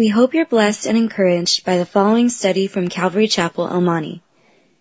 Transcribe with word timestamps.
We 0.00 0.08
hope 0.08 0.32
you're 0.32 0.46
blessed 0.46 0.86
and 0.86 0.96
encouraged 0.96 1.66
by 1.66 1.76
the 1.76 1.84
following 1.84 2.30
study 2.30 2.68
from 2.68 2.88
Calvary 2.88 3.28
Chapel, 3.28 3.68
El 3.68 3.82
Monte. 3.82 4.22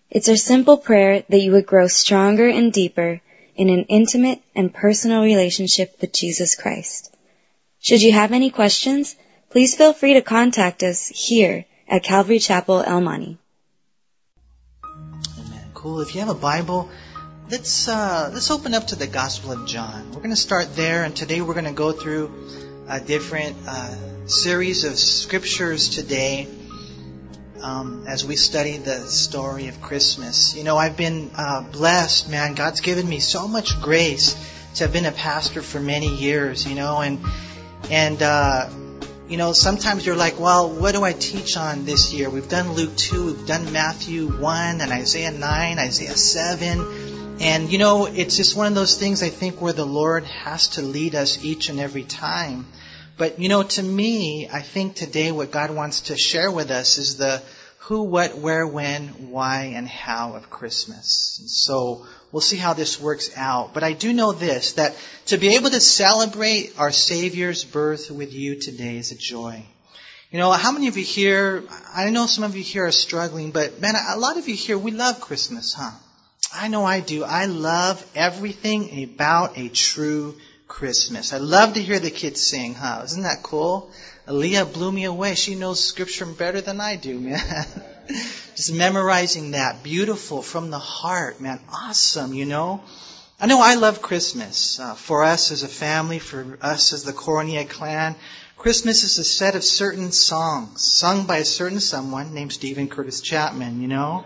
It's 0.09 0.29
our 0.29 0.37
simple 0.37 0.77
prayer 0.77 1.25
that 1.27 1.41
you 1.41 1.51
would 1.51 1.65
grow 1.65 1.87
stronger 1.87 2.47
and 2.47 2.71
deeper 2.71 3.19
in 3.53 3.67
an 3.67 3.83
intimate 3.89 4.41
and 4.55 4.73
personal 4.73 5.21
relationship 5.21 5.97
with 5.99 6.13
Jesus 6.13 6.55
Christ. 6.55 7.13
Should 7.81 8.01
you 8.01 8.13
have 8.13 8.31
any 8.31 8.49
questions, 8.49 9.17
please 9.49 9.75
feel 9.75 9.91
free 9.91 10.13
to 10.13 10.21
contact 10.21 10.83
us 10.83 11.09
here 11.09 11.65
at 11.85 12.03
Calvary 12.03 12.39
Chapel, 12.39 12.81
El 12.81 13.01
Monte. 13.01 13.37
Amen. 14.85 15.71
Cool. 15.73 15.99
If 15.99 16.15
you 16.15 16.21
have 16.21 16.29
a 16.29 16.41
Bible, 16.53 16.89
let's 17.49 17.89
uh, 17.89 18.31
let's 18.33 18.51
open 18.51 18.73
up 18.73 18.87
to 18.87 18.95
the 18.95 19.07
Gospel 19.07 19.51
of 19.51 19.67
John. 19.67 20.11
We're 20.11 20.23
going 20.23 20.29
to 20.29 20.37
start 20.37 20.77
there, 20.77 21.03
and 21.03 21.13
today 21.13 21.41
we're 21.41 21.59
going 21.59 21.65
to 21.65 21.73
go 21.73 21.91
through 21.91 22.31
a 22.89 22.99
different 22.99 23.55
uh, 23.67 24.27
series 24.27 24.83
of 24.83 24.97
scriptures 24.97 25.89
today 25.89 26.47
um, 27.61 28.05
as 28.07 28.25
we 28.25 28.35
study 28.35 28.77
the 28.77 29.01
story 29.01 29.67
of 29.67 29.79
Christmas. 29.79 30.55
You 30.55 30.63
know, 30.63 30.75
I've 30.75 30.97
been 30.97 31.29
uh, 31.35 31.61
blessed, 31.61 32.31
man. 32.31 32.55
God's 32.55 32.81
given 32.81 33.07
me 33.07 33.19
so 33.19 33.47
much 33.47 33.79
grace 33.79 34.33
to 34.75 34.85
have 34.85 34.93
been 34.93 35.05
a 35.05 35.11
pastor 35.11 35.61
for 35.61 35.79
many 35.79 36.07
years. 36.15 36.67
You 36.67 36.73
know, 36.73 37.01
and 37.01 37.19
and 37.91 38.21
uh, 38.23 38.67
you 39.27 39.37
know, 39.37 39.53
sometimes 39.53 40.03
you're 40.03 40.15
like, 40.15 40.39
well, 40.39 40.71
what 40.71 40.95
do 40.95 41.03
I 41.03 41.13
teach 41.13 41.57
on 41.57 41.85
this 41.85 42.11
year? 42.11 42.27
We've 42.31 42.49
done 42.49 42.73
Luke 42.73 42.95
2, 42.95 43.25
we've 43.27 43.45
done 43.45 43.71
Matthew 43.71 44.27
1 44.27 44.81
and 44.81 44.91
Isaiah 44.91 45.31
9, 45.31 45.77
Isaiah 45.77 46.15
7. 46.15 47.37
And, 47.39 47.71
you 47.71 47.77
know, 47.77 48.07
it's 48.07 48.35
just 48.35 48.57
one 48.57 48.65
of 48.65 48.73
those 48.73 48.97
things 48.97 49.21
I 49.21 49.29
think 49.29 49.61
where 49.61 49.71
the 49.71 49.85
Lord 49.85 50.25
has 50.25 50.69
to 50.69 50.81
lead 50.81 51.13
us 51.13 51.43
each 51.45 51.69
and 51.69 51.79
every 51.79 52.03
time. 52.03 52.65
But, 53.19 53.37
you 53.37 53.49
know, 53.49 53.63
to 53.63 53.83
me, 53.83 54.47
I 54.47 54.61
think 54.61 54.95
today 54.95 55.33
what 55.33 55.51
God 55.51 55.71
wants 55.71 56.03
to 56.03 56.17
share 56.17 56.49
with 56.49 56.71
us 56.71 56.97
is 56.97 57.17
the 57.17 57.43
who, 57.79 58.03
what, 58.03 58.37
where, 58.37 58.65
when, 58.65 59.29
why, 59.29 59.73
and 59.75 59.85
how 59.85 60.35
of 60.35 60.49
Christmas. 60.49 61.37
And 61.41 61.49
so 61.49 62.05
we'll 62.31 62.39
see 62.39 62.55
how 62.55 62.73
this 62.73 62.97
works 62.97 63.35
out. 63.35 63.73
But 63.73 63.83
I 63.83 63.91
do 63.91 64.13
know 64.13 64.31
this, 64.31 64.73
that 64.73 64.95
to 65.25 65.37
be 65.37 65.55
able 65.55 65.69
to 65.69 65.81
celebrate 65.81 66.79
our 66.79 66.91
Savior's 66.91 67.65
birth 67.65 68.09
with 68.09 68.31
you 68.33 68.55
today 68.57 68.95
is 68.95 69.11
a 69.11 69.17
joy. 69.17 69.65
You 70.31 70.39
know, 70.39 70.51
how 70.51 70.71
many 70.71 70.87
of 70.87 70.95
you 70.95 71.03
here, 71.03 71.63
I 71.93 72.09
know 72.11 72.25
some 72.25 72.45
of 72.45 72.55
you 72.55 72.63
here 72.63 72.85
are 72.85 72.91
struggling, 72.91 73.51
but 73.51 73.81
man, 73.81 73.95
a 73.95 74.17
lot 74.17 74.37
of 74.37 74.47
you 74.47 74.55
here, 74.55 74.77
we 74.77 74.91
love 74.91 75.19
Christmas, 75.19 75.73
huh? 75.73 75.91
I 76.53 76.69
know 76.69 76.85
I 76.85 77.01
do. 77.01 77.25
I 77.25 77.47
love 77.47 78.05
everything 78.15 79.03
about 79.03 79.57
a 79.57 79.67
true 79.67 80.37
Christmas. 80.69 81.33
I 81.33 81.39
love 81.39 81.73
to 81.73 81.81
hear 81.81 81.99
the 81.99 82.11
kids 82.11 82.39
sing, 82.39 82.75
huh? 82.75 83.01
Isn't 83.03 83.23
that 83.23 83.43
cool? 83.43 83.91
Aaliyah 84.27 84.71
blew 84.71 84.91
me 84.91 85.03
away. 85.03 85.35
She 85.35 85.55
knows 85.55 85.83
scripture 85.83 86.25
better 86.25 86.61
than 86.61 86.79
I 86.79 86.95
do, 86.95 87.19
man. 87.19 87.65
Just 88.55 88.73
memorizing 88.73 89.51
that. 89.51 89.83
Beautiful 89.83 90.41
from 90.41 90.69
the 90.69 90.79
heart, 90.79 91.41
man. 91.41 91.59
Awesome, 91.73 92.33
you 92.33 92.45
know? 92.45 92.81
I 93.41 93.47
know 93.47 93.59
I 93.59 93.75
love 93.75 94.01
Christmas. 94.01 94.79
Uh, 94.79 94.93
for 94.93 95.23
us 95.23 95.51
as 95.51 95.63
a 95.63 95.67
family, 95.67 96.19
for 96.19 96.57
us 96.61 96.93
as 96.93 97.03
the 97.03 97.13
Cornea 97.13 97.65
clan, 97.65 98.15
Christmas 98.55 99.03
is 99.03 99.17
a 99.17 99.23
set 99.23 99.55
of 99.55 99.63
certain 99.63 100.11
songs 100.11 100.85
sung 100.85 101.25
by 101.25 101.37
a 101.37 101.45
certain 101.45 101.79
someone 101.79 102.33
named 102.33 102.53
Steven 102.53 102.87
Curtis 102.87 103.21
Chapman, 103.21 103.81
you 103.81 103.87
know? 103.87 104.23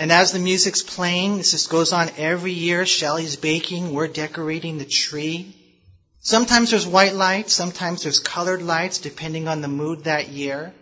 And 0.00 0.10
as 0.10 0.32
the 0.32 0.38
music's 0.38 0.82
playing, 0.82 1.36
this 1.36 1.50
just 1.50 1.68
goes 1.68 1.92
on 1.92 2.08
every 2.16 2.52
year. 2.52 2.86
Shelly's 2.86 3.36
baking, 3.36 3.92
we're 3.92 4.08
decorating 4.08 4.78
the 4.78 4.86
tree. 4.86 5.54
Sometimes 6.20 6.70
there's 6.70 6.86
white 6.86 7.12
lights, 7.12 7.52
sometimes 7.52 8.02
there's 8.02 8.18
colored 8.18 8.62
lights, 8.62 8.96
depending 8.96 9.46
on 9.46 9.60
the 9.60 9.68
mood 9.68 10.04
that 10.04 10.28
year. 10.28 10.72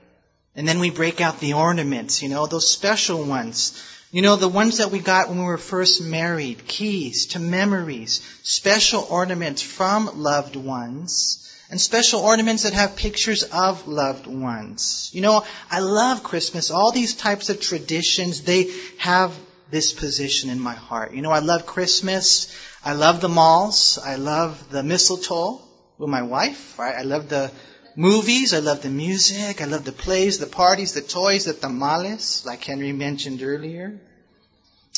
And 0.55 0.69
then 0.69 0.79
we 0.79 0.91
break 0.91 1.21
out 1.21 1.41
the 1.41 1.55
ornaments, 1.55 2.23
you 2.23 2.29
know, 2.29 2.47
those 2.47 2.71
special 2.71 3.25
ones. 3.25 3.83
You 4.13 4.23
know, 4.23 4.37
the 4.37 4.47
ones 4.47 4.79
that 4.79 4.93
we 4.93 5.01
got 5.01 5.29
when 5.29 5.39
we 5.39 5.45
were 5.47 5.59
first 5.59 6.01
married, 6.01 6.69
keys 6.69 7.27
to 7.33 7.41
memories, 7.41 8.23
special 8.45 9.05
ornaments 9.11 9.63
from 9.63 10.23
loved 10.23 10.55
ones, 10.55 11.53
and 11.71 11.81
special 11.81 12.21
ornaments 12.21 12.63
that 12.63 12.73
have 12.73 12.97
pictures 12.97 13.43
of 13.43 13.87
loved 13.87 14.27
ones. 14.27 15.11
You 15.13 15.21
know, 15.21 15.45
I 15.71 15.81
love 15.81 16.23
Christmas. 16.23 16.71
All 16.71 16.93
these 16.93 17.15
types 17.15 17.51
of 17.51 17.61
traditions, 17.61 18.43
they 18.43 18.73
have 18.99 19.35
this 19.71 19.93
position 19.93 20.49
in 20.49 20.59
my 20.59 20.75
heart. 20.75 21.13
You 21.13 21.21
know, 21.21 21.31
I 21.31 21.41
love 21.41 21.67
Christmas. 21.67 22.57
I 22.83 22.95
love 22.95 23.21
the 23.21 23.29
malls. 23.29 23.99
I 24.03 24.17
love 24.17 24.71
the 24.71 24.83
mistletoe 24.83 25.61
with 25.99 26.09
my 26.09 26.23
wife, 26.23 26.79
right? 26.79 26.95
I 26.95 27.03
love 27.03 27.29
the 27.29 27.51
movies. 27.97 28.55
I 28.55 28.61
love 28.61 28.83
the 28.83 28.89
music. 28.89 29.61
I 29.61 29.67
love 29.67 29.85
the 29.85 29.93
plays, 29.93 30.39
the 30.39 30.47
parties, 30.47 30.95
the 30.95 31.03
toys, 31.03 31.45
the 31.45 31.53
tamales, 31.53 32.47
like 32.47 32.65
Henry 32.65 32.93
mentioned 32.93 33.43
earlier. 33.43 34.01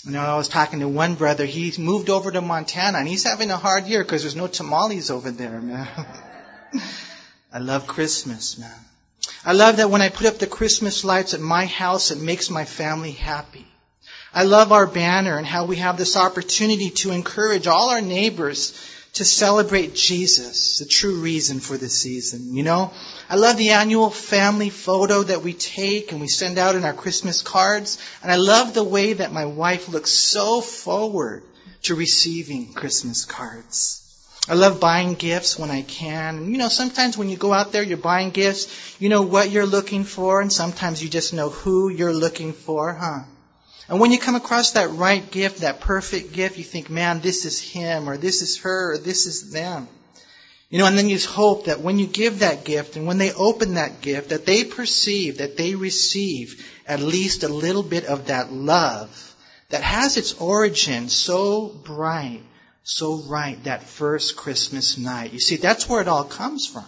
You 0.04 0.12
know, 0.12 0.20
I 0.20 0.36
was 0.36 0.48
talking 0.48 0.80
to 0.80 0.88
one 0.88 1.16
brother. 1.16 1.44
He 1.44 1.74
moved 1.78 2.10
over 2.10 2.30
to 2.30 2.40
Montana 2.40 2.98
and 2.98 3.08
he's 3.08 3.24
having 3.24 3.50
a 3.50 3.56
hard 3.56 3.86
year 3.86 4.04
because 4.04 4.22
there's 4.22 4.36
no 4.36 4.46
tamales 4.46 5.10
over 5.10 5.32
there, 5.32 5.60
man. 5.60 5.88
I 7.52 7.58
love 7.58 7.86
Christmas, 7.86 8.58
man. 8.58 8.70
I 9.44 9.52
love 9.52 9.78
that 9.78 9.90
when 9.90 10.02
I 10.02 10.08
put 10.08 10.26
up 10.26 10.38
the 10.38 10.46
Christmas 10.46 11.04
lights 11.04 11.34
at 11.34 11.40
my 11.40 11.66
house, 11.66 12.10
it 12.10 12.20
makes 12.20 12.50
my 12.50 12.64
family 12.64 13.12
happy. 13.12 13.66
I 14.32 14.44
love 14.44 14.70
our 14.70 14.86
banner 14.86 15.36
and 15.36 15.46
how 15.46 15.64
we 15.64 15.76
have 15.76 15.96
this 15.96 16.16
opportunity 16.16 16.90
to 16.90 17.10
encourage 17.10 17.66
all 17.66 17.90
our 17.90 18.00
neighbors 18.00 18.72
to 19.14 19.24
celebrate 19.24 19.94
Jesus, 19.94 20.78
the 20.78 20.84
true 20.84 21.20
reason 21.20 21.58
for 21.58 21.76
the 21.76 21.88
season. 21.88 22.54
You 22.54 22.62
know, 22.62 22.92
I 23.28 23.36
love 23.36 23.56
the 23.56 23.70
annual 23.70 24.08
family 24.08 24.70
photo 24.70 25.24
that 25.24 25.42
we 25.42 25.52
take 25.52 26.12
and 26.12 26.20
we 26.20 26.28
send 26.28 26.58
out 26.58 26.76
in 26.76 26.84
our 26.84 26.92
Christmas 26.92 27.42
cards. 27.42 27.98
And 28.22 28.30
I 28.30 28.36
love 28.36 28.72
the 28.72 28.84
way 28.84 29.14
that 29.14 29.32
my 29.32 29.46
wife 29.46 29.88
looks 29.88 30.12
so 30.12 30.60
forward 30.60 31.42
to 31.82 31.96
receiving 31.96 32.72
Christmas 32.72 33.24
cards. 33.24 34.09
I 34.48 34.54
love 34.54 34.80
buying 34.80 35.14
gifts 35.14 35.58
when 35.58 35.70
I 35.70 35.82
can. 35.82 36.38
And 36.38 36.52
You 36.52 36.58
know, 36.58 36.68
sometimes 36.68 37.16
when 37.16 37.28
you 37.28 37.36
go 37.36 37.52
out 37.52 37.72
there, 37.72 37.82
you're 37.82 37.98
buying 37.98 38.30
gifts, 38.30 38.96
you 38.98 39.08
know 39.08 39.22
what 39.22 39.50
you're 39.50 39.66
looking 39.66 40.04
for, 40.04 40.40
and 40.40 40.52
sometimes 40.52 41.02
you 41.02 41.08
just 41.08 41.34
know 41.34 41.50
who 41.50 41.88
you're 41.88 42.12
looking 42.12 42.52
for, 42.52 42.94
huh? 42.94 43.20
And 43.88 44.00
when 44.00 44.12
you 44.12 44.18
come 44.18 44.36
across 44.36 44.72
that 44.72 44.90
right 44.90 45.28
gift, 45.30 45.60
that 45.60 45.80
perfect 45.80 46.32
gift, 46.32 46.58
you 46.58 46.64
think, 46.64 46.90
man, 46.90 47.20
this 47.20 47.44
is 47.44 47.60
him, 47.60 48.08
or 48.08 48.16
this 48.16 48.40
is 48.40 48.58
her, 48.58 48.92
or 48.92 48.98
this 48.98 49.26
is 49.26 49.52
them. 49.52 49.88
You 50.70 50.78
know, 50.78 50.86
and 50.86 50.96
then 50.96 51.08
you 51.08 51.16
just 51.16 51.26
hope 51.26 51.64
that 51.64 51.80
when 51.80 51.98
you 51.98 52.06
give 52.06 52.38
that 52.38 52.64
gift 52.64 52.94
and 52.94 53.04
when 53.04 53.18
they 53.18 53.32
open 53.32 53.74
that 53.74 54.00
gift, 54.00 54.28
that 54.28 54.46
they 54.46 54.62
perceive, 54.62 55.38
that 55.38 55.56
they 55.56 55.74
receive 55.74 56.64
at 56.86 57.00
least 57.00 57.42
a 57.42 57.48
little 57.48 57.82
bit 57.82 58.04
of 58.04 58.26
that 58.26 58.52
love 58.52 59.34
that 59.70 59.82
has 59.82 60.16
its 60.16 60.34
origin 60.34 61.08
so 61.08 61.68
bright, 61.68 62.42
so 62.90 63.22
right 63.22 63.62
that 63.64 63.84
first 63.84 64.36
Christmas 64.36 64.98
night. 64.98 65.32
You 65.32 65.38
see, 65.38 65.56
that's 65.56 65.88
where 65.88 66.00
it 66.00 66.08
all 66.08 66.24
comes 66.24 66.66
from. 66.66 66.84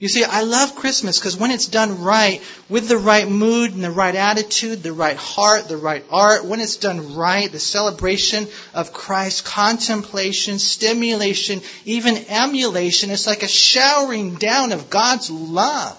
You 0.00 0.08
see, 0.08 0.22
I 0.22 0.42
love 0.42 0.76
Christmas 0.76 1.18
because 1.18 1.36
when 1.36 1.50
it's 1.50 1.66
done 1.66 2.02
right, 2.02 2.40
with 2.68 2.88
the 2.88 2.98
right 2.98 3.28
mood 3.28 3.72
and 3.74 3.82
the 3.82 3.90
right 3.90 4.14
attitude, 4.14 4.82
the 4.82 4.92
right 4.92 5.16
heart, 5.16 5.68
the 5.68 5.76
right 5.76 6.04
art, 6.10 6.44
when 6.44 6.60
it's 6.60 6.76
done 6.76 7.16
right, 7.16 7.50
the 7.50 7.58
celebration 7.58 8.46
of 8.74 8.92
Christ, 8.92 9.44
contemplation, 9.44 10.58
stimulation, 10.58 11.62
even 11.84 12.16
emulation, 12.28 13.10
it's 13.10 13.26
like 13.26 13.42
a 13.42 13.48
showering 13.48 14.36
down 14.36 14.70
of 14.72 14.90
God's 14.90 15.30
love 15.30 15.98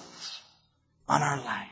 on 1.06 1.22
our 1.22 1.42
life. 1.42 1.69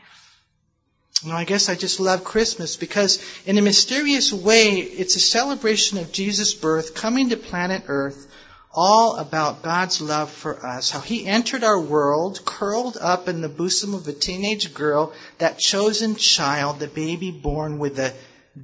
Know, 1.25 1.35
I 1.35 1.43
guess 1.43 1.67
I 1.67 1.75
just 1.75 1.99
love 1.99 2.23
Christmas 2.23 2.77
because 2.77 3.21
in 3.45 3.57
a 3.57 3.61
mysterious 3.61 4.31
way, 4.31 4.75
it's 4.75 5.17
a 5.17 5.19
celebration 5.19 5.97
of 5.97 6.13
Jesus' 6.13 6.53
birth 6.53 6.95
coming 6.95 7.29
to 7.29 7.37
planet 7.37 7.83
Earth 7.87 8.27
all 8.71 9.17
about 9.17 9.63
God's 9.63 9.99
love 9.99 10.31
for 10.31 10.65
us, 10.65 10.91
how 10.91 11.01
He 11.01 11.25
entered 11.25 11.63
our 11.63 11.79
world, 11.79 12.45
curled 12.45 12.97
up 13.01 13.27
in 13.27 13.41
the 13.41 13.49
bosom 13.49 13.93
of 13.93 14.07
a 14.07 14.13
teenage 14.13 14.73
girl, 14.73 15.11
that 15.39 15.57
chosen 15.57 16.15
child, 16.15 16.79
the 16.79 16.87
baby 16.87 17.31
born 17.31 17.79
with 17.79 17.97
the 17.97 18.13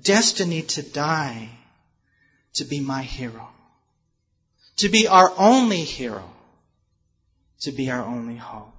destiny 0.01 0.61
to 0.61 0.81
die, 0.81 1.49
to 2.53 2.63
be 2.63 2.79
my 2.79 3.01
hero, 3.01 3.49
to 4.77 4.87
be 4.87 5.07
our 5.07 5.33
only 5.37 5.83
hero, 5.83 6.29
to 7.61 7.71
be 7.71 7.89
our 7.89 8.03
only 8.03 8.37
hope. 8.37 8.73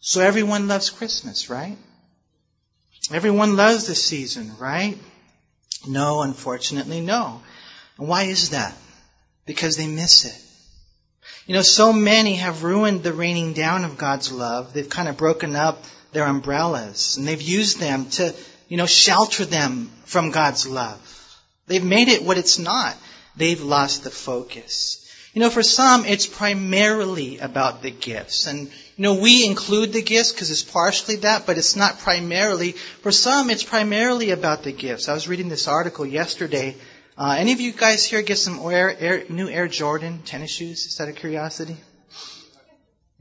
So 0.00 0.20
everyone 0.20 0.66
loves 0.68 0.90
Christmas, 0.90 1.48
right? 1.48 1.76
Everyone 3.12 3.56
loves 3.56 3.86
the 3.86 3.94
season, 3.94 4.52
right? 4.58 4.98
No, 5.86 6.22
unfortunately, 6.22 7.00
no. 7.00 7.42
And 7.98 8.08
why 8.08 8.24
is 8.24 8.50
that? 8.50 8.74
because 9.46 9.76
they 9.76 9.86
miss 9.86 10.24
it. 10.24 10.40
You 11.46 11.54
know, 11.54 11.62
so 11.62 11.92
many 11.92 12.36
have 12.36 12.64
ruined 12.64 13.02
the 13.02 13.12
raining 13.12 13.52
down 13.52 13.84
of 13.84 13.98
God's 13.98 14.32
love. 14.32 14.72
They've 14.72 14.88
kind 14.88 15.08
of 15.08 15.16
broken 15.16 15.56
up 15.56 15.84
their 16.12 16.24
umbrellas 16.24 17.16
and 17.16 17.26
they've 17.26 17.40
used 17.40 17.78
them 17.78 18.08
to, 18.10 18.34
you 18.68 18.76
know, 18.76 18.86
shelter 18.86 19.44
them 19.44 19.90
from 20.04 20.30
God's 20.30 20.66
love. 20.66 21.00
They've 21.66 21.84
made 21.84 22.08
it 22.08 22.24
what 22.24 22.38
it's 22.38 22.58
not. 22.58 22.96
They've 23.36 23.62
lost 23.62 24.04
the 24.04 24.10
focus. 24.10 25.00
You 25.34 25.40
know, 25.40 25.50
for 25.50 25.62
some, 25.62 26.04
it's 26.04 26.26
primarily 26.26 27.38
about 27.38 27.82
the 27.82 27.90
gifts. 27.90 28.46
And, 28.46 28.70
know, 29.02 29.14
we 29.14 29.46
include 29.46 29.92
the 29.92 30.02
gifts 30.02 30.32
because 30.32 30.50
it's 30.50 30.62
partially 30.62 31.16
that, 31.16 31.46
but 31.46 31.58
it's 31.58 31.74
not 31.74 31.98
primarily. 31.98 32.72
For 32.72 33.10
some, 33.10 33.50
it's 33.50 33.64
primarily 33.64 34.30
about 34.30 34.62
the 34.62 34.72
gifts. 34.72 35.08
I 35.08 35.14
was 35.14 35.26
reading 35.26 35.48
this 35.48 35.66
article 35.66 36.06
yesterday. 36.06 36.76
Uh, 37.16 37.36
any 37.38 37.52
of 37.52 37.60
you 37.60 37.72
guys 37.72 38.04
here 38.04 38.22
get 38.22 38.38
some 38.38 38.58
Air, 38.60 38.96
Air, 38.98 39.24
new 39.28 39.48
Air 39.48 39.68
Jordan 39.68 40.22
tennis 40.24 40.50
shoes? 40.50 40.86
Is 40.86 40.96
that 40.98 41.08
a 41.08 41.12
curiosity? 41.12 41.76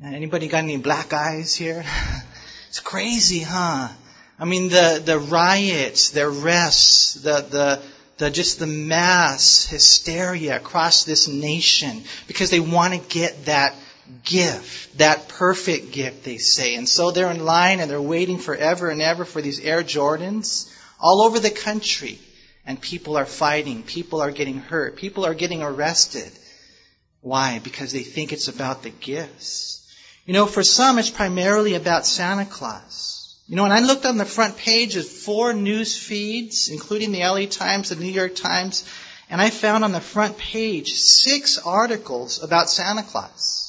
Anybody 0.03 0.47
got 0.47 0.63
any 0.63 0.77
black 0.77 1.13
eyes 1.13 1.55
here? 1.55 1.83
it's 2.67 2.79
crazy, 2.79 3.39
huh? 3.39 3.87
I 4.39 4.45
mean, 4.45 4.69
the, 4.69 5.01
the 5.03 5.19
riots, 5.19 6.09
the 6.09 6.27
arrests, 6.27 7.13
the, 7.13 7.45
the, 7.49 7.81
the, 8.17 8.29
just 8.29 8.59
the 8.59 8.67
mass 8.67 9.65
hysteria 9.65 10.57
across 10.57 11.03
this 11.05 11.27
nation 11.27 12.03
because 12.27 12.49
they 12.49 12.59
want 12.59 12.93
to 12.93 12.99
get 13.09 13.45
that 13.45 13.75
gift, 14.23 14.97
that 14.97 15.27
perfect 15.27 15.91
gift, 15.91 16.23
they 16.23 16.37
say. 16.37 16.75
And 16.75 16.87
so 16.87 17.11
they're 17.11 17.31
in 17.31 17.45
line 17.45 17.79
and 17.79 17.89
they're 17.89 18.01
waiting 18.01 18.37
forever 18.37 18.89
and 18.89 19.01
ever 19.01 19.25
for 19.25 19.41
these 19.41 19.59
Air 19.59 19.83
Jordans 19.83 20.71
all 20.99 21.21
over 21.21 21.39
the 21.39 21.49
country. 21.49 22.19
And 22.65 22.79
people 22.79 23.17
are 23.17 23.25
fighting. 23.25 23.83
People 23.83 24.21
are 24.21 24.31
getting 24.31 24.59
hurt. 24.59 24.95
People 24.95 25.25
are 25.25 25.33
getting 25.33 25.61
arrested. 25.61 26.31
Why? 27.21 27.59
Because 27.59 27.91
they 27.91 28.03
think 28.03 28.31
it's 28.31 28.47
about 28.47 28.83
the 28.83 28.89
gifts. 28.89 29.79
You 30.25 30.33
know, 30.33 30.45
for 30.45 30.63
some, 30.63 30.99
it's 30.99 31.09
primarily 31.09 31.75
about 31.75 32.05
Santa 32.05 32.45
Claus. 32.45 33.41
You 33.47 33.57
know, 33.57 33.63
when 33.63 33.73
I 33.73 33.81
looked 33.81 34.05
on 34.05 34.17
the 34.17 34.25
front 34.25 34.57
page 34.57 34.95
of 34.95 35.05
four 35.05 35.51
news 35.53 35.97
feeds, 35.97 36.69
including 36.69 37.11
the 37.11 37.19
LA 37.19 37.45
Times, 37.45 37.89
the 37.89 37.95
New 37.95 38.11
York 38.11 38.35
Times, 38.35 38.85
and 39.29 39.41
I 39.41 39.49
found 39.49 39.83
on 39.83 39.91
the 39.91 39.99
front 39.99 40.37
page 40.37 40.93
six 40.93 41.57
articles 41.57 42.41
about 42.41 42.69
Santa 42.69 43.03
Claus. 43.03 43.62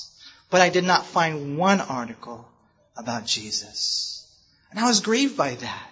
But 0.54 0.60
I 0.60 0.68
did 0.68 0.84
not 0.84 1.04
find 1.04 1.58
one 1.58 1.80
article 1.80 2.46
about 2.96 3.26
Jesus. 3.26 4.24
And 4.70 4.78
I 4.78 4.86
was 4.86 5.00
grieved 5.00 5.36
by 5.36 5.56
that. 5.56 5.90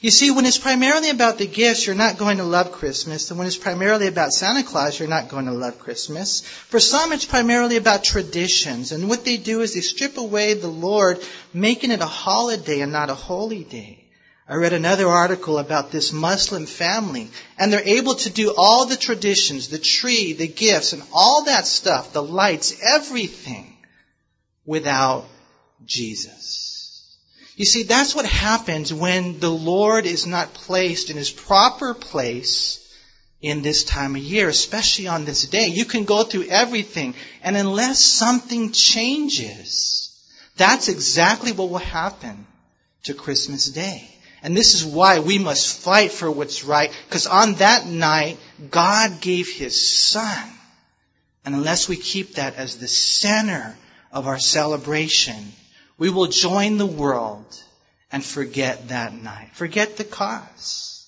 You 0.00 0.10
see, 0.10 0.30
when 0.30 0.46
it's 0.46 0.56
primarily 0.56 1.10
about 1.10 1.36
the 1.36 1.46
gifts, 1.46 1.86
you're 1.86 1.94
not 1.94 2.16
going 2.16 2.38
to 2.38 2.44
love 2.44 2.72
Christmas. 2.72 3.30
And 3.30 3.36
when 3.36 3.46
it's 3.46 3.58
primarily 3.58 4.06
about 4.06 4.32
Santa 4.32 4.62
Claus, 4.62 4.98
you're 4.98 5.10
not 5.10 5.28
going 5.28 5.44
to 5.44 5.52
love 5.52 5.78
Christmas. 5.78 6.40
For 6.40 6.80
some, 6.80 7.12
it's 7.12 7.26
primarily 7.26 7.76
about 7.76 8.02
traditions. 8.02 8.92
And 8.92 9.10
what 9.10 9.26
they 9.26 9.36
do 9.36 9.60
is 9.60 9.74
they 9.74 9.82
strip 9.82 10.16
away 10.16 10.54
the 10.54 10.68
Lord, 10.68 11.22
making 11.52 11.90
it 11.90 12.00
a 12.00 12.06
holiday 12.06 12.80
and 12.80 12.92
not 12.92 13.10
a 13.10 13.14
holy 13.14 13.62
day. 13.62 14.06
I 14.48 14.54
read 14.54 14.72
another 14.72 15.06
article 15.06 15.58
about 15.58 15.92
this 15.92 16.14
Muslim 16.14 16.64
family, 16.64 17.28
and 17.58 17.70
they're 17.70 17.82
able 17.82 18.14
to 18.14 18.30
do 18.30 18.54
all 18.56 18.86
the 18.86 18.96
traditions, 18.96 19.68
the 19.68 19.78
tree, 19.78 20.32
the 20.32 20.48
gifts, 20.48 20.94
and 20.94 21.02
all 21.12 21.44
that 21.44 21.66
stuff, 21.66 22.14
the 22.14 22.22
lights, 22.22 22.74
everything, 22.82 23.74
without 24.68 25.24
Jesus. 25.86 27.16
You 27.56 27.64
see, 27.64 27.84
that's 27.84 28.14
what 28.14 28.26
happens 28.26 28.92
when 28.92 29.40
the 29.40 29.50
Lord 29.50 30.04
is 30.04 30.26
not 30.26 30.52
placed 30.52 31.08
in 31.08 31.16
his 31.16 31.30
proper 31.30 31.94
place 31.94 32.78
in 33.40 33.62
this 33.62 33.82
time 33.82 34.14
of 34.14 34.20
year, 34.20 34.48
especially 34.48 35.08
on 35.08 35.24
this 35.24 35.48
day. 35.48 35.68
You 35.68 35.86
can 35.86 36.04
go 36.04 36.22
through 36.22 36.48
everything, 36.50 37.14
and 37.42 37.56
unless 37.56 37.98
something 37.98 38.70
changes, 38.70 40.14
that's 40.58 40.88
exactly 40.88 41.52
what 41.52 41.70
will 41.70 41.78
happen 41.78 42.46
to 43.04 43.14
Christmas 43.14 43.70
Day. 43.70 44.06
And 44.42 44.54
this 44.54 44.74
is 44.74 44.84
why 44.84 45.20
we 45.20 45.38
must 45.38 45.80
fight 45.80 46.12
for 46.12 46.30
what's 46.30 46.62
right, 46.62 46.94
because 47.08 47.26
on 47.26 47.54
that 47.54 47.86
night, 47.86 48.36
God 48.70 49.22
gave 49.22 49.48
His 49.48 49.98
Son. 49.98 50.50
And 51.44 51.54
unless 51.54 51.88
we 51.88 51.96
keep 51.96 52.34
that 52.34 52.56
as 52.56 52.76
the 52.76 52.86
center 52.86 53.74
of 54.12 54.26
our 54.26 54.38
celebration, 54.38 55.52
we 55.98 56.10
will 56.10 56.26
join 56.26 56.78
the 56.78 56.86
world 56.86 57.46
and 58.10 58.24
forget 58.24 58.88
that 58.88 59.14
night. 59.14 59.50
Forget 59.54 59.96
the 59.96 60.04
cause. 60.04 61.06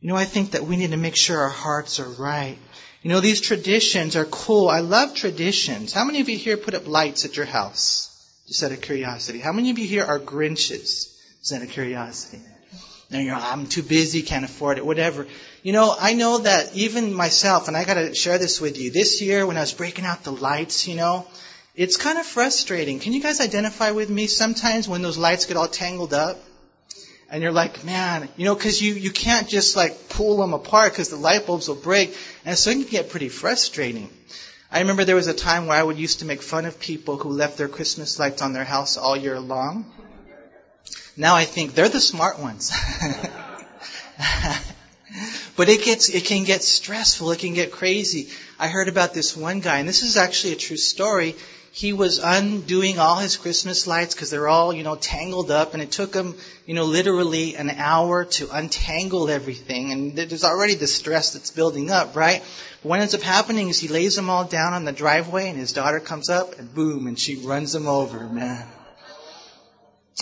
You 0.00 0.08
know, 0.08 0.16
I 0.16 0.24
think 0.24 0.50
that 0.52 0.64
we 0.64 0.76
need 0.76 0.90
to 0.90 0.96
make 0.96 1.16
sure 1.16 1.38
our 1.38 1.48
hearts 1.48 1.98
are 2.00 2.08
right. 2.08 2.58
You 3.02 3.10
know, 3.10 3.20
these 3.20 3.40
traditions 3.40 4.16
are 4.16 4.24
cool. 4.24 4.68
I 4.68 4.80
love 4.80 5.14
traditions. 5.14 5.92
How 5.92 6.04
many 6.04 6.20
of 6.20 6.28
you 6.28 6.36
here 6.36 6.56
put 6.56 6.74
up 6.74 6.86
lights 6.86 7.24
at 7.24 7.36
your 7.36 7.46
house? 7.46 8.12
Just 8.46 8.62
out 8.62 8.72
of 8.72 8.80
curiosity. 8.80 9.38
How 9.38 9.52
many 9.52 9.70
of 9.70 9.78
you 9.78 9.86
here 9.86 10.04
are 10.04 10.18
Grinches? 10.18 11.14
Just 11.40 11.52
out 11.52 11.62
of 11.62 11.70
curiosity. 11.70 12.42
And 13.10 13.24
you're, 13.24 13.36
I'm 13.36 13.66
too 13.66 13.82
busy, 13.82 14.22
can't 14.22 14.44
afford 14.44 14.78
it, 14.78 14.86
whatever. 14.86 15.26
You 15.62 15.72
know, 15.72 15.94
I 15.98 16.14
know 16.14 16.38
that 16.38 16.74
even 16.74 17.14
myself, 17.14 17.68
and 17.68 17.76
I 17.76 17.84
gotta 17.84 18.14
share 18.14 18.38
this 18.38 18.60
with 18.60 18.78
you, 18.78 18.90
this 18.90 19.22
year 19.22 19.46
when 19.46 19.56
I 19.56 19.60
was 19.60 19.72
breaking 19.72 20.04
out 20.04 20.24
the 20.24 20.32
lights, 20.32 20.88
you 20.88 20.96
know, 20.96 21.26
it's 21.76 21.98
kind 21.98 22.18
of 22.18 22.24
frustrating. 22.24 22.98
Can 23.00 23.12
you 23.12 23.22
guys 23.22 23.40
identify 23.40 23.90
with 23.90 24.08
me 24.08 24.26
sometimes 24.26 24.88
when 24.88 25.02
those 25.02 25.18
lights 25.18 25.44
get 25.44 25.58
all 25.58 25.68
tangled 25.68 26.14
up? 26.14 26.38
And 27.28 27.42
you're 27.42 27.52
like, 27.52 27.84
man, 27.84 28.28
you 28.36 28.44
know, 28.44 28.54
cause 28.54 28.80
you, 28.80 28.94
you 28.94 29.10
can't 29.10 29.48
just 29.48 29.76
like 29.76 30.08
pull 30.08 30.38
them 30.38 30.54
apart 30.54 30.92
because 30.92 31.10
the 31.10 31.16
light 31.16 31.46
bulbs 31.46 31.68
will 31.68 31.74
break. 31.74 32.16
And 32.44 32.56
so 32.56 32.70
it 32.70 32.74
can 32.74 32.84
get 32.84 33.10
pretty 33.10 33.28
frustrating. 33.28 34.08
I 34.70 34.80
remember 34.80 35.04
there 35.04 35.16
was 35.16 35.26
a 35.26 35.34
time 35.34 35.66
where 35.66 35.78
I 35.78 35.82
would 35.82 35.98
used 35.98 36.20
to 36.20 36.24
make 36.24 36.40
fun 36.40 36.64
of 36.64 36.80
people 36.80 37.18
who 37.18 37.28
left 37.30 37.58
their 37.58 37.68
Christmas 37.68 38.18
lights 38.18 38.42
on 38.42 38.52
their 38.52 38.64
house 38.64 38.96
all 38.96 39.16
year 39.16 39.38
long. 39.38 39.92
Now 41.16 41.34
I 41.34 41.44
think 41.44 41.74
they're 41.74 41.88
the 41.88 42.00
smart 42.00 42.38
ones. 42.38 42.72
but 45.56 45.68
it 45.68 45.84
gets, 45.84 46.08
it 46.08 46.24
can 46.24 46.44
get 46.44 46.62
stressful. 46.62 47.32
It 47.32 47.40
can 47.40 47.54
get 47.54 47.70
crazy. 47.72 48.30
I 48.58 48.68
heard 48.68 48.88
about 48.88 49.14
this 49.14 49.36
one 49.36 49.60
guy, 49.60 49.78
and 49.78 49.88
this 49.88 50.02
is 50.02 50.16
actually 50.16 50.54
a 50.54 50.56
true 50.56 50.76
story 50.76 51.34
he 51.76 51.92
was 51.92 52.18
undoing 52.18 52.98
all 52.98 53.16
his 53.16 53.36
Christmas 53.36 53.86
lights 53.86 54.14
because 54.14 54.30
they're 54.30 54.48
all, 54.48 54.72
you 54.72 54.82
know, 54.82 54.96
tangled 54.96 55.50
up 55.50 55.74
and 55.74 55.82
it 55.82 55.90
took 55.90 56.14
him, 56.14 56.34
you 56.64 56.72
know, 56.72 56.84
literally 56.84 57.54
an 57.54 57.68
hour 57.68 58.24
to 58.24 58.48
untangle 58.50 59.28
everything 59.28 59.92
and 59.92 60.16
there's 60.16 60.42
already 60.42 60.74
the 60.74 60.86
stress 60.86 61.34
that's 61.34 61.50
building 61.50 61.90
up, 61.90 62.16
right? 62.16 62.42
But 62.82 62.88
what 62.88 63.00
ends 63.00 63.14
up 63.14 63.20
happening 63.20 63.68
is 63.68 63.78
he 63.78 63.88
lays 63.88 64.16
them 64.16 64.30
all 64.30 64.46
down 64.46 64.72
on 64.72 64.86
the 64.86 64.92
driveway 64.92 65.50
and 65.50 65.58
his 65.58 65.74
daughter 65.74 66.00
comes 66.00 66.30
up 66.30 66.58
and 66.58 66.74
boom 66.74 67.08
and 67.08 67.18
she 67.18 67.36
runs 67.36 67.74
them 67.74 67.88
over, 67.88 68.20
man. 68.20 68.66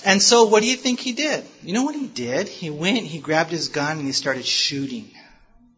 And 0.04 0.20
so 0.20 0.46
what 0.46 0.60
do 0.60 0.68
you 0.68 0.76
think 0.76 0.98
he 0.98 1.12
did? 1.12 1.44
You 1.62 1.72
know 1.72 1.84
what 1.84 1.94
he 1.94 2.08
did? 2.08 2.48
He 2.48 2.70
went, 2.70 3.06
he 3.06 3.20
grabbed 3.20 3.52
his 3.52 3.68
gun 3.68 3.98
and 3.98 4.06
he 4.06 4.12
started 4.12 4.44
shooting. 4.44 5.08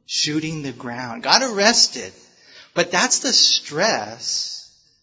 Shooting 0.06 0.62
the 0.62 0.72
ground. 0.72 1.22
Got 1.22 1.42
arrested. 1.42 2.14
But 2.72 2.90
that's 2.90 3.18
the 3.18 3.34
stress 3.34 4.55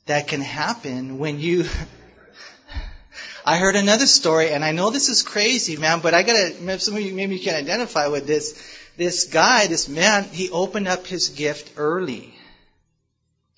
that 0.06 0.28
can 0.28 0.42
happen 0.42 1.18
when 1.18 1.40
you. 1.40 1.66
I 3.46 3.58
heard 3.58 3.76
another 3.76 4.06
story, 4.06 4.52
and 4.52 4.64
I 4.64 4.72
know 4.72 4.90
this 4.90 5.10
is 5.10 5.22
crazy, 5.22 5.76
man, 5.76 6.00
but 6.00 6.14
I 6.14 6.24
gotta, 6.24 6.80
some 6.80 6.95
of 6.95 7.02
you, 7.02 7.14
maybe 7.14 7.36
you 7.36 7.44
can 7.44 7.56
identify 7.56 8.07
with 8.07 8.26
this. 8.26 8.80
This 8.95 9.26
guy, 9.26 9.68
this 9.68 9.90
man, 9.90 10.26
he 10.26 10.52
opened 10.52 10.88
up 10.88 11.07
his 11.07 11.30
gift 11.30 11.74
early. 11.78 12.31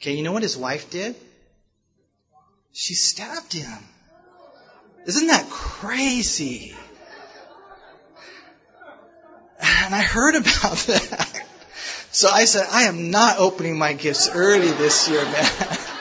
Okay, 0.01 0.13
you 0.13 0.23
know 0.23 0.31
what 0.31 0.43
his 0.43 0.55
wife 0.55 0.89
did? 0.89 1.15
She 2.71 2.93
stabbed 2.93 3.51
him. 3.51 3.83
Isn't 5.05 5.27
that 5.27 5.49
crazy? 5.49 6.75
And 9.59 9.93
I 9.93 10.01
heard 10.01 10.35
about 10.35 10.77
that. 10.87 11.47
So 12.11 12.29
I 12.29 12.45
said, 12.45 12.67
I 12.71 12.83
am 12.83 13.11
not 13.11 13.39
opening 13.39 13.77
my 13.77 13.93
gifts 13.93 14.29
early 14.29 14.71
this 14.71 15.09
year, 15.09 15.23
man. 15.23 15.77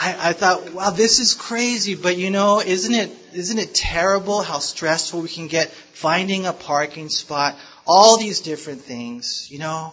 I, 0.00 0.30
I 0.30 0.32
thought, 0.32 0.72
wow, 0.72 0.90
this 0.90 1.18
is 1.18 1.34
crazy, 1.34 1.96
but 1.96 2.16
you 2.16 2.30
know, 2.30 2.60
isn't 2.60 2.94
it, 2.94 3.10
isn't 3.34 3.58
it 3.58 3.74
terrible 3.74 4.42
how 4.42 4.60
stressful 4.60 5.22
we 5.22 5.28
can 5.28 5.48
get 5.48 5.70
finding 5.70 6.46
a 6.46 6.52
parking 6.52 7.08
spot, 7.08 7.56
all 7.84 8.16
these 8.16 8.40
different 8.40 8.82
things, 8.82 9.50
you 9.50 9.58
know? 9.58 9.92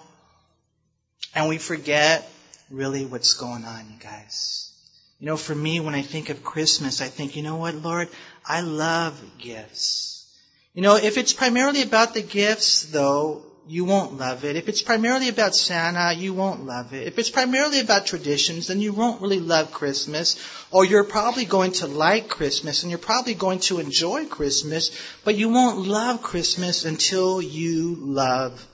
And 1.34 1.50
we 1.50 1.58
forget 1.58 2.30
really 2.70 3.06
what's 3.06 3.34
going 3.34 3.66
on, 3.66 3.90
you 3.92 3.98
guys. 4.00 4.72
You 5.20 5.26
know, 5.26 5.38
for 5.38 5.56
me, 5.56 5.80
when 5.80 5.96
I 5.96 6.04
think 6.04 6.30
of 6.30 6.44
Christmas, 6.44 7.02
I 7.02 7.08
think, 7.08 7.36
you 7.36 7.42
know 7.42 7.56
what, 7.56 7.74
Lord? 7.74 8.10
I 8.46 8.62
love 8.62 9.20
gifts. 9.40 10.32
You 10.76 10.84
know, 10.84 10.98
if 10.98 11.18
it's 11.18 11.34
primarily 11.34 11.82
about 11.82 12.14
the 12.14 12.22
gifts, 12.22 12.84
though, 12.84 13.44
you 13.68 13.86
won't 13.86 14.18
love 14.18 14.46
it. 14.46 14.56
If 14.56 14.70
it's 14.70 14.82
primarily 14.82 15.30
about 15.30 15.56
Santa, 15.56 16.14
you 16.14 16.34
won't 16.34 16.66
love 16.66 16.94
it. 16.94 17.08
If 17.08 17.18
it's 17.18 17.30
primarily 17.30 17.80
about 17.80 18.06
traditions, 18.06 18.68
then 18.68 18.80
you 18.80 18.94
won't 18.94 19.22
really 19.22 19.40
love 19.40 19.72
Christmas. 19.72 20.38
Or 20.72 20.86
you're 20.86 21.04
probably 21.04 21.46
going 21.46 21.72
to 21.74 21.88
like 21.88 22.30
Christmas 22.30 22.84
and 22.84 22.92
you're 22.92 23.00
probably 23.00 23.34
going 23.34 23.60
to 23.62 23.80
enjoy 23.80 24.26
Christmas, 24.26 24.92
but 25.24 25.36
you 25.36 25.50
won't 25.50 25.88
love 25.88 26.22
Christmas 26.22 26.86
until 26.86 27.42
you 27.42 27.96
love 27.96 28.66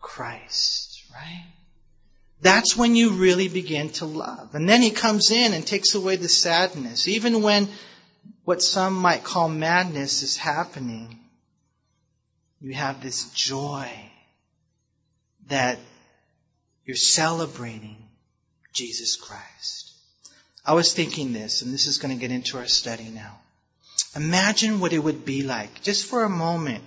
Christ, 0.00 1.04
right? 1.12 1.46
That's 2.40 2.76
when 2.76 2.96
you 2.96 3.10
really 3.12 3.48
begin 3.48 3.90
to 3.90 4.06
love. 4.06 4.54
And 4.54 4.68
then 4.68 4.82
he 4.82 4.90
comes 4.90 5.30
in 5.30 5.52
and 5.52 5.64
takes 5.64 5.94
away 5.94 6.16
the 6.16 6.28
sadness. 6.28 7.06
Even 7.06 7.42
when 7.42 7.68
what 8.44 8.62
some 8.62 8.94
might 8.94 9.22
call 9.22 9.48
madness 9.48 10.22
is 10.22 10.36
happening, 10.36 11.18
you 12.60 12.74
have 12.74 13.02
this 13.02 13.30
joy 13.30 14.09
that 15.50 15.78
you're 16.84 16.96
celebrating 16.96 17.96
Jesus 18.72 19.16
Christ. 19.16 19.92
I 20.64 20.72
was 20.72 20.92
thinking 20.92 21.32
this, 21.32 21.62
and 21.62 21.72
this 21.72 21.86
is 21.86 21.98
going 21.98 22.14
to 22.14 22.20
get 22.20 22.32
into 22.32 22.58
our 22.58 22.66
study 22.66 23.08
now. 23.08 23.38
Imagine 24.16 24.80
what 24.80 24.92
it 24.92 24.98
would 24.98 25.24
be 25.24 25.42
like, 25.42 25.82
just 25.82 26.06
for 26.06 26.24
a 26.24 26.28
moment, 26.28 26.82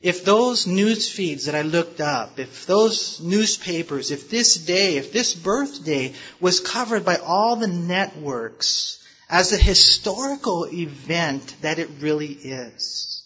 if 0.00 0.24
those 0.24 0.66
news 0.66 1.08
feeds 1.10 1.46
that 1.46 1.54
I 1.54 1.62
looked 1.62 2.00
up, 2.00 2.38
if 2.38 2.66
those 2.66 3.20
newspapers, 3.20 4.10
if 4.10 4.30
this 4.30 4.56
day, 4.56 4.96
if 4.96 5.12
this 5.12 5.34
birthday 5.34 6.12
was 6.40 6.60
covered 6.60 7.04
by 7.04 7.16
all 7.16 7.56
the 7.56 7.68
networks 7.68 8.98
as 9.30 9.52
a 9.52 9.56
historical 9.56 10.66
event 10.66 11.54
that 11.60 11.78
it 11.78 11.88
really 12.00 12.32
is. 12.32 13.21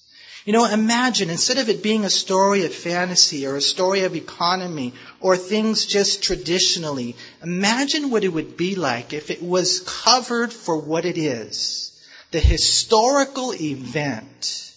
You 0.46 0.52
know, 0.52 0.64
imagine 0.64 1.28
instead 1.28 1.58
of 1.58 1.68
it 1.68 1.82
being 1.82 2.04
a 2.04 2.10
story 2.10 2.64
of 2.66 2.72
fantasy 2.72 3.48
or 3.48 3.56
a 3.56 3.60
story 3.60 4.04
of 4.04 4.14
economy 4.14 4.94
or 5.18 5.36
things 5.36 5.86
just 5.86 6.22
traditionally, 6.22 7.16
imagine 7.42 8.10
what 8.10 8.22
it 8.22 8.28
would 8.28 8.56
be 8.56 8.76
like 8.76 9.12
if 9.12 9.32
it 9.32 9.42
was 9.42 9.80
covered 9.80 10.52
for 10.52 10.78
what 10.78 11.04
it 11.04 11.18
is. 11.18 11.90
The 12.30 12.38
historical 12.38 13.54
event 13.54 14.72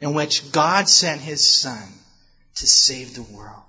in 0.00 0.14
which 0.14 0.52
God 0.52 0.88
sent 0.88 1.20
His 1.20 1.44
Son 1.44 1.92
to 2.54 2.68
save 2.68 3.16
the 3.16 3.22
world. 3.24 3.67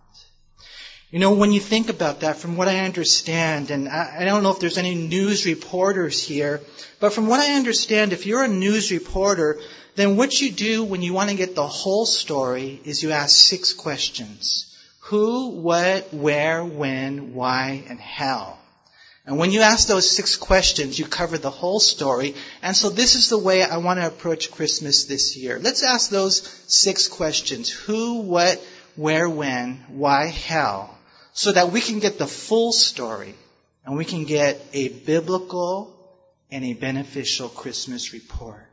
You 1.12 1.18
know, 1.18 1.34
when 1.34 1.52
you 1.52 1.60
think 1.60 1.90
about 1.90 2.20
that, 2.20 2.38
from 2.38 2.56
what 2.56 2.68
I 2.68 2.82
understand, 2.82 3.72
and 3.72 3.90
I, 3.90 4.18
I, 4.20 4.26
don't 4.26 4.44
know 4.44 4.52
if 4.52 4.60
there's 4.60 4.78
any 4.78 4.94
news 4.94 5.44
reporters 5.44 6.22
here, 6.22 6.62
but 7.00 7.14
from 7.14 7.26
what 7.26 7.40
I 7.40 7.56
understand, 7.56 8.14
if 8.14 8.28
you're 8.28 8.44
a 8.44 8.48
news 8.48 8.92
reporter, 8.92 9.60
then 9.96 10.18
what 10.18 10.40
you 10.40 10.52
do 10.52 10.84
when 10.84 11.02
you 11.02 11.14
want 11.14 11.32
to 11.32 11.36
get 11.36 11.56
the 11.56 11.66
whole 11.66 12.06
story 12.06 12.80
is 12.86 13.02
you 13.02 13.10
ask 13.10 13.36
six 13.36 13.74
questions. 13.74 14.78
Who, 15.00 15.48
what, 15.48 16.14
where, 16.14 16.64
when, 16.64 17.34
why, 17.34 17.84
and 17.90 18.00
how. 18.00 18.60
And 19.26 19.40
when 19.40 19.52
you 19.52 19.62
ask 19.62 19.88
those 19.88 20.08
six 20.08 20.36
questions, 20.36 21.00
you 21.00 21.06
cover 21.06 21.40
the 21.40 21.50
whole 21.50 21.80
story. 21.80 22.36
And 22.62 22.78
so 22.78 22.90
this 22.92 23.16
is 23.16 23.30
the 23.30 23.38
way 23.40 23.64
I 23.64 23.78
want 23.78 24.00
to 24.00 24.06
approach 24.06 24.52
Christmas 24.52 25.06
this 25.06 25.36
year. 25.36 25.58
Let's 25.58 25.82
ask 25.82 26.12
those 26.12 26.44
six 26.68 27.08
questions. 27.08 27.72
Who, 27.72 28.22
what, 28.22 28.64
where, 28.96 29.28
when, 29.28 29.84
why, 29.88 30.28
how. 30.28 30.98
So 31.40 31.54
that 31.54 31.72
we 31.72 31.80
can 31.80 32.00
get 32.00 32.18
the 32.20 32.28
full 32.28 32.74
story 32.74 33.34
and 33.86 33.96
we 33.96 34.04
can 34.04 34.26
get 34.26 34.60
a 34.74 34.90
biblical 34.90 35.98
and 36.52 36.66
a 36.66 36.74
beneficial 36.74 37.48
Christmas 37.48 38.12
report. 38.12 38.68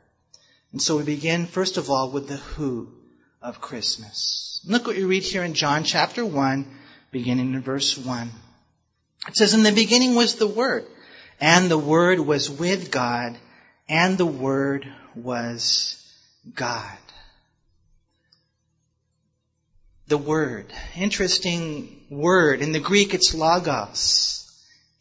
And 0.72 0.82
so 0.82 0.96
we 0.96 1.04
begin, 1.04 1.46
first 1.46 1.76
of 1.76 1.90
all, 1.90 2.10
with 2.10 2.26
the 2.26 2.38
who 2.38 2.88
of 3.40 3.60
Christmas. 3.60 4.60
Look 4.66 4.88
what 4.88 4.96
you 4.96 5.06
read 5.06 5.22
here 5.22 5.44
in 5.44 5.54
John 5.54 5.84
chapter 5.84 6.26
1, 6.26 6.66
beginning 7.12 7.54
in 7.54 7.62
verse 7.62 7.96
1. 7.96 8.32
It 9.28 9.36
says, 9.36 9.54
In 9.54 9.62
the 9.62 9.70
beginning 9.70 10.16
was 10.16 10.34
the 10.34 10.48
Word, 10.48 10.86
and 11.40 11.70
the 11.70 11.78
Word 11.78 12.18
was 12.18 12.50
with 12.50 12.90
God, 12.90 13.38
and 13.88 14.18
the 14.18 14.26
Word 14.26 14.92
was 15.14 16.04
God. 16.52 16.98
The 20.08 20.16
Word. 20.16 20.66
Interesting 20.96 22.00
word. 22.08 22.62
In 22.62 22.70
the 22.70 22.78
Greek, 22.78 23.12
it's 23.12 23.34
logos. 23.34 24.48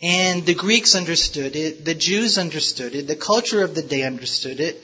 And 0.01 0.43
the 0.47 0.55
Greeks 0.55 0.95
understood 0.95 1.55
it, 1.55 1.85
the 1.85 1.93
Jews 1.93 2.39
understood 2.39 2.95
it, 2.95 3.05
the 3.05 3.15
culture 3.15 3.61
of 3.61 3.75
the 3.75 3.83
day 3.83 4.01
understood 4.01 4.59
it. 4.59 4.81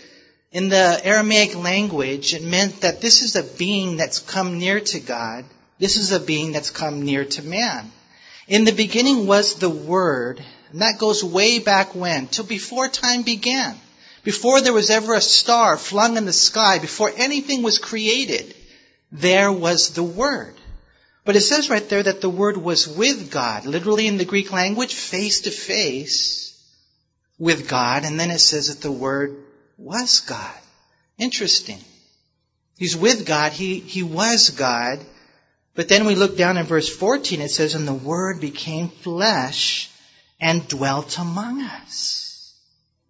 In 0.52 0.70
the 0.70 1.02
Aramaic 1.04 1.56
language, 1.56 2.36
it 2.36 2.44
meant 2.44 2.82
that 2.82 3.02
this 3.02 3.24
is 3.24 3.36
a 3.36 3.42
being 3.42 3.98
that's 3.98 4.20
come 4.20 4.60
near 4.60 4.80
to 4.80 5.00
God. 5.00 5.44
This 5.80 5.98
is 5.98 6.12
a 6.12 6.20
being 6.20 6.52
that's 6.52 6.70
come 6.70 7.02
near 7.02 7.26
to 7.26 7.42
man. 7.42 7.92
In 8.48 8.64
the 8.64 8.74
beginning 8.74 9.26
was 9.26 9.56
the 9.56 9.72
Word, 9.72 10.40
and 10.72 10.84
that 10.84 11.00
goes 11.00 11.24
way 11.24 11.58
back 11.58 11.96
when, 11.96 12.28
till 12.28 12.46
before 12.46 12.90
time 12.90 13.24
began. 13.24 13.76
Before 14.24 14.62
there 14.62 14.72
was 14.72 14.92
ever 14.92 15.16
a 15.16 15.22
star 15.22 15.78
flung 15.78 16.16
in 16.18 16.26
the 16.26 16.34
sky, 16.34 16.78
before 16.78 17.12
anything 17.18 17.64
was 17.64 17.80
created, 17.80 18.54
there 19.12 19.52
was 19.52 19.92
the 19.92 20.04
Word. 20.04 20.56
But 21.24 21.36
it 21.36 21.42
says 21.42 21.70
right 21.70 21.88
there 21.88 22.04
that 22.04 22.22
the 22.22 22.30
Word 22.30 22.58
was 22.58 22.88
with 22.88 23.30
God, 23.32 23.66
literally 23.66 24.08
in 24.08 24.18
the 24.18 24.26
Greek 24.26 24.52
language, 24.52 24.94
face 24.94 25.42
to 25.42 25.52
face 25.52 26.58
with 27.38 27.68
God, 27.68 28.06
and 28.06 28.20
then 28.20 28.32
it 28.32 28.40
says 28.40 28.68
that 28.68 28.82
the 28.82 28.92
Word 28.92 29.38
was 29.78 30.22
God. 30.22 30.58
Interesting. 31.18 31.80
He's 32.78 32.98
with 32.98 33.28
God. 33.28 33.52
He, 33.52 33.80
he 33.80 34.02
was 34.02 34.50
God. 34.52 35.00
But 35.76 35.88
then 35.88 36.06
we 36.06 36.16
look 36.16 36.38
down 36.38 36.58
in 36.58 36.66
verse 36.66 36.90
14. 36.90 37.42
It 37.42 37.52
says, 37.52 37.76
And 37.76 37.88
the 37.88 37.94
Word 37.94 38.42
became 38.42 38.90
flesh 38.90 39.90
and 40.40 40.68
dwelt 40.68 41.20
among 41.20 41.62
us. 41.62 42.56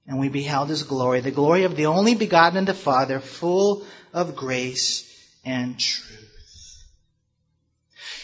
And 0.08 0.20
we 0.20 0.30
beheld 0.30 0.70
His 0.70 0.84
glory, 0.84 1.22
the 1.22 1.32
glory 1.32 1.64
of 1.64 1.76
the 1.76 1.86
only 1.86 2.16
begotten 2.16 2.60
of 2.60 2.66
the 2.66 2.74
Father, 2.74 3.20
full 3.20 3.86
of 4.14 4.36
grace 4.36 5.11
and 5.44 5.80
truth. 5.80 6.84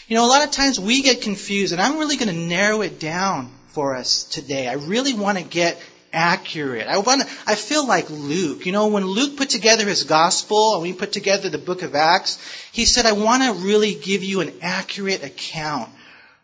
You 0.08 0.16
know, 0.16 0.24
a 0.24 0.28
lot 0.28 0.44
of 0.44 0.50
times 0.50 0.80
we 0.80 1.02
get 1.02 1.22
confused, 1.22 1.72
and 1.72 1.82
I'm 1.82 1.98
really 1.98 2.16
going 2.16 2.34
to 2.34 2.34
narrow 2.34 2.80
it 2.80 2.98
down 2.98 3.52
for 3.68 3.94
us 3.94 4.24
today. 4.24 4.66
I 4.66 4.74
really 4.74 5.14
want 5.14 5.38
to 5.38 5.44
get 5.44 5.78
accurate. 6.12 6.86
I 6.86 6.98
want 6.98 7.22
to, 7.22 7.28
I 7.46 7.54
feel 7.54 7.86
like 7.86 8.08
Luke. 8.08 8.64
You 8.64 8.72
know, 8.72 8.88
when 8.88 9.04
Luke 9.04 9.36
put 9.36 9.50
together 9.50 9.86
his 9.86 10.04
gospel 10.04 10.74
and 10.74 10.82
we 10.82 10.92
put 10.92 11.12
together 11.12 11.50
the 11.50 11.58
book 11.58 11.82
of 11.82 11.94
Acts, 11.94 12.38
he 12.72 12.86
said, 12.86 13.06
I 13.06 13.12
want 13.12 13.42
to 13.42 13.64
really 13.66 13.94
give 13.94 14.22
you 14.24 14.40
an 14.40 14.52
accurate 14.62 15.22
account. 15.22 15.90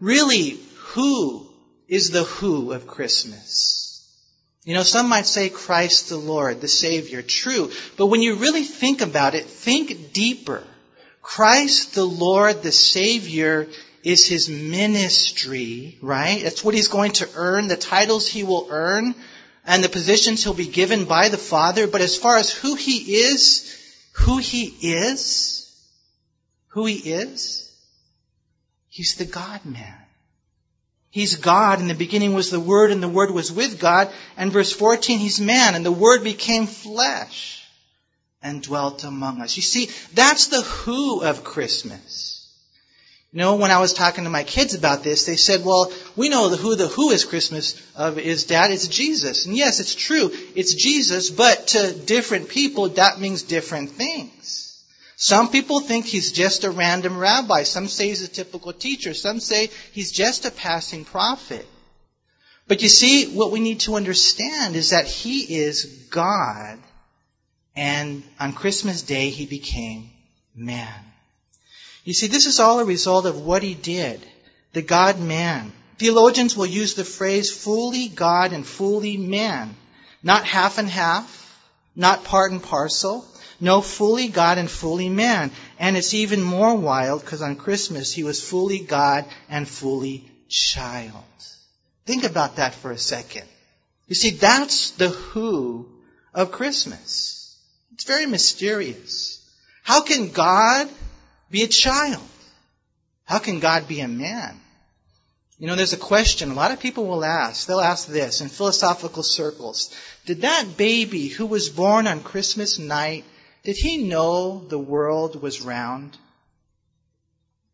Really, 0.01 0.59
who 0.77 1.47
is 1.89 2.11
the 2.11 2.25
who 2.25 2.73
of 2.73 2.87
Christmas? 2.87 3.84
You 4.65 4.75
know, 4.75 4.83
some 4.83 5.09
might 5.09 5.27
say 5.27 5.51
Christ 5.51 6.09
the 6.09 6.17
Lord, 6.17 6.61
the 6.61 6.69
Savior. 6.69 7.21
True. 7.23 7.71
But 7.97 8.07
when 8.07 8.23
you 8.23 8.37
really 8.37 8.63
think 8.63 9.03
about 9.03 9.35
it, 9.35 9.45
think 9.45 10.13
deeper. 10.13 10.63
Christ 11.21 11.95
the 11.95 12.05
Lord, 12.05 12.63
the 12.63 12.73
Savior, 12.73 13.69
is 14.03 14.27
his 14.27 14.49
ministry, 14.49 15.99
right? 16.03 16.43
That's 16.43 16.63
what 16.63 16.75
he's 16.75 16.89
going 16.89 17.13
to 17.13 17.29
earn, 17.35 17.69
the 17.69 17.77
titles 17.77 18.27
he 18.27 18.45
will 18.45 18.69
earn 18.71 19.15
and 19.67 19.83
the 19.83 19.89
positions 19.89 20.45
he'll 20.45 20.55
be 20.55 20.67
given 20.67 21.07
by 21.07 21.29
the 21.31 21.39
Father, 21.39 21.87
but 21.87 22.03
as 22.03 22.17
far 22.17 22.37
as 22.37 22.51
who 22.51 22.75
he 22.75 23.17
is, 23.17 23.71
who 24.13 24.39
he 24.39 24.65
is, 24.83 25.61
who 26.69 26.85
he 26.87 26.97
is, 26.97 27.73
he's 28.89 29.15
the 29.15 29.25
God 29.25 29.65
man. 29.65 29.97
He's 31.15 31.37
God. 31.37 31.81
In 31.81 31.87
the 31.87 31.95
beginning 31.95 32.35
was 32.35 32.51
the 32.51 32.59
Word, 32.59 32.91
and 32.91 33.01
the 33.01 33.09
Word 33.09 33.31
was 33.31 33.53
with 33.53 33.79
God. 33.79 34.11
And 34.37 34.51
verse 34.51 34.73
14, 34.73 35.21
he's 35.21 35.41
man, 35.41 35.77
and 35.77 35.87
the 35.87 35.93
Word 35.93 36.25
became 36.25 36.67
flesh 36.67 37.65
and 38.43 38.61
dwelt 38.61 39.05
among 39.05 39.41
us. 39.41 39.55
You 39.55 39.63
see, 39.63 39.91
that's 40.15 40.49
the 40.49 40.63
who 40.63 41.23
of 41.23 41.45
Christmas. 41.45 42.53
You 43.33 43.39
know, 43.39 43.55
when 43.55 43.71
I 43.71 43.79
was 43.79 43.93
talking 43.93 44.25
to 44.25 44.31
my 44.31 44.43
kids 44.43 44.75
about 44.75 45.05
this, 45.05 45.25
they 45.25 45.37
said, 45.37 45.65
well, 45.65 45.93
we 46.17 46.31
know 46.31 46.49
the 46.49 46.57
who 46.57 46.75
the 46.75 46.89
who 46.89 47.11
is 47.11 47.25
Christmas 47.25 47.81
of 47.95 48.19
is 48.19 48.47
dad, 48.47 48.73
it's 48.73 48.89
Jesus. 48.89 49.47
And 49.47 49.57
yes, 49.57 49.79
it's 49.79 49.95
true, 49.95 50.33
it's 50.57 50.75
Jesus, 50.75 51.31
but 51.31 51.69
to 51.69 51.93
different 51.93 52.49
people, 52.49 52.89
that 52.89 53.21
means 53.21 53.45
different 53.45 53.91
things. 53.91 54.64
Some 55.17 55.51
people 55.51 55.81
think 55.81 56.07
he's 56.07 56.33
just 56.33 56.65
a 56.65 56.71
random 56.71 57.17
rabbi. 57.19 57.63
Some 57.63 57.89
say 57.89 58.09
he's 58.09 58.23
a 58.23 58.29
typical 58.29 58.73
teacher. 58.73 59.15
Some 59.15 59.41
say 59.41 59.71
he's 59.93 60.11
just 60.11 60.45
a 60.45 60.51
passing 60.51 61.05
prophet. 61.05 61.67
But 62.67 62.83
you 62.83 62.89
see, 62.89 63.35
what 63.37 63.53
we 63.53 63.61
need 63.61 63.81
to 63.81 63.95
understand 63.95 64.75
is 64.75 64.91
that 64.91 65.07
he 65.07 65.57
is 65.57 66.07
God, 66.11 66.79
and 67.77 68.23
on 68.41 68.55
Christmas 68.55 69.03
Day 69.03 69.29
he 69.31 69.47
became 69.47 70.11
man. 70.55 71.05
You 72.05 72.15
see, 72.15 72.27
this 72.27 72.47
is 72.47 72.61
all 72.61 72.81
a 72.81 72.85
result 72.85 73.27
of 73.27 73.41
what 73.41 73.63
he 73.63 73.75
did, 73.75 74.25
the 74.73 74.83
God 74.83 75.21
man. 75.21 75.73
Theologians 75.99 76.57
will 76.57 76.67
use 76.67 76.95
the 76.95 77.05
phrase 77.05 77.51
fully 77.51 78.09
God 78.09 78.53
and 78.53 78.67
fully 78.67 79.17
man. 79.17 79.77
Not 80.23 80.45
half 80.45 80.79
and 80.79 80.89
half, 80.89 81.41
not 81.95 82.25
part 82.25 82.51
and 82.51 82.63
parcel. 82.63 83.27
No, 83.65 83.81
fully 83.81 84.29
God 84.29 84.59
and 84.59 84.71
fully 84.71 85.09
man. 85.09 85.51
And 85.79 85.97
it's 85.97 86.13
even 86.13 86.43
more 86.43 86.75
wild 86.75 87.23
because 87.23 87.41
on 87.41 87.57
Christmas 87.57 88.13
he 88.13 88.23
was 88.23 88.47
fully 88.47 88.81
God 88.81 89.25
and 89.49 89.67
fully 89.67 90.31
child. 90.51 91.25
Think 92.05 92.25
about 92.25 92.57
that 92.57 92.75
for 92.75 92.91
a 92.91 92.99
second. 92.99 93.49
You 94.07 94.17
see, 94.17 94.33
that's 94.33 94.91
the 94.91 95.09
who 95.09 95.89
of 96.35 96.53
Christmas. 96.53 97.57
It's 97.95 98.05
very 98.05 98.27
mysterious. 98.27 99.41
How 99.83 100.03
can 100.03 100.29
God 100.29 100.91
be 101.51 101.63
a 101.63 101.67
child? 101.67 102.29
How 103.25 103.39
can 103.39 103.61
God 103.61 103.89
be 103.89 104.01
a 104.01 104.09
man? 104.09 104.61
You 105.59 105.69
know, 105.69 105.77
there's 105.77 105.95
a 105.95 106.09
question 106.13 106.51
a 106.51 106.55
lot 106.55 106.73
of 106.73 106.81
people 106.81 107.07
will 107.07 107.25
ask. 107.25 107.67
They'll 107.67 107.81
ask 107.81 108.09
this 108.09 108.43
in 108.43 108.51
philosophical 108.51 109.23
circles. 109.23 109.91
Did 110.27 110.43
that 110.43 110.77
baby 110.77 111.29
who 111.29 111.47
was 111.47 111.71
born 111.71 112.07
on 112.07 112.23
Christmas 112.23 112.79
night, 112.79 113.25
did 113.65 113.77
he 113.77 114.05
know 114.05 114.59
the 114.59 114.79
world 114.79 115.41
was 115.41 115.63
round? 115.63 116.17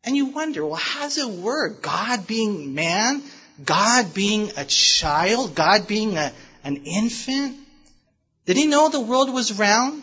And 0.04 0.16
you 0.16 0.26
wonder, 0.26 0.64
well, 0.64 0.76
how 0.76 1.02
does 1.02 1.18
it 1.18 1.28
work? 1.28 1.82
God 1.82 2.26
being 2.26 2.74
man, 2.74 3.22
God 3.64 4.14
being 4.14 4.50
a 4.56 4.64
child, 4.64 5.54
God 5.54 5.86
being 5.86 6.16
a, 6.16 6.32
an 6.64 6.76
infant? 6.84 7.56
Did 8.46 8.56
he 8.56 8.66
know 8.66 8.88
the 8.88 9.00
world 9.00 9.32
was 9.32 9.58
round? 9.58 10.02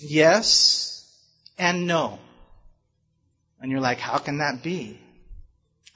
Yes 0.00 0.86
and 1.58 1.86
no. 1.86 2.18
And 3.60 3.70
you're 3.70 3.80
like, 3.80 3.98
how 3.98 4.18
can 4.18 4.38
that 4.38 4.62
be? 4.62 4.98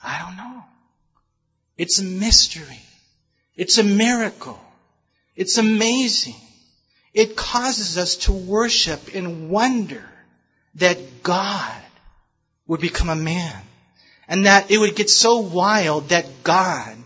I 0.03 0.23
don't 0.25 0.37
know. 0.37 0.65
It's 1.77 1.99
a 1.99 2.05
mystery. 2.05 2.81
It's 3.57 3.79
a 3.79 3.85
miracle. 3.85 4.61
It's 5.37 5.59
amazing. 5.59 6.35
It 7.13 7.37
causes 7.37 7.99
us 7.99 8.17
to 8.17 8.33
worship 8.33 9.15
in 9.15 9.49
wonder 9.49 10.09
that 10.77 11.23
God 11.23 11.83
would 12.67 12.81
become 12.81 13.11
a 13.11 13.17
man 13.17 13.63
and 14.29 14.47
that 14.47 14.71
it 14.71 14.79
would 14.79 14.95
get 14.95 15.11
so 15.11 15.39
wild 15.39 16.11
that 16.11 16.45
God 16.45 16.97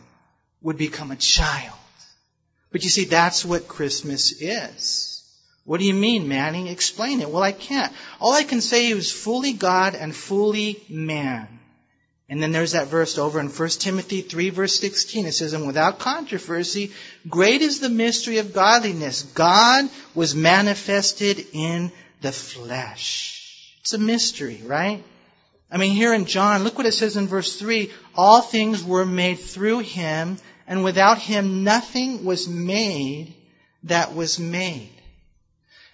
would 0.61 0.76
become 0.76 1.11
a 1.11 1.16
child. 1.16 1.78
But 2.70 2.84
you 2.84 2.90
see, 2.90 3.04
that's 3.04 3.44
what 3.44 3.68
Christmas 3.68 4.32
is. 4.42 5.23
What 5.64 5.80
do 5.80 5.87
you 5.87 5.94
mean, 5.94 6.28
Manny? 6.28 6.70
Explain 6.70 7.23
it. 7.23 7.30
Well, 7.30 7.42
I 7.42 7.52
can't. 7.52 7.92
All 8.20 8.34
I 8.34 8.42
can 8.42 8.61
say 8.61 8.88
is 8.88 9.11
fully 9.11 9.54
God 9.54 9.94
and 9.94 10.14
fully 10.14 10.82
man. 10.90 11.49
And 12.28 12.43
then 12.43 12.52
there's 12.52 12.73
that 12.73 12.88
verse 12.88 13.19
over 13.19 13.38
in 13.38 13.49
1 13.49 13.69
Timothy 13.69 14.23
3 14.23 14.50
verse 14.50 14.78
16. 14.81 15.26
It 15.26 15.33
says, 15.33 15.52
And 15.52 15.66
without 15.66 15.99
controversy, 15.99 16.93
great 17.28 17.61
is 17.61 17.81
the 17.81 17.90
mystery 17.90 18.38
of 18.38 18.54
godliness. 18.54 19.23
God 19.23 19.90
was 20.14 20.35
manifested 20.35 21.47
in 21.52 21.93
the 22.23 22.33
flesh. 22.33 23.75
It's 23.83 23.93
a 23.93 23.99
mystery, 23.99 24.62
right? 24.64 25.04
I 25.71 25.76
mean, 25.76 25.93
here 25.93 26.14
in 26.14 26.25
John, 26.25 26.64
look 26.64 26.78
what 26.78 26.87
it 26.87 26.93
says 26.93 27.16
in 27.16 27.26
verse 27.26 27.57
3. 27.57 27.90
All 28.14 28.40
things 28.40 28.83
were 28.83 29.04
made 29.04 29.40
through 29.40 29.81
him, 29.81 30.38
and 30.66 30.85
without 30.85 31.19
him 31.19 31.64
nothing 31.64 32.25
was 32.25 32.49
made 32.49 33.35
that 33.83 34.14
was 34.14 34.38
made. 34.38 34.90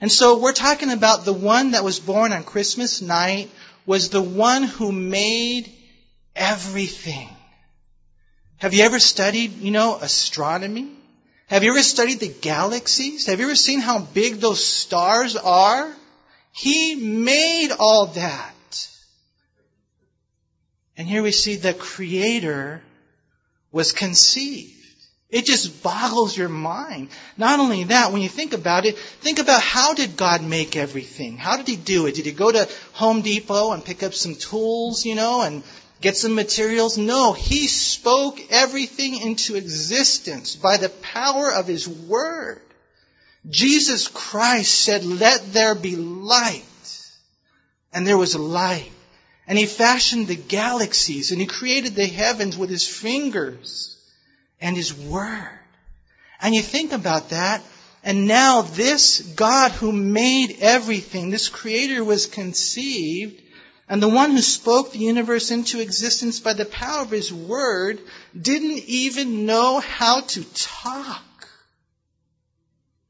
And 0.01 0.13
so 0.13 0.39
we're 0.39 0.53
talking 0.53 0.91
about 0.91 1.25
the 1.25 1.33
one 1.33 1.73
that 1.73 1.83
was 1.83 1.99
born 1.99 2.33
on 2.33 2.45
Christmas 2.45 3.03
night 3.03 3.51
was 3.85 4.11
the 4.11 4.23
one 4.23 4.63
who 4.63 4.93
made 4.93 5.73
everything. 6.35 7.29
Have 8.59 8.75
you 8.75 8.83
ever 8.85 8.99
studied, 8.99 9.59
you 9.59 9.71
know, 9.71 9.97
astronomy? 9.97 10.91
Have 11.47 11.65
you 11.65 11.71
ever 11.71 11.83
studied 11.83 12.21
the 12.21 12.29
galaxies? 12.29 13.27
Have 13.27 13.41
you 13.41 13.47
ever 13.47 13.55
seen 13.55 13.81
how 13.81 13.99
big 13.99 14.35
those 14.37 14.65
stars 14.65 15.35
are? 15.37 15.93
He 16.53 16.95
made 16.95 17.71
all 17.79 18.07
that. 18.07 18.55
And 20.97 21.09
here 21.09 21.23
we 21.23 21.33
see 21.33 21.57
the 21.57 21.73
Creator 21.73 22.83
was 23.73 23.93
conceived. 23.93 24.77
It 25.31 25.45
just 25.45 25.83
boggles 25.83 26.37
your 26.37 26.49
mind. 26.49 27.09
Not 27.37 27.61
only 27.61 27.85
that, 27.85 28.13
when 28.13 28.21
you 28.21 28.29
think 28.29 28.53
about 28.53 28.85
it, 28.85 28.99
think 28.99 29.39
about 29.39 29.63
how 29.63 29.95
did 29.95 30.17
God 30.17 30.43
make 30.43 30.77
everything? 30.77 31.39
How 31.39 31.57
did 31.57 31.69
He 31.69 31.77
do 31.77 32.07
it? 32.07 32.17
Did 32.17 32.27
He 32.27 32.33
go 32.33 32.51
to 32.51 32.69
Home 32.95 33.23
Depot 33.23 33.71
and 33.73 33.85
pick 33.85 34.03
up 34.03 34.13
some 34.13 34.35
tools, 34.35 35.07
you 35.07 35.15
know, 35.15 35.43
and 35.43 35.63
get 36.01 36.17
some 36.17 36.35
materials? 36.35 36.99
No, 36.99 37.33
He 37.33 37.67
spoke 37.67 38.41
everything 38.51 39.21
into 39.21 39.57
existence 39.57 40.57
by 40.57 40.77
the 40.77 40.89
power 40.89 41.53
of 41.53 41.67
His 41.67 41.89
Word. 41.89 42.61
Jesus 43.49 44.09
Christ 44.09 44.85
said, 44.85 45.05
let 45.05 45.53
there 45.53 45.75
be 45.75 45.97
light. 45.97 46.65
And 47.93 48.07
there 48.07 48.19
was 48.19 48.37
light. 48.37 48.91
And 49.47 49.59
He 49.59 49.67
fashioned 49.67 50.29
the 50.29 50.37
galaxies 50.37 51.33
and 51.33 51.41
He 51.41 51.47
created 51.47 51.95
the 51.95 52.07
heavens 52.07 52.57
with 52.57 52.71
His 52.71 52.87
fingers 52.87 53.97
and 54.61 54.77
His 54.77 54.95
Word. 54.95 55.59
And 56.41 56.55
you 56.55 56.63
think 56.63 56.93
about 56.93 57.31
that, 57.31 57.63
and 58.03 58.27
now 58.27 58.63
this 58.63 59.21
God 59.21 59.73
who 59.73 59.93
made 59.93 60.57
everything, 60.61 61.29
this 61.29 61.51
Creator 61.51 62.03
was 62.03 62.27
conceived, 62.27 63.43
and 63.91 64.01
the 64.01 64.09
one 64.09 64.31
who 64.31 64.41
spoke 64.41 64.93
the 64.93 65.01
universe 65.01 65.51
into 65.51 65.81
existence 65.81 66.39
by 66.39 66.53
the 66.53 66.65
power 66.65 67.03
of 67.03 67.11
His 67.11 67.33
Word 67.33 67.99
didn't 68.41 68.85
even 68.87 69.47
know 69.47 69.81
how 69.81 70.21
to 70.21 70.45
talk. 70.55 71.49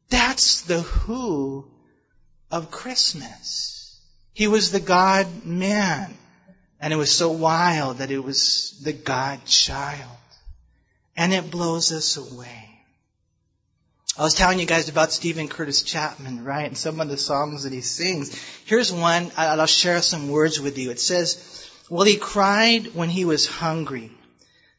That's 0.09 0.63
the 0.63 0.81
who 0.81 1.67
of 2.51 2.71
Christmas. 2.71 4.01
He 4.33 4.49
was 4.49 4.73
the 4.73 4.81
God 4.81 5.45
man. 5.45 6.17
And 6.81 6.95
it 6.95 6.97
was 6.97 7.13
so 7.13 7.31
wild 7.31 7.99
that 7.99 8.11
it 8.11 8.25
was 8.25 8.81
the 8.83 8.95
God 8.95 9.45
child 9.45 10.17
and 11.15 11.35
it 11.35 11.51
blows 11.51 11.93
us 11.93 12.17
away. 12.17 12.70
I 14.21 14.23
was 14.23 14.35
telling 14.35 14.59
you 14.59 14.67
guys 14.67 14.91
about 14.91 15.13
Steven 15.13 15.49
Curtis 15.49 15.81
Chapman, 15.81 16.45
right? 16.45 16.67
And 16.67 16.77
some 16.77 17.01
of 17.01 17.09
the 17.09 17.17
songs 17.17 17.63
that 17.63 17.73
he 17.73 17.81
sings. 17.81 18.39
Here's 18.67 18.93
one, 18.93 19.33
I'll 19.35 19.65
share 19.65 20.03
some 20.03 20.29
words 20.29 20.61
with 20.61 20.77
you. 20.77 20.91
It 20.91 21.01
says, 21.01 21.71
Well, 21.89 22.05
he 22.05 22.19
cried 22.19 22.89
when 22.89 23.09
he 23.09 23.25
was 23.25 23.47
hungry, 23.47 24.13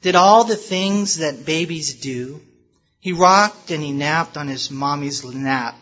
did 0.04 0.13
all 0.13 0.43
the 0.43 0.56
things 0.56 1.17
that 1.17 1.43
babies 1.43 1.95
do. 1.95 2.39
He 2.99 3.13
rocked 3.13 3.71
and 3.71 3.82
he 3.82 3.91
napped 3.91 4.38
on 4.38 4.47
his 4.47 4.69
mommy's 4.69 5.23
lap. 5.23 5.75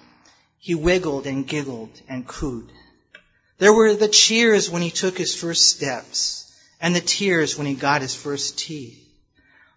He 0.60 0.74
wiggled 0.74 1.28
and 1.28 1.46
giggled 1.46 2.02
and 2.08 2.26
cooed. 2.26 2.72
There 3.58 3.74
were 3.74 3.94
the 3.94 4.08
cheers 4.08 4.70
when 4.70 4.84
he 4.84 4.90
took 4.90 5.18
his 5.18 5.36
first 5.36 5.68
steps, 5.68 6.50
and 6.80 6.96
the 6.96 7.02
tears 7.02 7.58
when 7.58 7.68
he 7.68 7.74
got 7.74 8.04
his 8.04 8.16
first 8.16 8.58
teeth. 8.58 9.06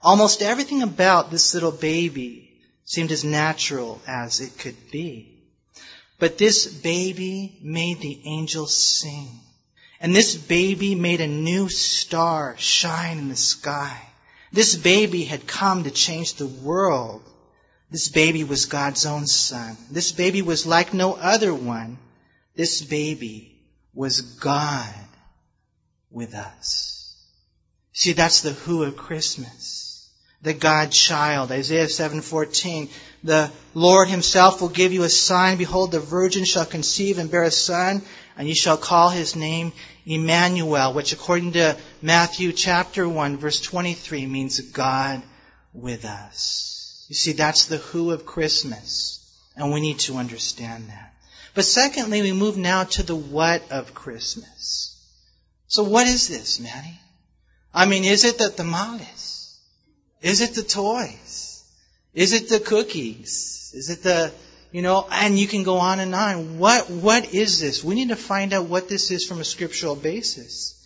Almost 0.00 0.40
everything 0.40 0.82
about 0.82 1.32
this 1.32 1.52
little 1.54 1.72
baby 1.72 2.50
seemed 2.84 3.12
as 3.12 3.24
natural 3.24 4.00
as 4.06 4.40
it 4.40 4.58
could 4.58 4.90
be. 4.90 5.28
But 6.18 6.38
this 6.38 6.66
baby 6.66 7.58
made 7.62 8.00
the 8.00 8.20
angels 8.24 8.76
sing. 8.76 9.40
And 10.00 10.14
this 10.14 10.36
baby 10.36 10.94
made 10.94 11.20
a 11.20 11.26
new 11.26 11.68
star 11.68 12.56
shine 12.58 13.18
in 13.18 13.28
the 13.28 13.36
sky. 13.36 14.00
This 14.52 14.76
baby 14.76 15.24
had 15.24 15.46
come 15.46 15.84
to 15.84 15.90
change 15.90 16.34
the 16.34 16.46
world. 16.46 17.22
This 17.90 18.08
baby 18.08 18.44
was 18.44 18.66
God's 18.66 19.06
own 19.06 19.26
son. 19.26 19.76
This 19.90 20.12
baby 20.12 20.42
was 20.42 20.66
like 20.66 20.92
no 20.92 21.14
other 21.14 21.54
one. 21.54 21.98
This 22.54 22.82
baby 22.82 23.60
was 23.94 24.20
God 24.20 24.94
with 26.10 26.34
us. 26.34 27.16
See, 27.92 28.12
that's 28.12 28.42
the 28.42 28.52
who 28.52 28.82
of 28.84 28.96
Christmas 28.96 29.91
the 30.42 30.52
God 30.52 30.90
child. 30.90 31.52
Isaiah 31.52 31.88
7:14. 31.88 32.88
The 33.24 33.50
Lord 33.74 34.09
himself 34.09 34.61
will 34.61 34.68
give 34.68 34.92
you 34.92 35.05
a 35.05 35.09
sign. 35.09 35.57
Behold, 35.57 35.92
the 35.92 36.00
virgin 36.00 36.44
shall 36.44 36.66
conceive 36.66 37.18
and 37.18 37.31
bear 37.31 37.44
a 37.44 37.50
son, 37.50 38.02
and 38.37 38.48
you 38.48 38.55
shall 38.55 38.76
call 38.76 39.11
his 39.11 39.37
name 39.37 39.72
Emmanuel, 40.05 40.92
which 40.92 41.12
according 41.12 41.52
to 41.52 41.76
Matthew 42.00 42.52
chapter 42.52 43.09
1 43.09 43.38
verse 43.38 43.61
23 43.61 44.26
means 44.26 44.59
God 44.61 45.22
with 45.72 46.05
us. 46.05 47.07
You 47.09 47.14
see, 47.14 47.33
that's 47.33 47.66
the 47.66 47.78
who 47.78 48.11
of 48.11 48.26
Christmas, 48.26 49.20
and 49.57 49.72
we 49.72 49.81
need 49.81 50.00
to 50.00 50.16
understand 50.16 50.88
that. 50.88 51.14
But 51.55 51.66
secondly, 51.66 52.22
we 52.22 52.33
move 52.33 52.57
now 52.57 52.85
to 52.85 53.02
the 53.02 53.14
what 53.14 53.70
of 53.70 53.94
Christmas. 53.94 54.96
So 55.68 55.85
what 55.85 56.07
is 56.07 56.28
this, 56.28 56.59
Maddie? 56.59 56.98
I 57.72 57.87
mean, 57.87 58.05
is 58.05 58.24
it 58.24 58.38
that 58.38 58.57
the 58.57 58.64
tamales? 58.64 59.31
Is 60.22 60.40
it 60.40 60.54
the 60.54 60.62
toys? 60.62 61.64
Is 62.14 62.32
it 62.32 62.48
the 62.48 62.61
cookies? 62.61 63.72
Is 63.74 63.90
it 63.90 64.02
the, 64.02 64.32
you 64.70 64.82
know, 64.82 65.06
and 65.11 65.38
you 65.38 65.46
can 65.46 65.64
go 65.64 65.78
on 65.78 66.00
and 66.00 66.14
on. 66.14 66.58
What, 66.58 66.88
what 66.88 67.35
is 67.35 67.61
this? 67.61 67.82
We 67.82 67.94
need 67.94 68.08
to 68.08 68.16
find 68.16 68.52
out 68.52 68.66
what 68.66 68.88
this 68.88 69.11
is 69.11 69.26
from 69.26 69.40
a 69.40 69.44
scriptural 69.44 69.96
basis. 69.96 70.78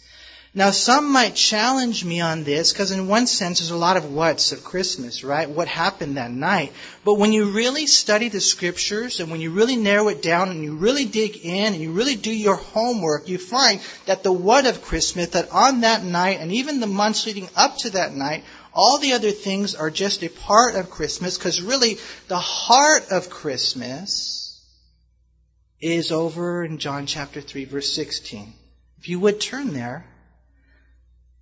Now, 0.57 0.71
some 0.71 1.13
might 1.13 1.35
challenge 1.35 2.03
me 2.03 2.23
on 2.23 2.43
this 2.43 2.73
because, 2.73 2.91
in 2.91 3.09
one 3.09 3.27
sense, 3.27 3.59
there's 3.59 3.73
a 3.73 3.77
lot 3.77 3.99
of 3.99 4.15
what's 4.15 4.53
of 4.53 4.65
Christmas, 4.65 5.23
right? 5.23 5.51
What 5.51 5.69
happened 5.69 6.17
that 6.17 6.31
night. 6.31 6.73
But 7.05 7.19
when 7.19 7.35
you 7.35 7.51
really 7.51 7.87
study 7.87 8.31
the 8.31 8.41
scriptures 8.41 9.21
and 9.21 9.31
when 9.31 9.43
you 9.43 9.51
really 9.51 9.77
narrow 9.77 10.09
it 10.09 10.23
down 10.23 10.49
and 10.49 10.65
you 10.65 10.75
really 10.75 11.05
dig 11.05 11.37
in 11.45 11.75
and 11.75 11.83
you 11.83 11.93
really 11.93 12.17
do 12.17 12.33
your 12.33 12.57
homework, 12.57 13.29
you 13.29 13.37
find 13.37 13.83
that 14.07 14.23
the 14.23 14.33
what 14.33 14.65
of 14.65 14.81
Christmas, 14.81 15.29
that 15.31 15.53
on 15.53 15.83
that 15.83 16.03
night 16.03 16.41
and 16.41 16.51
even 16.51 16.81
the 16.81 16.87
months 16.87 17.27
leading 17.27 17.51
up 17.55 17.77
to 17.81 17.91
that 17.91 18.15
night, 18.15 18.43
all 18.77 18.99
the 18.99 19.15
other 19.15 19.31
things 19.31 19.75
are 19.75 19.91
just 19.91 20.23
a 20.23 20.29
part 20.29 20.75
of 20.75 20.91
Christmas 20.91 21.39
because 21.39 21.63
really 21.63 21.97
the 22.29 22.39
heart 22.39 23.11
of 23.11 23.31
Christmas 23.31 24.63
is 25.81 26.13
over 26.13 26.63
in 26.63 26.77
John 26.77 27.07
chapter 27.07 27.41
3 27.41 27.65
verse 27.65 27.91
16. 27.95 28.53
If 28.99 29.09
you 29.09 29.19
would 29.21 29.41
turn 29.41 29.73
there 29.73 30.05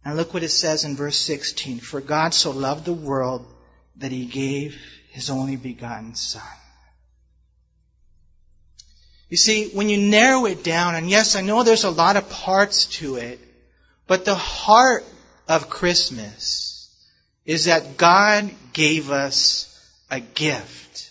and 0.05 0.17
look 0.17 0.33
what 0.33 0.45
it 0.45 0.51
says 0.51 0.85
in 0.85 0.95
verse 0.95 1.17
16. 1.17 1.81
For 1.81 2.01
God 2.01 2.35
so 2.35 2.53
loved 2.53 2.85
the 2.85 2.93
world 2.93 3.45
that 3.97 4.13
he 4.13 4.27
gave 4.27 4.81
his 5.11 5.29
only 5.29 5.57
begotten 5.57 6.15
son. 6.15 6.43
You 9.29 9.37
see, 9.37 9.71
when 9.71 9.89
you 9.89 9.99
narrow 9.99 10.47
it 10.47 10.63
down, 10.63 10.95
and 10.95 11.11
yes, 11.11 11.35
I 11.35 11.41
know 11.41 11.65
there's 11.65 11.83
a 11.83 11.91
lot 11.91 12.17
of 12.17 12.31
parts 12.31 12.87
to 12.99 13.17
it, 13.17 13.41
but 14.07 14.25
the 14.25 14.37
heart 14.37 15.05
of 15.49 15.69
Christmas 15.69 16.74
is 17.45 17.67
that 17.67 17.97
God 17.97 18.51
gave 18.73 19.11
us 19.11 19.71
a 20.11 20.21
gift. 20.21 21.11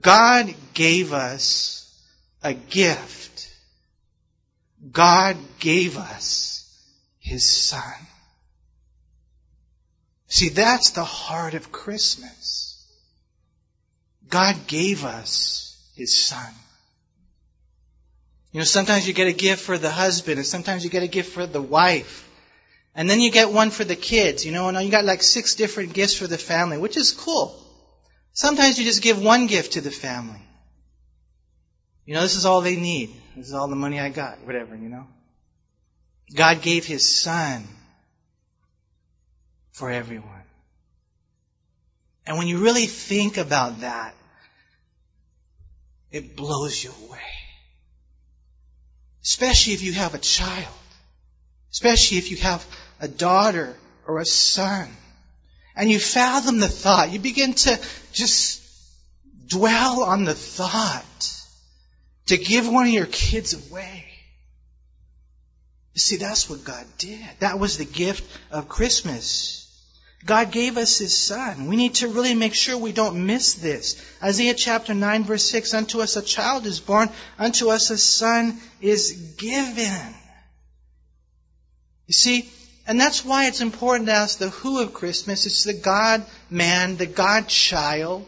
God 0.00 0.54
gave 0.74 1.12
us 1.12 1.84
a 2.42 2.54
gift. 2.54 3.50
God 4.92 5.36
gave 5.58 5.96
us 5.96 6.64
His 7.18 7.50
Son. 7.50 8.06
See, 10.28 10.50
that's 10.50 10.90
the 10.90 11.04
heart 11.04 11.54
of 11.54 11.72
Christmas. 11.72 12.86
God 14.28 14.66
gave 14.66 15.04
us 15.04 15.76
His 15.96 16.14
Son. 16.14 16.52
You 18.52 18.60
know, 18.60 18.64
sometimes 18.64 19.08
you 19.08 19.14
get 19.14 19.28
a 19.28 19.32
gift 19.32 19.62
for 19.62 19.78
the 19.78 19.90
husband, 19.90 20.38
and 20.38 20.46
sometimes 20.46 20.84
you 20.84 20.90
get 20.90 21.02
a 21.02 21.08
gift 21.08 21.32
for 21.32 21.46
the 21.46 21.62
wife. 21.62 22.27
And 22.98 23.08
then 23.08 23.20
you 23.20 23.30
get 23.30 23.52
one 23.52 23.70
for 23.70 23.84
the 23.84 23.94
kids, 23.94 24.44
you 24.44 24.50
know, 24.50 24.66
and 24.66 24.84
you 24.84 24.90
got 24.90 25.04
like 25.04 25.22
six 25.22 25.54
different 25.54 25.92
gifts 25.92 26.14
for 26.14 26.26
the 26.26 26.36
family, 26.36 26.78
which 26.78 26.96
is 26.96 27.12
cool. 27.12 27.56
Sometimes 28.32 28.76
you 28.76 28.84
just 28.84 29.02
give 29.02 29.22
one 29.22 29.46
gift 29.46 29.74
to 29.74 29.80
the 29.80 29.92
family. 29.92 30.42
You 32.06 32.14
know, 32.14 32.22
this 32.22 32.34
is 32.34 32.44
all 32.44 32.60
they 32.60 32.74
need. 32.74 33.14
This 33.36 33.46
is 33.46 33.54
all 33.54 33.68
the 33.68 33.76
money 33.76 34.00
I 34.00 34.08
got, 34.08 34.44
whatever, 34.44 34.74
you 34.74 34.88
know. 34.88 35.06
God 36.34 36.60
gave 36.60 36.86
His 36.86 37.08
Son 37.08 37.62
for 39.70 39.92
everyone. 39.92 40.42
And 42.26 42.36
when 42.36 42.48
you 42.48 42.58
really 42.58 42.86
think 42.86 43.36
about 43.36 43.82
that, 43.82 44.16
it 46.10 46.34
blows 46.34 46.82
you 46.82 46.90
away. 47.06 47.30
Especially 49.22 49.74
if 49.74 49.84
you 49.84 49.92
have 49.92 50.16
a 50.16 50.18
child. 50.18 50.74
Especially 51.70 52.18
if 52.18 52.32
you 52.32 52.38
have 52.38 52.66
a 53.00 53.08
daughter 53.08 53.76
or 54.06 54.18
a 54.18 54.26
son. 54.26 54.88
And 55.76 55.90
you 55.90 55.98
fathom 56.00 56.58
the 56.58 56.68
thought. 56.68 57.12
You 57.12 57.18
begin 57.18 57.54
to 57.54 57.78
just 58.12 58.62
dwell 59.46 60.02
on 60.02 60.24
the 60.24 60.34
thought 60.34 61.04
to 62.26 62.36
give 62.36 62.68
one 62.68 62.86
of 62.86 62.92
your 62.92 63.06
kids 63.06 63.54
away. 63.54 64.04
You 65.94 66.00
see, 66.00 66.16
that's 66.16 66.48
what 66.48 66.64
God 66.64 66.84
did. 66.98 67.24
That 67.40 67.58
was 67.58 67.78
the 67.78 67.84
gift 67.84 68.24
of 68.50 68.68
Christmas. 68.68 69.64
God 70.24 70.50
gave 70.50 70.76
us 70.76 70.98
His 70.98 71.16
Son. 71.16 71.68
We 71.68 71.76
need 71.76 71.94
to 71.96 72.08
really 72.08 72.34
make 72.34 72.54
sure 72.54 72.76
we 72.76 72.92
don't 72.92 73.26
miss 73.26 73.54
this. 73.54 74.04
Isaiah 74.22 74.54
chapter 74.54 74.94
9 74.94 75.24
verse 75.24 75.44
6, 75.44 75.74
Unto 75.74 76.00
us 76.00 76.16
a 76.16 76.22
child 76.22 76.66
is 76.66 76.80
born, 76.80 77.08
unto 77.38 77.70
us 77.70 77.90
a 77.90 77.98
son 77.98 78.60
is 78.80 79.34
given. 79.38 80.14
You 82.06 82.14
see, 82.14 82.48
and 82.88 82.98
that's 82.98 83.22
why 83.22 83.46
it's 83.46 83.60
important 83.60 84.06
to 84.06 84.14
ask 84.14 84.38
the 84.38 84.48
who 84.48 84.80
of 84.80 84.94
Christmas. 84.94 85.44
It's 85.44 85.64
the 85.64 85.74
God 85.74 86.24
man, 86.48 86.96
the 86.96 87.04
God 87.04 87.46
child. 87.46 88.26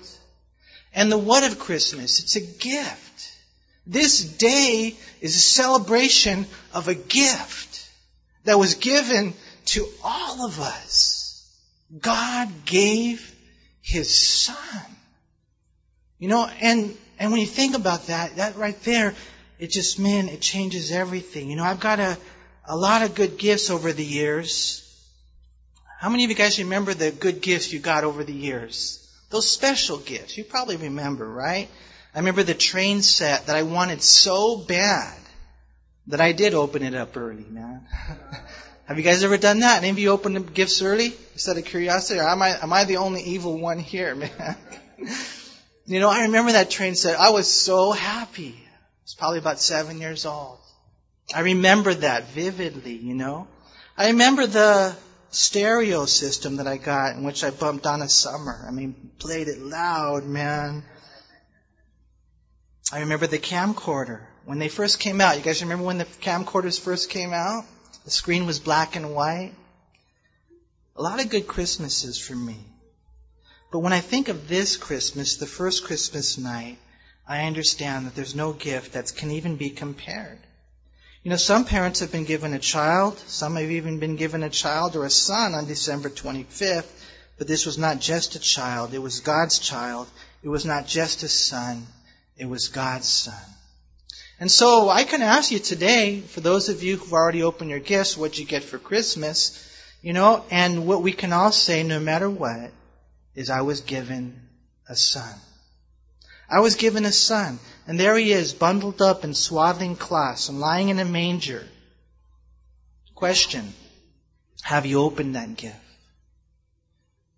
And 0.92 1.10
the 1.10 1.16
what 1.16 1.50
of 1.50 1.58
Christmas? 1.58 2.20
It's 2.20 2.36
a 2.36 2.42
gift. 2.42 3.36
This 3.86 4.22
day 4.22 4.94
is 5.22 5.34
a 5.34 5.40
celebration 5.40 6.44
of 6.74 6.88
a 6.88 6.94
gift 6.94 7.88
that 8.44 8.58
was 8.58 8.74
given 8.74 9.32
to 9.66 9.88
all 10.04 10.44
of 10.44 10.60
us. 10.60 11.50
God 11.98 12.66
gave 12.66 13.34
His 13.80 14.14
Son. 14.14 14.96
You 16.18 16.28
know, 16.28 16.46
and, 16.60 16.94
and 17.18 17.32
when 17.32 17.40
you 17.40 17.46
think 17.46 17.74
about 17.74 18.08
that, 18.08 18.36
that 18.36 18.56
right 18.56 18.78
there, 18.82 19.14
it 19.58 19.70
just, 19.70 19.98
man, 19.98 20.28
it 20.28 20.42
changes 20.42 20.92
everything. 20.92 21.48
You 21.48 21.56
know, 21.56 21.64
I've 21.64 21.80
got 21.80 21.98
a, 21.98 22.18
a 22.64 22.76
lot 22.76 23.02
of 23.02 23.14
good 23.14 23.38
gifts 23.38 23.70
over 23.70 23.92
the 23.92 24.04
years. 24.04 24.86
How 25.98 26.08
many 26.08 26.24
of 26.24 26.30
you 26.30 26.36
guys 26.36 26.58
remember 26.58 26.94
the 26.94 27.10
good 27.10 27.42
gifts 27.42 27.72
you 27.72 27.78
got 27.78 28.04
over 28.04 28.24
the 28.24 28.32
years? 28.32 29.06
Those 29.30 29.48
special 29.48 29.98
gifts. 29.98 30.36
You 30.36 30.44
probably 30.44 30.76
remember, 30.76 31.28
right? 31.28 31.68
I 32.14 32.18
remember 32.18 32.42
the 32.42 32.54
train 32.54 33.02
set 33.02 33.46
that 33.46 33.56
I 33.56 33.62
wanted 33.62 34.02
so 34.02 34.56
bad 34.56 35.16
that 36.08 36.20
I 36.20 36.32
did 36.32 36.54
open 36.54 36.82
it 36.82 36.94
up 36.94 37.16
early, 37.16 37.44
man. 37.48 37.86
Have 38.86 38.98
you 38.98 39.04
guys 39.04 39.22
ever 39.22 39.36
done 39.36 39.60
that? 39.60 39.78
Any 39.78 39.90
of 39.90 39.98
you 40.00 40.10
opened 40.10 40.52
gifts 40.52 40.82
early? 40.82 41.12
Just 41.34 41.48
out 41.48 41.56
of 41.56 41.64
curiosity? 41.64 42.18
Or 42.18 42.24
am 42.24 42.42
I, 42.42 42.60
am 42.60 42.72
I 42.72 42.84
the 42.84 42.96
only 42.96 43.22
evil 43.22 43.56
one 43.56 43.78
here, 43.78 44.14
man? 44.16 44.56
you 45.86 46.00
know, 46.00 46.10
I 46.10 46.22
remember 46.22 46.52
that 46.52 46.70
train 46.70 46.96
set. 46.96 47.18
I 47.18 47.30
was 47.30 47.46
so 47.46 47.92
happy. 47.92 48.56
I 48.58 49.02
was 49.04 49.14
probably 49.14 49.38
about 49.38 49.60
seven 49.60 50.00
years 50.00 50.26
old. 50.26 50.58
I 51.34 51.40
remember 51.40 51.94
that 51.94 52.28
vividly, 52.30 52.96
you 52.96 53.14
know. 53.14 53.46
I 53.96 54.08
remember 54.08 54.46
the 54.46 54.96
stereo 55.30 56.06
system 56.06 56.56
that 56.56 56.66
I 56.66 56.76
got 56.76 57.16
in 57.16 57.22
which 57.22 57.44
I 57.44 57.50
bumped 57.50 57.86
on 57.86 58.02
a 58.02 58.08
summer. 58.08 58.64
I 58.66 58.70
mean, 58.72 59.10
played 59.18 59.48
it 59.48 59.60
loud, 59.60 60.24
man. 60.24 60.82
I 62.92 63.00
remember 63.00 63.26
the 63.26 63.38
camcorder. 63.38 64.20
When 64.44 64.58
they 64.58 64.68
first 64.68 64.98
came 64.98 65.20
out, 65.20 65.36
you 65.36 65.42
guys 65.42 65.62
remember 65.62 65.84
when 65.84 65.98
the 65.98 66.04
camcorders 66.04 66.80
first 66.80 67.10
came 67.10 67.32
out? 67.32 67.64
The 68.04 68.10
screen 68.10 68.46
was 68.46 68.58
black 68.58 68.96
and 68.96 69.14
white. 69.14 69.52
A 70.96 71.02
lot 71.02 71.22
of 71.22 71.30
good 71.30 71.46
Christmases 71.46 72.18
for 72.18 72.34
me. 72.34 72.58
But 73.70 73.80
when 73.80 73.92
I 73.92 74.00
think 74.00 74.28
of 74.28 74.48
this 74.48 74.76
Christmas, 74.76 75.36
the 75.36 75.46
first 75.46 75.84
Christmas 75.84 76.36
night, 76.36 76.78
I 77.28 77.46
understand 77.46 78.06
that 78.06 78.16
there's 78.16 78.34
no 78.34 78.52
gift 78.52 78.94
that 78.94 79.12
can 79.14 79.30
even 79.30 79.54
be 79.54 79.70
compared. 79.70 80.40
You 81.22 81.30
know, 81.30 81.36
some 81.36 81.66
parents 81.66 82.00
have 82.00 82.10
been 82.10 82.24
given 82.24 82.54
a 82.54 82.58
child. 82.58 83.18
Some 83.18 83.56
have 83.56 83.70
even 83.70 83.98
been 83.98 84.16
given 84.16 84.42
a 84.42 84.48
child 84.48 84.96
or 84.96 85.04
a 85.04 85.10
son 85.10 85.54
on 85.54 85.66
December 85.66 86.08
25th. 86.08 86.90
But 87.36 87.46
this 87.46 87.66
was 87.66 87.76
not 87.76 88.00
just 88.00 88.36
a 88.36 88.38
child. 88.38 88.94
It 88.94 89.02
was 89.02 89.20
God's 89.20 89.58
child. 89.58 90.08
It 90.42 90.48
was 90.48 90.64
not 90.64 90.86
just 90.86 91.22
a 91.22 91.28
son. 91.28 91.86
It 92.38 92.46
was 92.46 92.68
God's 92.68 93.08
son. 93.08 93.42
And 94.38 94.50
so 94.50 94.88
I 94.88 95.04
can 95.04 95.20
ask 95.20 95.50
you 95.50 95.58
today, 95.58 96.20
for 96.20 96.40
those 96.40 96.70
of 96.70 96.82
you 96.82 96.96
who've 96.96 97.12
already 97.12 97.42
opened 97.42 97.68
your 97.68 97.80
gifts, 97.80 98.16
what 98.16 98.38
you 98.38 98.46
get 98.46 98.64
for 98.64 98.78
Christmas, 98.78 99.66
you 100.00 100.14
know, 100.14 100.42
and 100.50 100.86
what 100.86 101.02
we 101.02 101.12
can 101.12 101.34
all 101.34 101.52
say 101.52 101.82
no 101.82 102.00
matter 102.00 102.30
what 102.30 102.70
is 103.34 103.50
I 103.50 103.60
was 103.60 103.82
given 103.82 104.40
a 104.88 104.96
son. 104.96 105.34
I 106.48 106.60
was 106.60 106.76
given 106.76 107.04
a 107.04 107.12
son. 107.12 107.58
And 107.90 107.98
there 107.98 108.16
he 108.16 108.30
is, 108.30 108.52
bundled 108.52 109.02
up 109.02 109.24
in 109.24 109.34
swaddling 109.34 109.96
cloths 109.96 110.48
and 110.48 110.60
lying 110.60 110.90
in 110.90 111.00
a 111.00 111.04
manger. 111.04 111.66
Question. 113.16 113.74
Have 114.62 114.86
you 114.86 115.00
opened 115.00 115.34
that 115.34 115.56
gift? 115.56 115.74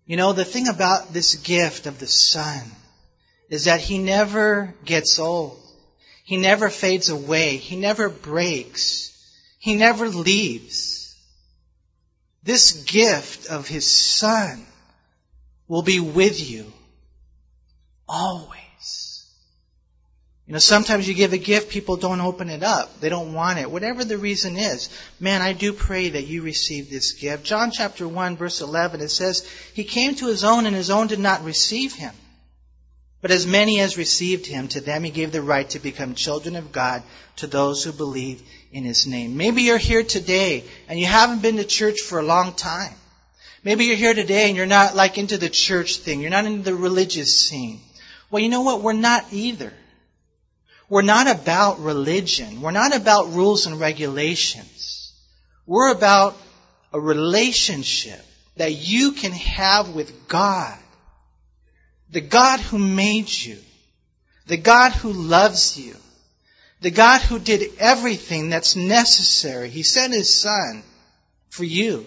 You 0.05 0.15
know, 0.15 0.31
the 0.31 0.45
thing 0.45 0.67
about 0.67 1.11
this 1.11 1.37
gift 1.37 1.87
of 1.87 1.97
the 1.97 2.05
son 2.05 2.61
is 3.49 3.65
that 3.65 3.79
he 3.79 3.97
never 3.97 4.75
gets 4.85 5.17
old. 5.17 5.59
He 6.23 6.37
never 6.37 6.69
fades 6.69 7.09
away. 7.09 7.57
He 7.57 7.75
never 7.75 8.07
breaks. 8.07 9.09
He 9.57 9.73
never 9.73 10.07
leaves. 10.07 11.17
This 12.43 12.83
gift 12.83 13.47
of 13.47 13.67
His 13.67 13.89
Son 13.89 14.63
will 15.67 15.81
be 15.81 15.99
with 15.99 16.47
you 16.47 16.71
always. 18.07 18.62
You 20.47 20.53
know, 20.53 20.59
sometimes 20.59 21.07
you 21.07 21.13
give 21.13 21.31
a 21.31 21.37
gift, 21.37 21.69
people 21.69 21.95
don't 21.95 22.19
open 22.19 22.49
it 22.49 22.63
up. 22.63 22.99
They 22.99 23.07
don't 23.07 23.33
want 23.33 23.59
it. 23.59 23.71
Whatever 23.71 24.03
the 24.03 24.17
reason 24.17 24.57
is. 24.57 24.89
Man, 25.19 25.41
I 25.41 25.53
do 25.53 25.71
pray 25.71 26.09
that 26.09 26.27
you 26.27 26.41
receive 26.41 26.89
this 26.89 27.13
gift. 27.13 27.45
John 27.45 27.71
chapter 27.71 28.07
1 28.07 28.35
verse 28.35 28.59
11, 28.59 28.99
it 28.99 29.09
says, 29.09 29.47
He 29.73 29.85
came 29.85 30.15
to 30.15 30.27
His 30.27 30.43
own 30.43 30.65
and 30.65 30.75
His 30.75 30.89
own 30.89 31.07
did 31.07 31.19
not 31.19 31.45
receive 31.45 31.93
Him. 31.93 32.13
But 33.23 33.31
as 33.31 33.47
many 33.47 33.79
as 33.79 33.97
received 33.97 34.45
him, 34.45 34.67
to 34.67 34.81
them 34.81 35.05
he 35.05 35.09
gave 35.09 35.31
the 35.31 35.41
right 35.41 35.69
to 35.69 35.79
become 35.79 36.13
children 36.13 36.57
of 36.57 36.73
God 36.73 37.03
to 37.37 37.47
those 37.47 37.81
who 37.81 37.93
believe 37.93 38.43
in 38.73 38.83
his 38.83 39.07
name. 39.07 39.37
Maybe 39.37 39.61
you're 39.61 39.77
here 39.77 40.03
today 40.03 40.65
and 40.89 40.99
you 40.99 41.05
haven't 41.05 41.41
been 41.41 41.55
to 41.55 41.63
church 41.63 42.01
for 42.01 42.19
a 42.19 42.23
long 42.23 42.51
time. 42.51 42.93
Maybe 43.63 43.85
you're 43.85 43.95
here 43.95 44.13
today 44.13 44.49
and 44.49 44.57
you're 44.57 44.65
not 44.65 44.93
like 44.93 45.17
into 45.17 45.37
the 45.37 45.49
church 45.49 45.99
thing. 45.99 46.19
You're 46.19 46.31
not 46.31 46.43
into 46.43 46.63
the 46.63 46.75
religious 46.75 47.33
scene. 47.33 47.79
Well, 48.29 48.43
you 48.43 48.49
know 48.49 48.59
what? 48.59 48.81
We're 48.81 48.91
not 48.91 49.31
either. 49.31 49.71
We're 50.89 51.01
not 51.01 51.27
about 51.27 51.79
religion. 51.79 52.61
We're 52.61 52.71
not 52.71 52.95
about 52.95 53.33
rules 53.33 53.65
and 53.65 53.79
regulations. 53.79 55.13
We're 55.65 55.91
about 55.91 56.37
a 56.91 56.99
relationship 56.99 58.21
that 58.57 58.73
you 58.73 59.13
can 59.13 59.31
have 59.31 59.95
with 59.95 60.27
God 60.27 60.77
the 62.13 62.21
God 62.21 62.59
who 62.59 62.77
made 62.77 63.29
you, 63.29 63.57
the 64.45 64.57
God 64.57 64.91
who 64.91 65.11
loves 65.11 65.79
you, 65.79 65.95
the 66.81 66.91
God 66.91 67.21
who 67.21 67.39
did 67.39 67.71
everything 67.79 68.49
that's 68.49 68.75
necessary. 68.75 69.69
He 69.69 69.81
sent 69.81 70.13
His 70.13 70.33
Son 70.33 70.83
for 71.49 71.63
you. 71.63 72.05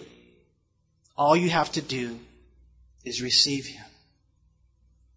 All 1.17 1.35
you 1.35 1.49
have 1.49 1.71
to 1.73 1.81
do 1.81 2.17
is 3.03 3.21
receive 3.21 3.65
Him. 3.65 3.83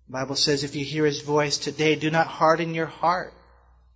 The 0.09 0.15
Bible 0.15 0.37
says 0.37 0.65
if 0.65 0.75
you 0.75 0.85
hear 0.85 1.07
His 1.07 1.21
voice 1.21 1.59
today, 1.59 1.95
do 1.95 2.11
not 2.11 2.27
harden 2.27 2.75
your 2.75 2.87
heart 2.87 3.33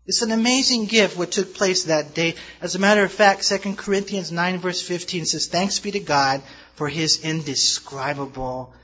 It's 0.07 0.23
an 0.23 0.33
amazing 0.33 0.87
gift 0.87 1.17
what 1.17 1.33
took 1.33 1.55
place 1.55 1.85
that 1.85 2.15
day. 2.15 2.35
As 2.61 2.75
a 2.75 2.79
matter 2.79 3.05
of 3.05 3.13
fact, 3.13 3.49
2 3.49 3.75
Corinthians 3.75 4.31
9 4.31 4.59
verse 4.59 4.83
15 4.83 5.25
says, 5.25 5.47
Thanks 5.47 5.79
be 5.79 5.93
to 5.93 6.01
God 6.01 6.43
for 6.75 6.89
his 6.89 7.25
indescribable 7.25 8.75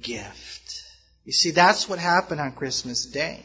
gift. 0.00 0.84
You 1.24 1.32
see, 1.32 1.50
that's 1.50 1.88
what 1.88 1.98
happened 1.98 2.40
on 2.40 2.52
Christmas 2.52 3.06
Day. 3.06 3.44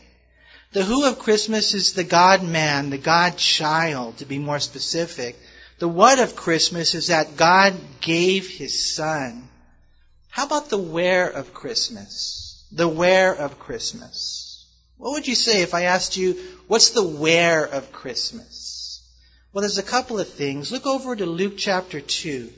The 0.74 0.84
who 0.84 1.06
of 1.06 1.20
Christmas 1.20 1.74
is 1.74 1.94
the 1.94 2.04
God 2.04 2.44
man, 2.44 2.90
the 2.90 2.98
God 2.98 3.38
child, 3.38 4.18
to 4.18 4.26
be 4.26 4.40
more 4.40 4.60
specific. 4.60 5.38
The 5.80 5.88
what 5.88 6.20
of 6.20 6.36
Christmas 6.36 6.96
is 6.96 7.08
that 7.08 7.36
God 7.36 7.74
gave 8.00 8.48
his 8.48 8.96
son. 8.96 9.50
How 10.30 10.46
about 10.46 10.70
the 10.70 10.78
where 10.78 11.30
of 11.30 11.54
Christmas? 11.54 12.64
The 12.72 12.88
where 12.88 13.36
of 13.36 13.60
Christmas. 13.60 14.43
What 15.04 15.12
would 15.12 15.28
you 15.28 15.36
say 15.36 15.64
if 15.64 15.74
I 15.74 15.82
asked 15.82 16.16
you, 16.16 16.38
what's 16.68 16.92
the 16.92 17.04
where 17.04 17.66
of 17.66 17.92
Christmas? 17.92 19.02
Well, 19.52 19.60
there's 19.60 19.78
a 19.78 19.84
couple 19.84 20.18
of 20.18 20.30
things. 20.30 20.72
Look 20.72 20.86
over 20.88 21.14
to 21.14 21.26
Luke 21.26 21.56
chapter 21.58 22.00
2. 22.00 22.50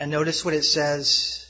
And 0.00 0.10
notice 0.10 0.42
what 0.42 0.54
it 0.54 0.62
says 0.64 1.44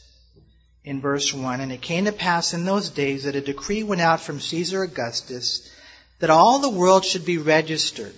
in 0.82 1.00
verse 1.00 1.32
1. 1.32 1.60
And 1.60 1.70
it 1.70 1.80
came 1.80 2.06
to 2.06 2.12
pass 2.12 2.54
in 2.54 2.64
those 2.64 2.90
days 2.90 3.22
that 3.22 3.36
a 3.36 3.40
decree 3.40 3.84
went 3.84 4.00
out 4.00 4.20
from 4.20 4.40
Caesar 4.40 4.82
Augustus 4.82 5.70
that 6.18 6.28
all 6.28 6.58
the 6.58 6.68
world 6.68 7.04
should 7.04 7.24
be 7.24 7.38
registered. 7.38 8.14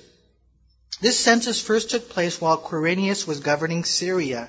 This 1.03 1.21
census 1.21 1.61
first 1.61 1.91
took 1.91 2.09
place 2.09 2.41
while 2.41 2.57
Quirinius 2.57 3.27
was 3.27 3.41
governing 3.41 3.85
Syria 3.85 4.49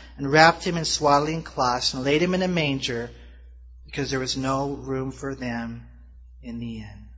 and 0.21 0.31
wrapped 0.31 0.63
him 0.63 0.77
in 0.77 0.85
swaddling 0.85 1.41
cloths, 1.41 1.95
and 1.95 2.03
laid 2.03 2.21
him 2.21 2.35
in 2.35 2.43
a 2.43 2.47
manger, 2.47 3.09
because 3.85 4.11
there 4.11 4.19
was 4.19 4.37
no 4.37 4.69
room 4.69 5.11
for 5.11 5.33
them 5.33 5.87
in 6.43 6.59
the 6.59 6.77
inn. 6.77 7.09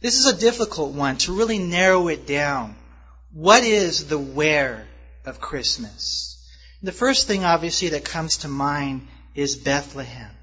This 0.00 0.18
is 0.18 0.26
a 0.26 0.36
difficult 0.36 0.92
one 0.92 1.18
to 1.18 1.32
really 1.32 1.60
narrow 1.60 2.08
it 2.08 2.26
down. 2.26 2.74
What 3.32 3.62
is 3.62 4.08
the 4.08 4.18
where 4.18 4.88
of 5.24 5.40
Christmas? 5.40 6.44
The 6.82 6.90
first 6.90 7.28
thing, 7.28 7.44
obviously, 7.44 7.90
that 7.90 8.04
comes 8.04 8.38
to 8.38 8.48
mind 8.48 9.06
is 9.36 9.54
Bethlehem. 9.54 10.34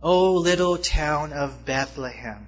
Oh, 0.00 0.34
little 0.34 0.78
town 0.78 1.32
of 1.32 1.64
Bethlehem. 1.64 2.46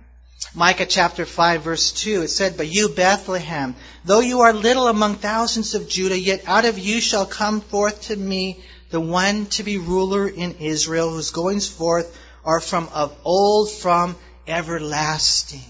Micah 0.55 0.87
chapter 0.87 1.24
5 1.24 1.62
verse 1.62 1.92
2, 1.92 2.22
it 2.22 2.28
said, 2.28 2.57
But 2.57 2.68
you, 2.68 2.88
Bethlehem, 2.88 3.74
though 4.05 4.20
you 4.20 4.40
are 4.40 4.52
little 4.52 4.88
among 4.88 5.16
thousands 5.16 5.74
of 5.74 5.88
Judah, 5.88 6.18
yet 6.18 6.44
out 6.46 6.64
of 6.64 6.78
you 6.78 7.00
shall 7.00 7.26
come 7.26 7.61
forth 7.61 8.02
to 8.02 8.16
me 8.16 8.62
the 8.90 9.00
one 9.00 9.46
to 9.46 9.62
be 9.62 9.78
ruler 9.78 10.28
in 10.28 10.57
Israel, 10.57 11.11
whose 11.11 11.31
goings 11.31 11.68
forth 11.68 12.16
are 12.44 12.61
from 12.61 12.88
of 12.92 13.16
old, 13.24 13.70
from 13.70 14.16
everlasting. 14.46 15.61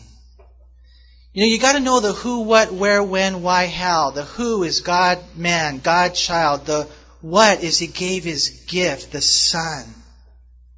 You 1.32 1.42
know, 1.42 1.48
you 1.48 1.58
gotta 1.58 1.80
know 1.80 2.00
the 2.00 2.12
who, 2.12 2.40
what, 2.40 2.72
where, 2.72 3.02
when, 3.02 3.42
why, 3.42 3.66
how. 3.66 4.10
The 4.10 4.24
who 4.24 4.64
is 4.64 4.80
God 4.80 5.18
man, 5.34 5.78
God 5.78 6.14
child. 6.14 6.66
The 6.66 6.88
what 7.20 7.62
is 7.62 7.78
He 7.78 7.86
gave 7.86 8.24
His 8.24 8.64
gift, 8.66 9.12
the 9.12 9.20
Son, 9.20 9.84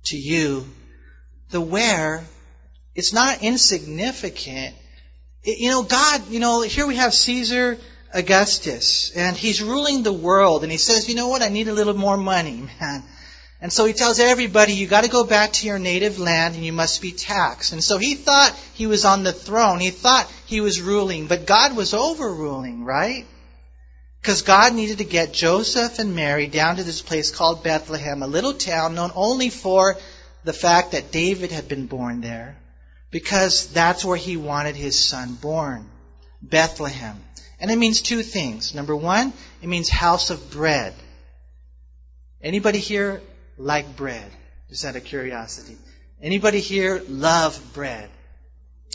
to 0.07 0.16
you. 0.16 0.66
The 1.50 1.61
where 1.61 2.24
it's 2.94 3.12
not 3.12 3.42
insignificant. 3.42 4.74
You 5.42 5.70
know, 5.70 5.83
God, 5.83 6.28
you 6.28 6.40
know, 6.40 6.62
here 6.62 6.87
we 6.87 6.96
have 6.96 7.12
Caesar 7.12 7.78
Augustus, 8.12 9.11
and 9.16 9.37
he's 9.37 9.62
ruling 9.62 10.02
the 10.02 10.12
world, 10.12 10.62
and 10.62 10.70
he 10.70 10.78
says, 10.78 11.09
you 11.09 11.16
know 11.16 11.28
what, 11.28 11.42
I 11.42 11.48
need 11.48 11.68
a 11.68 11.72
little 11.72 11.94
more 11.94 12.16
money, 12.16 12.68
man. 12.80 13.02
And 13.61 13.72
so 13.72 13.87
he 13.87 13.94
tells 13.94 14.20
everybody, 14.20 14.74
you 14.74 14.87
gotta 14.87 15.09
go 15.09 15.24
back 15.24 15.52
to 15.54 15.66
your 15.66 15.78
native 15.78 16.18
land 16.18 16.54
and 16.54 16.64
you 16.64 16.72
must 16.72 17.00
be 17.00 17.12
taxed. 17.12 17.72
And 17.72 17.83
so 17.83 17.96
he 17.96 18.14
thought 18.14 18.54
he 18.74 18.87
was 18.87 19.07
on 19.07 19.22
the 19.22 19.33
throne. 19.33 19.80
He 19.80 19.88
thought 19.88 20.30
he 20.44 20.61
was 20.61 20.83
ruling, 20.83 21.28
but 21.28 21.46
God 21.46 21.74
was 21.74 21.94
overruling, 21.94 22.85
right? 22.85 23.24
Because 24.20 24.42
God 24.42 24.74
needed 24.74 24.98
to 24.98 25.04
get 25.04 25.33
Joseph 25.33 25.98
and 25.98 26.14
Mary 26.14 26.46
down 26.46 26.76
to 26.76 26.85
this 26.85 27.00
place 27.00 27.30
called 27.30 27.64
Bethlehem, 27.64 28.22
a 28.22 28.26
little 28.26 28.52
town 28.52 28.96
known 28.96 29.12
only 29.14 29.48
for 29.48 29.96
the 30.44 30.52
fact 30.52 30.92
that 30.92 31.11
David 31.11 31.50
had 31.50 31.66
been 31.66 31.87
born 31.87 32.20
there 32.20 32.59
because 33.14 33.68
that's 33.68 34.05
where 34.05 34.16
he 34.16 34.37
wanted 34.37 34.74
his 34.74 34.98
son 34.98 35.35
born. 35.35 35.88
Bethlehem. 36.42 37.16
And 37.61 37.70
it 37.70 37.77
means 37.77 38.03
two 38.03 38.24
things. 38.24 38.74
Number 38.74 38.96
one, 38.96 39.33
it 39.62 39.68
means 39.68 39.88
house 39.88 40.31
of 40.31 40.50
bread. 40.50 40.92
Anybody 42.42 42.81
here 42.81 43.22
like 43.57 43.94
bread? 43.94 44.29
Just 44.68 44.85
out 44.85 44.96
of 44.96 45.05
curiosity. 45.05 45.77
Anybody 46.20 46.59
here 46.59 47.05
love 47.09 47.57
bread? 47.72 48.11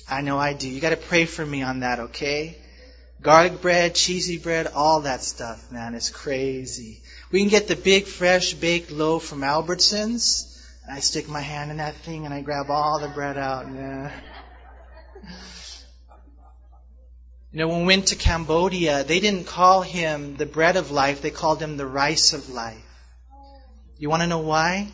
I 0.10 0.20
know 0.20 0.38
I 0.38 0.52
do. 0.52 0.68
You 0.68 0.82
gotta 0.82 0.98
pray 0.98 1.24
for 1.24 1.46
me 1.46 1.62
on 1.62 1.80
that, 1.80 2.00
okay? 2.12 2.58
Garlic 3.22 3.62
bread, 3.62 3.96
cheesy 3.96 4.38
bread, 4.38 4.68
all 4.68 5.00
that 5.04 5.24
stuff, 5.24 5.72
man. 5.72 5.96
It's 5.96 6.10
crazy. 6.10 7.02
We 7.32 7.40
can 7.40 7.48
get 7.48 7.70
the 7.70 7.78
big 7.78 8.04
fresh 8.04 8.54
baked 8.54 8.92
loaf 8.92 9.24
from 9.24 9.44
Albertsons. 9.44 10.49
I 10.91 11.02
stick 11.02 11.30
my 11.30 11.41
hand 11.41 11.69
in 11.69 11.78
that 11.78 11.95
thing 11.95 12.25
and 12.25 12.34
I 12.34 12.41
grab 12.41 12.71
all 12.71 12.99
the 12.99 13.10
bread 13.10 13.38
out. 13.38 13.67
You 17.52 17.60
know, 17.60 17.67
when 17.67 17.82
we 17.82 17.86
went 17.86 18.08
to 18.08 18.15
Cambodia, 18.15 19.04
they 19.04 19.19
didn't 19.19 19.45
call 19.45 19.82
him 19.82 20.36
the 20.36 20.45
bread 20.47 20.78
of 20.78 20.89
life, 20.89 21.21
they 21.21 21.30
called 21.30 21.62
him 21.62 21.78
the 21.78 21.86
rice 21.86 22.34
of 22.34 22.49
life. 22.49 22.84
You 23.97 24.10
want 24.10 24.23
to 24.23 24.28
know 24.28 24.39
why? 24.39 24.88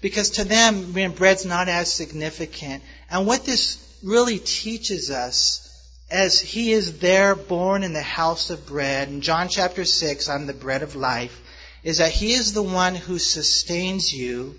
Because 0.00 0.30
to 0.30 0.44
them, 0.44 0.92
bread's 0.92 1.44
not 1.44 1.68
as 1.68 1.92
significant. 1.92 2.82
And 3.10 3.26
what 3.26 3.44
this 3.44 3.98
really 4.02 4.38
teaches 4.38 5.10
us, 5.10 5.68
as 6.10 6.40
he 6.40 6.72
is 6.72 6.98
there 6.98 7.34
born 7.34 7.82
in 7.82 7.92
the 7.92 8.02
house 8.02 8.50
of 8.50 8.66
bread, 8.66 9.08
in 9.08 9.20
John 9.20 9.48
chapter 9.48 9.84
6, 9.84 10.28
I'm 10.28 10.46
the 10.46 10.52
bread 10.54 10.82
of 10.82 10.96
life, 10.96 11.40
is 11.82 11.98
that 11.98 12.12
he 12.12 12.32
is 12.32 12.52
the 12.52 12.62
one 12.62 12.94
who 12.94 13.18
sustains 13.18 14.12
you 14.12 14.58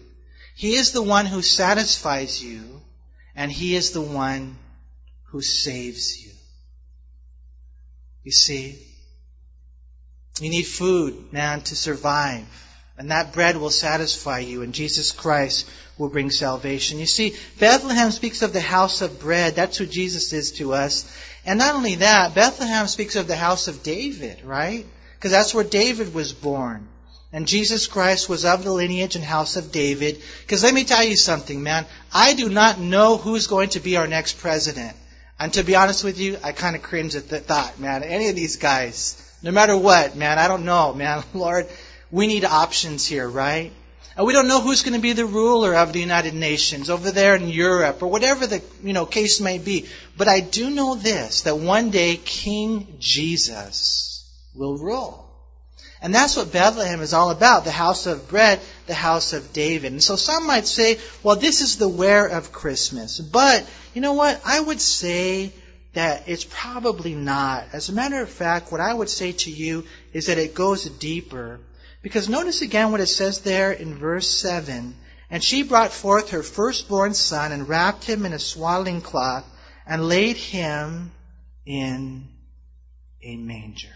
he 0.55 0.75
is 0.75 0.91
the 0.91 1.01
one 1.01 1.25
who 1.25 1.41
satisfies 1.41 2.43
you, 2.43 2.81
and 3.35 3.51
He 3.51 3.75
is 3.75 3.91
the 3.91 4.01
one 4.01 4.57
who 5.25 5.41
saves 5.41 6.23
you. 6.23 6.31
You 8.23 8.31
see, 8.31 8.79
you 10.39 10.49
need 10.49 10.63
food, 10.63 11.33
man, 11.33 11.61
to 11.61 11.75
survive. 11.75 12.45
And 12.97 13.09
that 13.09 13.33
bread 13.33 13.57
will 13.57 13.71
satisfy 13.71 14.39
you, 14.39 14.61
and 14.61 14.73
Jesus 14.73 15.11
Christ 15.11 15.67
will 15.97 16.09
bring 16.09 16.29
salvation. 16.29 16.99
You 16.99 17.07
see, 17.07 17.35
Bethlehem 17.59 18.11
speaks 18.11 18.43
of 18.43 18.53
the 18.53 18.61
house 18.61 19.01
of 19.01 19.19
bread. 19.19 19.55
That's 19.55 19.77
who 19.77 19.87
Jesus 19.87 20.31
is 20.31 20.51
to 20.53 20.73
us. 20.73 21.11
And 21.43 21.57
not 21.57 21.73
only 21.73 21.95
that, 21.95 22.35
Bethlehem 22.35 22.87
speaks 22.87 23.15
of 23.15 23.27
the 23.27 23.35
house 23.35 23.67
of 23.67 23.81
David, 23.81 24.43
right? 24.43 24.85
Because 25.15 25.31
that's 25.31 25.55
where 25.55 25.63
David 25.63 26.13
was 26.13 26.33
born. 26.33 26.87
And 27.33 27.47
Jesus 27.47 27.87
Christ 27.87 28.29
was 28.29 28.45
of 28.45 28.63
the 28.63 28.71
lineage 28.71 29.15
and 29.15 29.25
house 29.25 29.55
of 29.55 29.71
David. 29.71 30.21
Because 30.41 30.63
let 30.63 30.75
me 30.75 30.83
tell 30.83 31.03
you 31.03 31.17
something, 31.17 31.63
man. 31.63 31.87
I 32.13 32.35
do 32.35 32.47
not 32.47 32.79
know 32.79 33.17
who's 33.17 33.47
going 33.47 33.69
to 33.69 33.79
be 33.79 33.97
our 33.97 34.05
next 34.05 34.37
president. 34.37 34.95
And 35.39 35.51
to 35.53 35.63
be 35.63 35.75
honest 35.75 36.03
with 36.03 36.19
you, 36.19 36.37
I 36.43 36.51
kind 36.51 36.75
of 36.75 36.83
cringe 36.83 37.15
at 37.15 37.29
the 37.29 37.39
thought, 37.39 37.79
man. 37.79 38.03
Any 38.03 38.29
of 38.29 38.35
these 38.35 38.57
guys, 38.57 39.19
no 39.41 39.49
matter 39.49 39.75
what, 39.75 40.15
man, 40.15 40.37
I 40.37 40.47
don't 40.47 40.63
know, 40.63 40.93
man. 40.93 41.23
Lord, 41.33 41.67
we 42.11 42.27
need 42.27 42.45
options 42.45 43.07
here, 43.07 43.27
right? 43.27 43.71
And 44.15 44.27
we 44.27 44.33
don't 44.33 44.47
know 44.47 44.61
who's 44.61 44.83
going 44.83 44.93
to 44.93 45.01
be 45.01 45.13
the 45.13 45.25
ruler 45.25 45.73
of 45.73 45.91
the 45.91 45.99
United 45.99 46.35
Nations 46.35 46.91
over 46.91 47.09
there 47.09 47.35
in 47.35 47.49
Europe 47.49 48.03
or 48.03 48.09
whatever 48.09 48.45
the 48.45 48.61
you 48.83 48.93
know 48.93 49.07
case 49.07 49.41
may 49.41 49.57
be. 49.57 49.87
But 50.15 50.27
I 50.27 50.39
do 50.39 50.69
know 50.69 50.93
this 50.93 51.41
that 51.41 51.57
one 51.57 51.89
day 51.89 52.17
King 52.17 52.97
Jesus 52.99 54.23
will 54.53 54.77
rule. 54.77 55.32
And 56.03 56.13
that's 56.13 56.35
what 56.35 56.51
Bethlehem 56.51 56.99
is 56.99 57.13
all 57.13 57.29
about 57.29 57.63
the 57.63 57.71
house 57.71 58.07
of 58.07 58.27
bread, 58.27 58.59
the 58.87 58.93
house 58.93 59.31
of 59.31 59.53
David. 59.53 59.93
And 59.93 60.03
so 60.03 60.17
some 60.17 60.45
might 60.45 60.67
say, 60.67 60.99
well, 61.23 61.37
this 61.37 61.61
is 61.61 61.77
the 61.77 61.87
where 61.87 62.27
of 62.27 62.51
Christmas. 62.51 63.21
But, 63.21 63.65
you 63.93 64.01
know 64.01 64.11
what? 64.11 64.41
I 64.45 64.59
would 64.59 64.81
say 64.81 65.53
that 65.93 66.27
it's 66.27 66.43
probably 66.43 67.15
not. 67.15 67.67
As 67.71 67.87
a 67.87 67.93
matter 67.93 68.21
of 68.21 68.29
fact, 68.29 68.69
what 68.69 68.81
I 68.81 68.93
would 68.93 69.07
say 69.07 69.31
to 69.31 69.49
you 69.49 69.85
is 70.11 70.25
that 70.25 70.37
it 70.37 70.53
goes 70.53 70.83
deeper. 70.83 71.61
Because 72.01 72.27
notice 72.27 72.61
again 72.61 72.91
what 72.91 72.99
it 72.99 73.07
says 73.07 73.39
there 73.39 73.71
in 73.71 73.95
verse 73.95 74.29
7. 74.29 74.95
And 75.29 75.41
she 75.41 75.63
brought 75.63 75.93
forth 75.93 76.31
her 76.31 76.43
firstborn 76.43 77.13
son 77.13 77.53
and 77.53 77.69
wrapped 77.69 78.03
him 78.03 78.25
in 78.25 78.33
a 78.33 78.39
swaddling 78.39 78.99
cloth 78.99 79.45
and 79.87 80.09
laid 80.09 80.35
him 80.35 81.13
in 81.65 82.27
a 83.23 83.37
manger. 83.37 83.95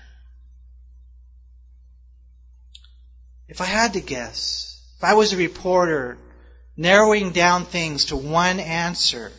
If 3.47 3.62
I 3.62 3.65
had 3.65 3.93
to 3.93 4.01
guess, 4.01 4.81
if 4.97 5.03
I 5.03 5.13
was 5.13 5.33
a 5.33 5.38
reporter 5.38 6.17
narrowing 6.75 7.31
down 7.31 7.65
things 7.65 8.05
to 8.05 8.17
one 8.17 8.60
answer, 8.60 9.31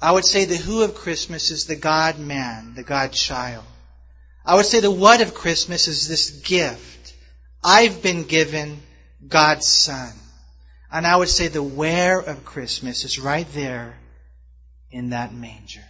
I 0.00 0.12
would 0.12 0.24
say 0.24 0.44
the 0.44 0.56
who 0.56 0.82
of 0.82 0.94
Christmas 0.94 1.50
is 1.50 1.66
the 1.66 1.76
God 1.76 2.18
man, 2.18 2.74
the 2.74 2.82
God 2.82 3.12
child. 3.12 3.64
I 4.44 4.54
would 4.54 4.66
say 4.66 4.80
the 4.80 4.90
what 4.90 5.20
of 5.20 5.34
Christmas 5.34 5.88
is 5.88 6.08
this 6.08 6.30
gift. 6.30 7.14
I've 7.62 8.02
been 8.02 8.22
given 8.22 8.80
God's 9.26 9.66
Son. 9.66 10.12
And 10.90 11.06
I 11.06 11.16
would 11.16 11.28
say 11.28 11.48
the 11.48 11.62
where 11.62 12.18
of 12.18 12.44
Christmas 12.44 13.04
is 13.04 13.18
right 13.18 13.46
there 13.52 13.96
in 14.90 15.10
that 15.10 15.34
manger. 15.34 15.84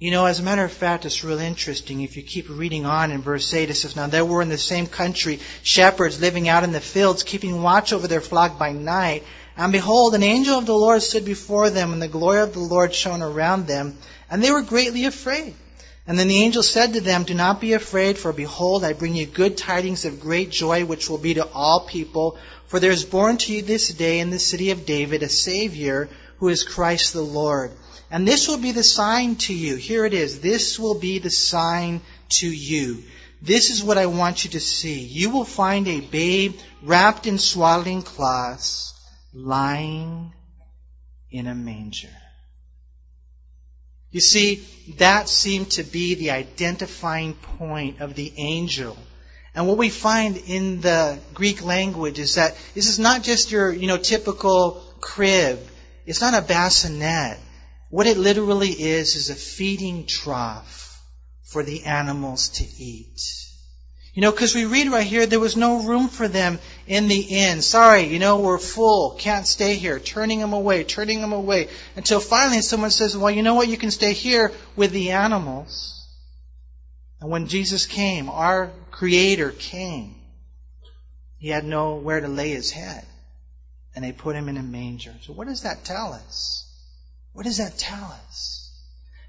You 0.00 0.12
know, 0.12 0.26
as 0.26 0.38
a 0.38 0.44
matter 0.44 0.62
of 0.62 0.70
fact, 0.70 1.06
it's 1.06 1.24
real 1.24 1.40
interesting. 1.40 2.02
If 2.02 2.16
you 2.16 2.22
keep 2.22 2.48
reading 2.48 2.86
on 2.86 3.10
in 3.10 3.20
verse 3.20 3.52
8, 3.52 3.68
it 3.68 3.74
says, 3.74 3.96
Now 3.96 4.06
there 4.06 4.24
were 4.24 4.42
in 4.42 4.48
the 4.48 4.56
same 4.56 4.86
country 4.86 5.40
shepherds 5.64 6.20
living 6.20 6.48
out 6.48 6.62
in 6.62 6.70
the 6.70 6.78
fields, 6.78 7.24
keeping 7.24 7.62
watch 7.62 7.92
over 7.92 8.06
their 8.06 8.20
flock 8.20 8.60
by 8.60 8.70
night. 8.70 9.24
And 9.56 9.72
behold, 9.72 10.14
an 10.14 10.22
angel 10.22 10.56
of 10.56 10.66
the 10.66 10.72
Lord 10.72 11.02
stood 11.02 11.24
before 11.24 11.70
them, 11.70 11.92
and 11.92 12.00
the 12.00 12.06
glory 12.06 12.42
of 12.42 12.52
the 12.52 12.60
Lord 12.60 12.94
shone 12.94 13.22
around 13.22 13.66
them, 13.66 13.98
and 14.30 14.40
they 14.40 14.52
were 14.52 14.62
greatly 14.62 15.04
afraid. 15.04 15.54
And 16.06 16.16
then 16.16 16.28
the 16.28 16.44
angel 16.44 16.62
said 16.62 16.92
to 16.92 17.00
them, 17.00 17.24
Do 17.24 17.34
not 17.34 17.60
be 17.60 17.72
afraid, 17.72 18.18
for 18.18 18.32
behold, 18.32 18.84
I 18.84 18.92
bring 18.92 19.16
you 19.16 19.26
good 19.26 19.56
tidings 19.56 20.04
of 20.04 20.20
great 20.20 20.50
joy, 20.50 20.84
which 20.84 21.10
will 21.10 21.18
be 21.18 21.34
to 21.34 21.48
all 21.48 21.88
people. 21.88 22.38
For 22.68 22.78
there 22.78 22.92
is 22.92 23.04
born 23.04 23.36
to 23.38 23.52
you 23.52 23.62
this 23.62 23.88
day 23.88 24.20
in 24.20 24.30
the 24.30 24.38
city 24.38 24.70
of 24.70 24.86
David 24.86 25.24
a 25.24 25.28
Savior, 25.28 26.08
who 26.38 26.50
is 26.50 26.62
Christ 26.62 27.14
the 27.14 27.20
Lord. 27.20 27.72
And 28.10 28.26
this 28.26 28.48
will 28.48 28.58
be 28.58 28.72
the 28.72 28.82
sign 28.82 29.36
to 29.36 29.54
you. 29.54 29.76
Here 29.76 30.06
it 30.06 30.14
is. 30.14 30.40
This 30.40 30.78
will 30.78 30.98
be 30.98 31.18
the 31.18 31.30
sign 31.30 32.00
to 32.30 32.48
you. 32.48 33.02
This 33.42 33.70
is 33.70 33.84
what 33.84 33.98
I 33.98 34.06
want 34.06 34.44
you 34.44 34.50
to 34.52 34.60
see. 34.60 35.00
You 35.00 35.30
will 35.30 35.44
find 35.44 35.86
a 35.86 36.00
babe 36.00 36.56
wrapped 36.82 37.26
in 37.26 37.38
swaddling 37.38 38.02
cloths, 38.02 38.94
lying 39.32 40.32
in 41.30 41.46
a 41.46 41.54
manger. 41.54 42.08
You 44.10 44.20
see, 44.20 44.66
that 44.96 45.28
seemed 45.28 45.72
to 45.72 45.82
be 45.82 46.14
the 46.14 46.30
identifying 46.30 47.34
point 47.34 48.00
of 48.00 48.14
the 48.14 48.32
angel. 48.38 48.96
And 49.54 49.68
what 49.68 49.76
we 49.76 49.90
find 49.90 50.36
in 50.36 50.80
the 50.80 51.18
Greek 51.34 51.62
language 51.62 52.18
is 52.18 52.36
that 52.36 52.56
this 52.74 52.88
is 52.88 52.98
not 52.98 53.22
just 53.22 53.50
your, 53.50 53.70
you 53.72 53.86
know, 53.86 53.98
typical 53.98 54.82
crib. 55.00 55.60
It's 56.06 56.22
not 56.22 56.34
a 56.34 56.40
bassinet. 56.40 57.38
What 57.90 58.06
it 58.06 58.18
literally 58.18 58.70
is, 58.70 59.16
is 59.16 59.30
a 59.30 59.34
feeding 59.34 60.06
trough 60.06 61.02
for 61.42 61.62
the 61.62 61.84
animals 61.84 62.50
to 62.50 62.64
eat. 62.64 63.20
You 64.12 64.22
know, 64.22 64.32
because 64.32 64.54
we 64.54 64.64
read 64.64 64.90
right 64.90 65.06
here, 65.06 65.26
there 65.26 65.40
was 65.40 65.56
no 65.56 65.82
room 65.84 66.08
for 66.08 66.26
them 66.26 66.58
in 66.86 67.08
the 67.08 67.20
inn. 67.20 67.62
Sorry, 67.62 68.02
you 68.02 68.18
know, 68.18 68.40
we're 68.40 68.58
full, 68.58 69.12
can't 69.12 69.46
stay 69.46 69.76
here. 69.76 70.00
Turning 70.00 70.40
them 70.40 70.52
away, 70.52 70.84
turning 70.84 71.20
them 71.20 71.32
away. 71.32 71.68
Until 71.94 72.20
finally 72.20 72.60
someone 72.60 72.90
says, 72.90 73.16
well, 73.16 73.30
you 73.30 73.42
know 73.42 73.54
what, 73.54 73.68
you 73.68 73.76
can 73.76 73.90
stay 73.90 74.12
here 74.12 74.52
with 74.76 74.90
the 74.90 75.12
animals. 75.12 75.94
And 77.20 77.30
when 77.30 77.46
Jesus 77.46 77.86
came, 77.86 78.28
our 78.28 78.70
Creator 78.90 79.52
came, 79.52 80.16
He 81.38 81.48
had 81.48 81.64
nowhere 81.64 82.20
to 82.20 82.28
lay 82.28 82.50
His 82.50 82.70
head. 82.70 83.06
And 83.94 84.04
they 84.04 84.12
put 84.12 84.36
Him 84.36 84.48
in 84.48 84.56
a 84.56 84.62
manger. 84.62 85.14
So 85.22 85.32
what 85.32 85.46
does 85.46 85.62
that 85.62 85.84
tell 85.84 86.12
us? 86.12 86.67
What 87.32 87.44
does 87.44 87.58
that 87.58 87.78
tell 87.78 88.16
us? 88.28 88.70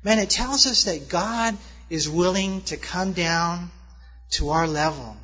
Man, 0.03 0.19
it 0.19 0.29
tells 0.29 0.65
us 0.65 0.85
that 0.85 1.09
God 1.09 1.57
is 1.89 2.09
willing 2.09 2.61
to 2.63 2.77
come 2.77 3.13
down 3.13 3.69
to 4.31 4.49
our 4.49 4.67
level. 4.67 5.17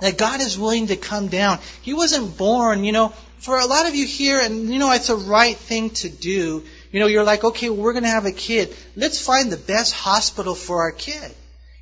That 0.00 0.18
God 0.18 0.40
is 0.40 0.58
willing 0.58 0.88
to 0.88 0.96
come 0.96 1.28
down. 1.28 1.60
He 1.82 1.94
wasn't 1.94 2.36
born, 2.36 2.84
you 2.84 2.92
know, 2.92 3.08
for 3.38 3.58
a 3.58 3.66
lot 3.66 3.86
of 3.86 3.94
you 3.94 4.06
here, 4.06 4.40
and 4.40 4.72
you 4.72 4.78
know, 4.78 4.90
it's 4.92 5.08
a 5.08 5.16
right 5.16 5.56
thing 5.56 5.90
to 5.90 6.08
do. 6.08 6.64
You 6.90 7.00
know, 7.00 7.06
you're 7.06 7.24
like, 7.24 7.44
okay, 7.44 7.70
well, 7.70 7.80
we're 7.80 7.92
going 7.92 8.04
to 8.04 8.10
have 8.10 8.26
a 8.26 8.32
kid. 8.32 8.74
Let's 8.96 9.24
find 9.24 9.50
the 9.50 9.56
best 9.56 9.94
hospital 9.94 10.54
for 10.54 10.82
our 10.82 10.92
kid. 10.92 11.34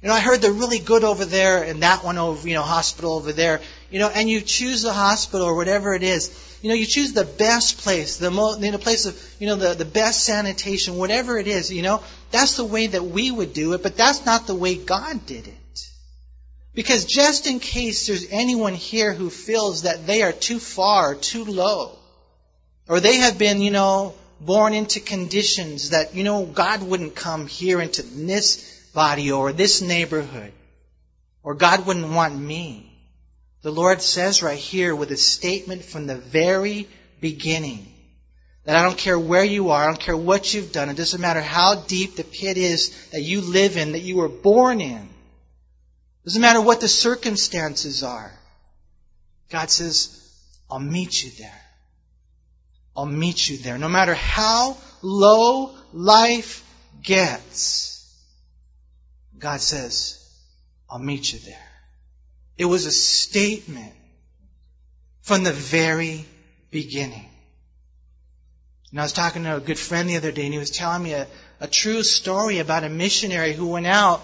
You 0.03 0.09
know, 0.09 0.14
I 0.14 0.21
heard 0.21 0.40
they're 0.40 0.53
really 0.53 0.81
good 0.81 1.05
over 1.05 1.25
there 1.25 1.62
and 1.62 1.83
that 1.83 2.03
one 2.05 2.18
over, 2.18 2.49
you 2.49 2.55
know, 2.55 2.62
hospital 2.62 3.14
over 3.14 3.33
there. 3.33 3.61
You 3.90 4.01
know, 4.01 4.09
and 4.09 4.29
you 4.29 4.40
choose 4.40 4.83
the 4.83 4.92
hospital 4.92 5.47
or 5.47 5.55
whatever 5.55 5.95
it 5.95 6.03
is. 6.03 6.31
You 6.62 6.68
know, 6.68 6.77
you 6.77 6.87
choose 6.87 7.12
the 7.12 7.25
best 7.25 7.79
place, 7.79 8.18
the 8.18 8.31
most, 8.31 8.61
you 8.61 8.70
know, 8.70 8.79
place 8.79 9.05
of, 9.05 9.35
you 9.40 9.48
know, 9.48 9.57
the, 9.57 9.75
the 9.75 9.85
best 9.85 10.25
sanitation, 10.25 10.96
whatever 10.96 11.37
it 11.37 11.48
is, 11.48 11.72
you 11.72 11.83
know. 11.83 12.03
That's 12.31 12.57
the 12.57 12.64
way 12.64 12.87
that 12.87 13.05
we 13.05 13.33
would 13.33 13.53
do 13.53 13.72
it, 13.72 13.83
but 13.83 13.96
that's 13.96 14.25
not 14.25 14.46
the 14.46 14.55
way 14.55 14.77
God 14.77 15.27
did 15.27 15.48
it. 15.48 15.88
Because 16.72 17.05
just 17.05 17.48
in 17.48 17.59
case 17.59 18.07
there's 18.07 18.31
anyone 18.31 18.75
here 18.75 19.12
who 19.12 19.29
feels 19.29 19.83
that 19.83 20.07
they 20.07 20.22
are 20.22 20.33
too 20.33 20.61
far, 20.61 21.16
too 21.16 21.44
low, 21.44 21.98
or 22.88 23.01
they 23.01 23.16
have 23.16 23.38
been, 23.38 23.61
you 23.61 23.72
know, 23.72 24.14
born 24.40 24.72
into 24.72 25.01
conditions 25.01 25.90
that, 25.90 26.14
you 26.14 26.22
know, 26.22 26.46
God 26.46 26.83
wouldn't 26.83 27.16
come 27.16 27.48
here 27.48 27.81
into 27.81 28.03
this 28.03 28.90
body 28.94 29.33
or 29.33 29.53
this 29.53 29.83
neighborhood, 29.83 30.53
or 31.42 31.55
God 31.55 31.87
wouldn't 31.87 32.09
want 32.09 32.38
me. 32.38 32.92
The 33.62 33.70
Lord 33.70 34.03
says 34.03 34.42
right 34.42 34.59
here 34.59 34.94
with 34.94 35.12
a 35.12 35.16
statement 35.16 35.85
from 35.85 36.07
the 36.07 36.16
very 36.16 36.88
beginning 37.20 37.87
that 38.64 38.77
I 38.77 38.83
don't 38.83 38.98
care 38.98 39.18
where 39.18 39.44
you 39.44 39.70
are, 39.70 39.83
I 39.83 39.87
don't 39.87 40.01
care 40.01 40.16
what 40.16 40.53
you've 40.53 40.72
done, 40.72 40.88
it 40.88 40.96
doesn't 40.96 41.20
matter 41.20 41.40
how 41.40 41.77
deep 41.77 42.16
the 42.16 42.25
pit 42.25 42.57
is 42.57 43.11
that 43.11 43.22
you 43.22 43.40
live 43.40 43.77
in, 43.77 43.92
that 43.92 44.01
you 44.01 44.16
were 44.16 44.29
born 44.29 44.81
in. 44.81 44.98
It 45.03 46.25
doesn't 46.25 46.42
matter 46.42 46.61
what 46.61 46.81
the 46.81 46.88
circumstances 46.88 48.03
are. 48.03 48.33
God 49.51 49.70
says, 49.70 50.18
I'll 50.70 50.79
meet 50.79 51.22
you 51.22 51.31
there. 51.38 51.61
I'll 52.96 53.07
meet 53.07 53.48
you 53.48 53.59
there. 53.59 53.79
No 53.79 53.88
matter 53.88 54.14
how 54.14 54.77
low 55.03 55.75
life 55.92 56.64
gets, 57.03 58.07
God 59.38 59.61
says, 59.61 60.18
I'll 60.88 60.98
meet 60.98 61.33
you 61.33 61.38
there. 61.40 61.72
It 62.59 62.67
was 62.67 62.87
a 62.87 62.93
statement 62.93 63.93
from 65.23 65.45
the 65.45 65.53
very 65.53 66.25
beginning. 66.71 67.29
And 68.91 69.01
I 69.01 69.05
was 69.05 69.12
talking 69.12 69.45
to 69.45 69.57
a 69.57 69.61
good 69.61 69.79
friend 69.79 70.09
the 70.09 70.17
other 70.19 70.33
day, 70.33 70.45
and 70.45 70.53
he 70.53 70.59
was 70.59 70.71
telling 70.71 71.03
me 71.03 71.15
a, 71.15 71.27
a 71.61 71.67
true 71.67 72.03
story 72.03 72.59
about 72.59 72.85
a 72.85 72.91
missionary 72.91 73.55
who 73.55 73.69
went 73.69 73.87
out 73.87 74.21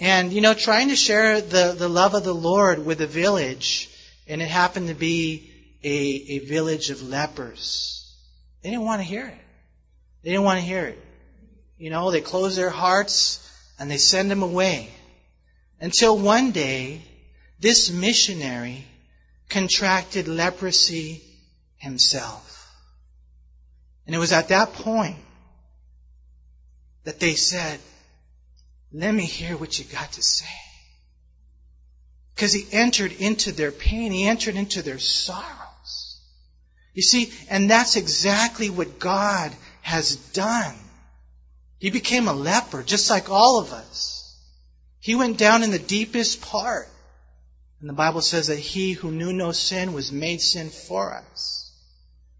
and, 0.00 0.32
you 0.32 0.40
know, 0.40 0.54
trying 0.54 0.88
to 0.88 0.96
share 0.96 1.40
the, 1.40 1.74
the 1.78 1.88
love 1.88 2.14
of 2.14 2.24
the 2.24 2.34
Lord 2.34 2.84
with 2.84 3.00
a 3.00 3.06
village. 3.06 3.88
And 4.26 4.42
it 4.42 4.48
happened 4.48 4.88
to 4.88 4.94
be 4.94 5.50
a, 5.84 5.88
a 5.88 6.38
village 6.40 6.90
of 6.90 7.02
lepers. 7.02 8.12
They 8.62 8.70
didn't 8.70 8.84
want 8.84 9.00
to 9.00 9.06
hear 9.06 9.26
it. 9.26 9.38
They 10.22 10.30
didn't 10.30 10.44
want 10.44 10.58
to 10.58 10.66
hear 10.66 10.86
it. 10.86 10.98
You 11.78 11.90
know, 11.90 12.10
they 12.10 12.20
closed 12.20 12.56
their 12.56 12.70
hearts 12.70 13.48
and 13.78 13.90
they 13.90 13.98
send 13.98 14.30
him 14.30 14.42
away. 14.42 14.90
Until 15.80 16.18
one 16.18 16.52
day, 16.52 17.02
this 17.62 17.90
missionary 17.90 18.84
contracted 19.48 20.26
leprosy 20.26 21.22
himself. 21.78 22.68
And 24.04 24.16
it 24.16 24.18
was 24.18 24.32
at 24.32 24.48
that 24.48 24.72
point 24.72 25.16
that 27.04 27.20
they 27.20 27.34
said, 27.34 27.78
let 28.92 29.14
me 29.14 29.24
hear 29.24 29.56
what 29.56 29.78
you 29.78 29.84
got 29.84 30.12
to 30.12 30.22
say. 30.22 30.44
Because 32.34 32.52
he 32.52 32.66
entered 32.72 33.12
into 33.12 33.52
their 33.52 33.70
pain. 33.70 34.10
He 34.10 34.26
entered 34.26 34.56
into 34.56 34.82
their 34.82 34.98
sorrows. 34.98 36.20
You 36.94 37.02
see, 37.02 37.32
and 37.48 37.70
that's 37.70 37.94
exactly 37.94 38.70
what 38.70 38.98
God 38.98 39.52
has 39.82 40.16
done. 40.16 40.74
He 41.78 41.90
became 41.90 42.26
a 42.26 42.34
leper, 42.34 42.82
just 42.82 43.08
like 43.08 43.30
all 43.30 43.60
of 43.60 43.72
us. 43.72 44.36
He 44.98 45.14
went 45.14 45.38
down 45.38 45.62
in 45.62 45.70
the 45.70 45.78
deepest 45.78 46.42
part. 46.42 46.88
And 47.82 47.88
the 47.88 47.94
Bible 47.94 48.20
says 48.20 48.46
that 48.46 48.60
he 48.60 48.92
who 48.92 49.10
knew 49.10 49.32
no 49.32 49.50
sin 49.50 49.92
was 49.92 50.12
made 50.12 50.40
sin 50.40 50.70
for 50.70 51.14
us, 51.14 51.68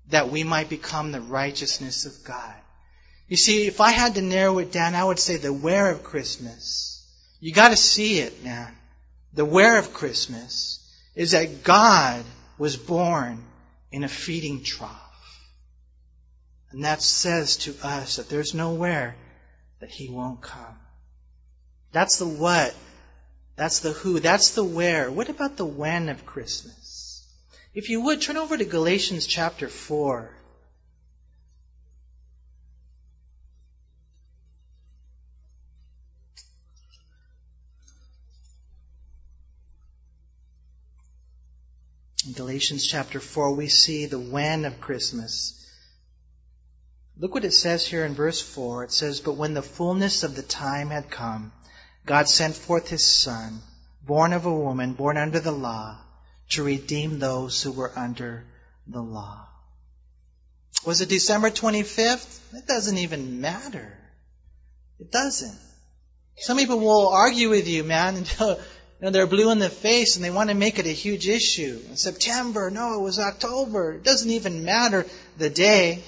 that 0.08 0.30
we 0.30 0.44
might 0.44 0.68
become 0.68 1.10
the 1.10 1.20
righteousness 1.20 2.06
of 2.06 2.24
God. 2.24 2.54
You 3.26 3.36
see, 3.36 3.66
if 3.66 3.80
I 3.80 3.90
had 3.90 4.14
to 4.14 4.22
narrow 4.22 4.58
it 4.58 4.70
down, 4.70 4.94
I 4.94 5.02
would 5.02 5.18
say 5.18 5.38
the 5.38 5.52
where 5.52 5.90
of 5.90 6.04
Christmas. 6.04 7.04
You 7.40 7.52
gotta 7.52 7.76
see 7.76 8.20
it, 8.20 8.44
man. 8.44 8.72
The 9.34 9.44
where 9.44 9.80
of 9.80 9.92
Christmas 9.92 10.78
is 11.16 11.32
that 11.32 11.64
God 11.64 12.24
was 12.56 12.76
born 12.76 13.42
in 13.90 14.04
a 14.04 14.08
feeding 14.08 14.62
trough. 14.62 15.40
And 16.70 16.84
that 16.84 17.02
says 17.02 17.56
to 17.58 17.74
us 17.82 18.14
that 18.14 18.28
there's 18.28 18.54
nowhere 18.54 19.16
that 19.80 19.90
He 19.90 20.08
won't 20.08 20.40
come. 20.40 20.78
That's 21.90 22.18
the 22.18 22.28
what. 22.28 22.76
That's 23.56 23.80
the 23.80 23.92
who. 23.92 24.20
That's 24.20 24.52
the 24.52 24.64
where. 24.64 25.10
What 25.10 25.28
about 25.28 25.56
the 25.56 25.66
when 25.66 26.08
of 26.08 26.24
Christmas? 26.24 27.26
If 27.74 27.88
you 27.88 28.02
would, 28.02 28.20
turn 28.20 28.36
over 28.36 28.56
to 28.56 28.64
Galatians 28.64 29.26
chapter 29.26 29.68
4. 29.68 30.30
In 42.26 42.32
Galatians 42.34 42.86
chapter 42.86 43.18
4, 43.20 43.54
we 43.54 43.68
see 43.68 44.06
the 44.06 44.18
when 44.18 44.64
of 44.64 44.80
Christmas. 44.80 45.58
Look 47.18 47.34
what 47.34 47.44
it 47.44 47.52
says 47.52 47.86
here 47.86 48.04
in 48.04 48.14
verse 48.14 48.40
4. 48.40 48.84
It 48.84 48.92
says, 48.92 49.20
But 49.20 49.36
when 49.36 49.54
the 49.54 49.62
fullness 49.62 50.22
of 50.22 50.36
the 50.36 50.42
time 50.42 50.90
had 50.90 51.10
come, 51.10 51.52
God 52.04 52.28
sent 52.28 52.54
forth 52.54 52.88
his 52.88 53.04
Son, 53.04 53.60
born 54.04 54.32
of 54.32 54.46
a 54.46 54.54
woman, 54.54 54.94
born 54.94 55.16
under 55.16 55.40
the 55.40 55.52
law, 55.52 55.98
to 56.50 56.64
redeem 56.64 57.18
those 57.18 57.62
who 57.62 57.72
were 57.72 57.92
under 57.96 58.44
the 58.86 59.00
law. 59.00 59.46
Was 60.84 61.00
it 61.00 61.08
December 61.08 61.50
25th? 61.50 62.40
It 62.54 62.66
doesn't 62.66 62.98
even 62.98 63.40
matter. 63.40 63.96
It 64.98 65.12
doesn't. 65.12 65.58
Some 66.36 66.58
people 66.58 66.80
will 66.80 67.08
argue 67.08 67.50
with 67.50 67.68
you, 67.68 67.84
man, 67.84 68.16
until 68.22 68.58
you 69.02 69.06
know, 69.06 69.10
they're 69.10 69.26
blue 69.26 69.50
in 69.50 69.58
the 69.58 69.68
face 69.68 70.16
and 70.16 70.24
they 70.24 70.30
want 70.30 70.50
to 70.50 70.54
make 70.54 70.78
it 70.78 70.86
a 70.86 70.90
huge 70.90 71.28
issue. 71.28 71.80
In 71.88 71.96
September, 71.96 72.70
no, 72.70 72.94
it 72.94 73.02
was 73.02 73.18
October. 73.18 73.94
It 73.94 74.04
doesn't 74.04 74.30
even 74.30 74.64
matter 74.64 75.06
the 75.38 75.50
day. 75.50 76.02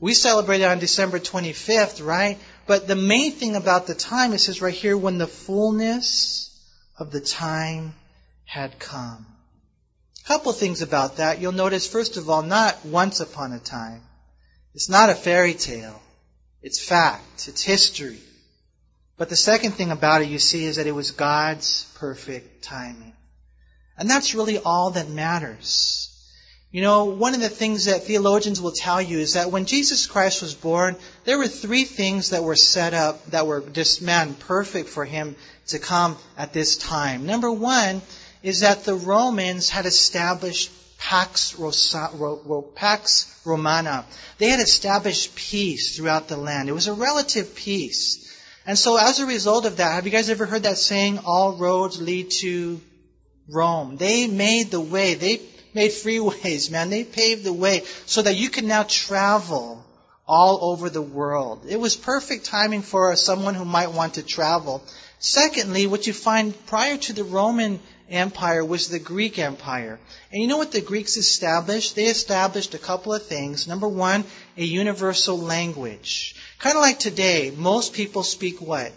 We 0.00 0.14
celebrated 0.14 0.66
on 0.66 0.78
December 0.78 1.18
25th, 1.18 2.04
right? 2.04 2.38
But 2.68 2.86
the 2.86 2.94
main 2.94 3.32
thing 3.32 3.56
about 3.56 3.86
the 3.86 3.94
time, 3.94 4.34
it 4.34 4.38
says 4.40 4.60
right 4.60 4.74
here, 4.74 4.96
when 4.96 5.16
the 5.16 5.26
fullness 5.26 6.54
of 6.98 7.10
the 7.10 7.20
time 7.20 7.94
had 8.44 8.78
come. 8.78 9.26
A 10.22 10.28
couple 10.28 10.52
things 10.52 10.82
about 10.82 11.16
that. 11.16 11.40
You'll 11.40 11.52
notice, 11.52 11.88
first 11.88 12.18
of 12.18 12.28
all, 12.28 12.42
not 12.42 12.84
once 12.84 13.20
upon 13.20 13.54
a 13.54 13.58
time. 13.58 14.02
It's 14.74 14.90
not 14.90 15.08
a 15.08 15.14
fairy 15.14 15.54
tale. 15.54 15.98
It's 16.60 16.78
fact. 16.78 17.48
It's 17.48 17.62
history. 17.62 18.20
But 19.16 19.30
the 19.30 19.36
second 19.36 19.72
thing 19.72 19.90
about 19.90 20.20
it 20.20 20.28
you 20.28 20.38
see 20.38 20.66
is 20.66 20.76
that 20.76 20.86
it 20.86 20.92
was 20.92 21.12
God's 21.12 21.84
perfect 21.94 22.62
timing. 22.64 23.14
And 23.96 24.10
that's 24.10 24.34
really 24.34 24.58
all 24.58 24.90
that 24.90 25.08
matters. 25.08 26.07
You 26.70 26.82
know, 26.82 27.06
one 27.06 27.34
of 27.34 27.40
the 27.40 27.48
things 27.48 27.86
that 27.86 28.02
theologians 28.04 28.60
will 28.60 28.72
tell 28.72 29.00
you 29.00 29.18
is 29.18 29.34
that 29.34 29.50
when 29.50 29.64
Jesus 29.64 30.06
Christ 30.06 30.42
was 30.42 30.54
born, 30.54 30.96
there 31.24 31.38
were 31.38 31.48
three 31.48 31.84
things 31.84 32.30
that 32.30 32.44
were 32.44 32.56
set 32.56 32.92
up 32.92 33.24
that 33.30 33.46
were 33.46 33.60
just, 33.60 34.02
man, 34.02 34.34
perfect 34.34 34.90
for 34.90 35.06
him 35.06 35.34
to 35.68 35.78
come 35.78 36.18
at 36.36 36.52
this 36.52 36.76
time. 36.76 37.24
Number 37.24 37.50
one 37.50 38.02
is 38.42 38.60
that 38.60 38.84
the 38.84 38.94
Romans 38.94 39.70
had 39.70 39.86
established 39.86 40.70
Pax, 40.98 41.56
Pax 42.74 43.40
Romana. 43.46 44.04
They 44.36 44.48
had 44.48 44.60
established 44.60 45.36
peace 45.36 45.96
throughout 45.96 46.28
the 46.28 46.36
land. 46.36 46.68
It 46.68 46.72
was 46.72 46.88
a 46.88 46.92
relative 46.92 47.54
peace. 47.54 48.26
And 48.66 48.78
so 48.78 48.98
as 48.98 49.20
a 49.20 49.26
result 49.26 49.64
of 49.64 49.78
that, 49.78 49.92
have 49.92 50.04
you 50.04 50.12
guys 50.12 50.28
ever 50.28 50.44
heard 50.44 50.64
that 50.64 50.76
saying, 50.76 51.20
all 51.24 51.56
roads 51.56 52.02
lead 52.02 52.30
to 52.42 52.78
Rome? 53.48 53.96
They 53.96 54.26
made 54.26 54.70
the 54.70 54.80
way. 54.80 55.14
They 55.14 55.40
made 55.74 55.90
freeways, 55.90 56.70
man. 56.70 56.90
They 56.90 57.04
paved 57.04 57.44
the 57.44 57.52
way 57.52 57.84
so 58.06 58.22
that 58.22 58.36
you 58.36 58.48
can 58.48 58.66
now 58.66 58.84
travel 58.84 59.84
all 60.26 60.72
over 60.72 60.90
the 60.90 61.02
world. 61.02 61.64
It 61.68 61.80
was 61.80 61.96
perfect 61.96 62.44
timing 62.44 62.82
for 62.82 63.14
someone 63.16 63.54
who 63.54 63.64
might 63.64 63.92
want 63.92 64.14
to 64.14 64.22
travel. 64.22 64.82
Secondly, 65.18 65.86
what 65.86 66.06
you 66.06 66.12
find 66.12 66.54
prior 66.66 66.96
to 66.96 67.12
the 67.12 67.24
Roman 67.24 67.80
Empire 68.10 68.64
was 68.64 68.88
the 68.88 68.98
Greek 68.98 69.38
Empire. 69.38 69.98
And 70.30 70.40
you 70.40 70.48
know 70.48 70.58
what 70.58 70.72
the 70.72 70.80
Greeks 70.80 71.16
established? 71.16 71.96
They 71.96 72.06
established 72.06 72.74
a 72.74 72.78
couple 72.78 73.14
of 73.14 73.26
things. 73.26 73.66
Number 73.66 73.88
one, 73.88 74.24
a 74.56 74.64
universal 74.64 75.38
language. 75.38 76.34
Kind 76.58 76.76
of 76.76 76.82
like 76.82 76.98
today, 76.98 77.52
most 77.56 77.94
people 77.94 78.22
speak 78.22 78.60
what? 78.60 78.92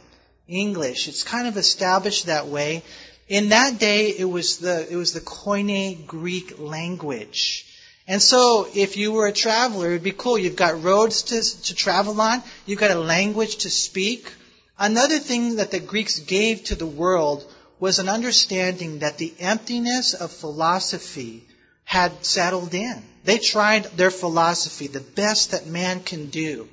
English. 0.48 1.08
It's 1.08 1.24
kind 1.24 1.48
of 1.48 1.58
established 1.58 2.26
that 2.26 2.48
way. 2.48 2.84
In 3.28 3.50
that 3.50 3.80
day, 3.80 4.10
it 4.10 4.26
was 4.26 4.58
the, 4.58 4.92
it 4.92 4.96
was 4.96 5.14
the 5.14 5.22
Koine 5.22 6.06
Greek 6.06 6.60
language. 6.60 7.66
And 8.08 8.22
so, 8.22 8.68
if 8.74 8.98
you 8.98 9.12
were 9.12 9.28
a 9.28 9.32
traveler, 9.32 9.88
it'd 9.88 10.04
be 10.04 10.12
cool. 10.12 10.38
You've 10.38 10.56
got 10.56 10.84
roads 10.84 11.24
to, 11.24 11.42
to 11.64 11.76
travel 11.76 12.20
on. 12.20 12.44
You've 12.66 12.80
got 12.80 12.92
a 12.92 13.00
language 13.00 13.58
to 13.58 13.70
speak. 13.70 14.32
Another 14.78 15.20
thing 15.20 15.58
that 15.58 15.72
the 15.72 15.80
Greeks 15.80 16.20
gave 16.20 16.64
to 16.66 16.76
the 16.76 16.86
world 16.86 17.46
was 17.80 18.00
an 18.00 18.10
understanding 18.10 19.00
that 19.00 19.18
the 19.18 19.34
emptiness 19.40 20.14
of 20.14 20.32
philosophy 20.32 21.44
had 21.84 22.26
settled 22.26 22.74
in. 22.74 23.02
They 23.24 23.38
tried 23.38 23.86
their 23.98 24.12
philosophy, 24.12 24.88
the 24.88 25.00
best 25.00 25.52
that 25.52 25.68
man 25.68 26.02
can 26.02 26.30
do 26.30 26.68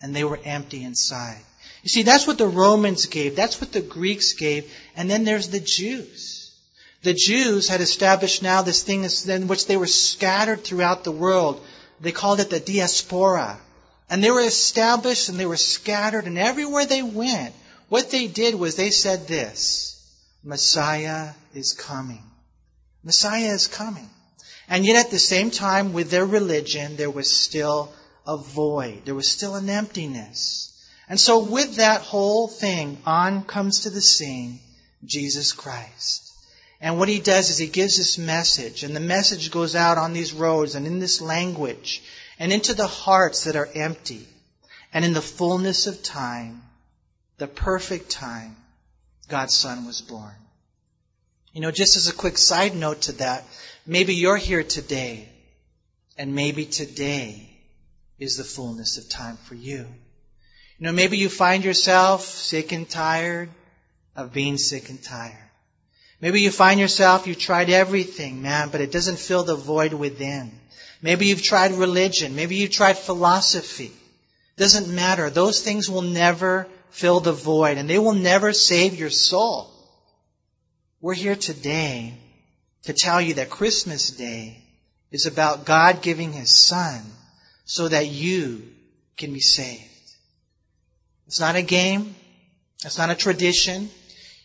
and 0.00 0.14
they 0.14 0.24
were 0.24 0.40
empty 0.44 0.84
inside. 0.84 1.42
You 1.82 1.88
see, 1.88 2.02
that's 2.02 2.26
what 2.26 2.38
the 2.38 2.46
Romans 2.46 3.06
gave. 3.06 3.36
That's 3.36 3.60
what 3.60 3.72
the 3.72 3.80
Greeks 3.80 4.32
gave. 4.32 4.72
And 4.96 5.10
then 5.10 5.24
there's 5.24 5.48
the 5.48 5.60
Jews. 5.60 6.52
The 7.02 7.14
Jews 7.14 7.68
had 7.68 7.80
established 7.80 8.42
now 8.42 8.62
this 8.62 8.82
thing 8.82 9.04
in 9.04 9.46
which 9.46 9.66
they 9.66 9.76
were 9.76 9.86
scattered 9.86 10.64
throughout 10.64 11.04
the 11.04 11.12
world. 11.12 11.64
They 12.00 12.12
called 12.12 12.40
it 12.40 12.50
the 12.50 12.60
diaspora. 12.60 13.60
And 14.10 14.24
they 14.24 14.30
were 14.30 14.40
established 14.40 15.28
and 15.28 15.38
they 15.38 15.46
were 15.46 15.56
scattered 15.56 16.26
and 16.26 16.38
everywhere 16.38 16.86
they 16.86 17.02
went, 17.02 17.54
what 17.88 18.10
they 18.10 18.26
did 18.26 18.54
was 18.54 18.76
they 18.76 18.90
said 18.90 19.26
this, 19.26 20.02
Messiah 20.42 21.30
is 21.54 21.72
coming. 21.72 22.22
Messiah 23.04 23.52
is 23.52 23.66
coming. 23.66 24.08
And 24.68 24.84
yet 24.84 25.06
at 25.06 25.10
the 25.10 25.18
same 25.18 25.50
time, 25.50 25.92
with 25.92 26.10
their 26.10 26.26
religion, 26.26 26.96
there 26.96 27.10
was 27.10 27.30
still 27.30 27.92
a 28.26 28.36
void. 28.36 29.06
There 29.06 29.14
was 29.14 29.28
still 29.28 29.54
an 29.54 29.70
emptiness. 29.70 30.77
And 31.08 31.18
so 31.18 31.38
with 31.38 31.76
that 31.76 32.02
whole 32.02 32.48
thing, 32.48 32.98
on 33.06 33.44
comes 33.44 33.80
to 33.80 33.90
the 33.90 34.00
scene 34.00 34.60
Jesus 35.04 35.52
Christ. 35.52 36.32
And 36.80 36.98
what 36.98 37.08
he 37.08 37.18
does 37.18 37.50
is 37.50 37.58
he 37.58 37.66
gives 37.66 37.96
this 37.96 38.18
message, 38.18 38.84
and 38.84 38.94
the 38.94 39.00
message 39.00 39.50
goes 39.50 39.74
out 39.74 39.98
on 39.98 40.12
these 40.12 40.32
roads 40.32 40.74
and 40.74 40.86
in 40.86 40.98
this 40.98 41.20
language 41.20 42.02
and 42.38 42.52
into 42.52 42.74
the 42.74 42.86
hearts 42.86 43.44
that 43.44 43.56
are 43.56 43.68
empty. 43.74 44.28
And 44.92 45.04
in 45.04 45.12
the 45.12 45.20
fullness 45.20 45.86
of 45.86 46.02
time, 46.02 46.62
the 47.38 47.48
perfect 47.48 48.10
time, 48.10 48.56
God's 49.28 49.54
Son 49.54 49.86
was 49.86 50.00
born. 50.00 50.34
You 51.52 51.60
know, 51.60 51.70
just 51.70 51.96
as 51.96 52.08
a 52.08 52.14
quick 52.14 52.38
side 52.38 52.76
note 52.76 53.02
to 53.02 53.12
that, 53.12 53.44
maybe 53.86 54.14
you're 54.14 54.36
here 54.36 54.62
today, 54.62 55.28
and 56.16 56.34
maybe 56.34 56.64
today 56.64 57.50
is 58.18 58.36
the 58.36 58.44
fullness 58.44 58.98
of 58.98 59.08
time 59.08 59.36
for 59.36 59.54
you. 59.54 59.86
You 60.78 60.86
know, 60.86 60.92
maybe 60.92 61.18
you 61.18 61.28
find 61.28 61.64
yourself 61.64 62.22
sick 62.22 62.70
and 62.70 62.88
tired 62.88 63.50
of 64.14 64.32
being 64.32 64.58
sick 64.58 64.90
and 64.90 65.02
tired. 65.02 65.34
Maybe 66.20 66.40
you 66.40 66.50
find 66.50 66.78
yourself, 66.78 67.26
you've 67.26 67.38
tried 67.38 67.70
everything, 67.70 68.42
man, 68.42 68.70
but 68.70 68.80
it 68.80 68.92
doesn't 68.92 69.18
fill 69.18 69.42
the 69.42 69.56
void 69.56 69.92
within. 69.92 70.52
Maybe 71.02 71.26
you've 71.26 71.42
tried 71.42 71.72
religion. 71.72 72.34
Maybe 72.36 72.56
you've 72.56 72.70
tried 72.70 72.96
philosophy. 72.96 73.92
Doesn't 74.56 74.92
matter. 74.92 75.30
Those 75.30 75.62
things 75.62 75.88
will 75.88 76.02
never 76.02 76.66
fill 76.90 77.20
the 77.20 77.32
void 77.32 77.78
and 77.78 77.88
they 77.88 77.98
will 77.98 78.14
never 78.14 78.52
save 78.52 78.98
your 78.98 79.10
soul. 79.10 79.70
We're 81.00 81.14
here 81.14 81.36
today 81.36 82.14
to 82.84 82.92
tell 82.92 83.20
you 83.20 83.34
that 83.34 83.50
Christmas 83.50 84.10
Day 84.10 84.62
is 85.10 85.26
about 85.26 85.64
God 85.64 86.02
giving 86.02 86.32
His 86.32 86.50
Son 86.50 87.02
so 87.64 87.88
that 87.88 88.06
you 88.08 88.62
can 89.16 89.32
be 89.32 89.40
saved. 89.40 89.97
It's 91.28 91.40
not 91.40 91.56
a 91.56 91.62
game. 91.62 92.14
It's 92.86 92.96
not 92.96 93.10
a 93.10 93.14
tradition. 93.14 93.90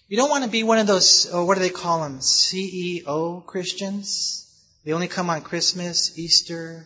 You 0.10 0.18
don't 0.18 0.30
want 0.30 0.44
to 0.44 0.50
be 0.50 0.64
one 0.64 0.80
of 0.80 0.86
those, 0.86 1.32
or 1.32 1.46
what 1.46 1.56
do 1.56 1.62
they 1.62 1.70
call 1.70 2.04
them? 2.04 2.20
CEO 2.20 3.46
Christians. 3.46 4.46
They 4.84 4.92
only 4.92 5.08
come 5.08 5.30
on 5.30 5.44
Christmas, 5.44 6.20
Easter, 6.20 6.86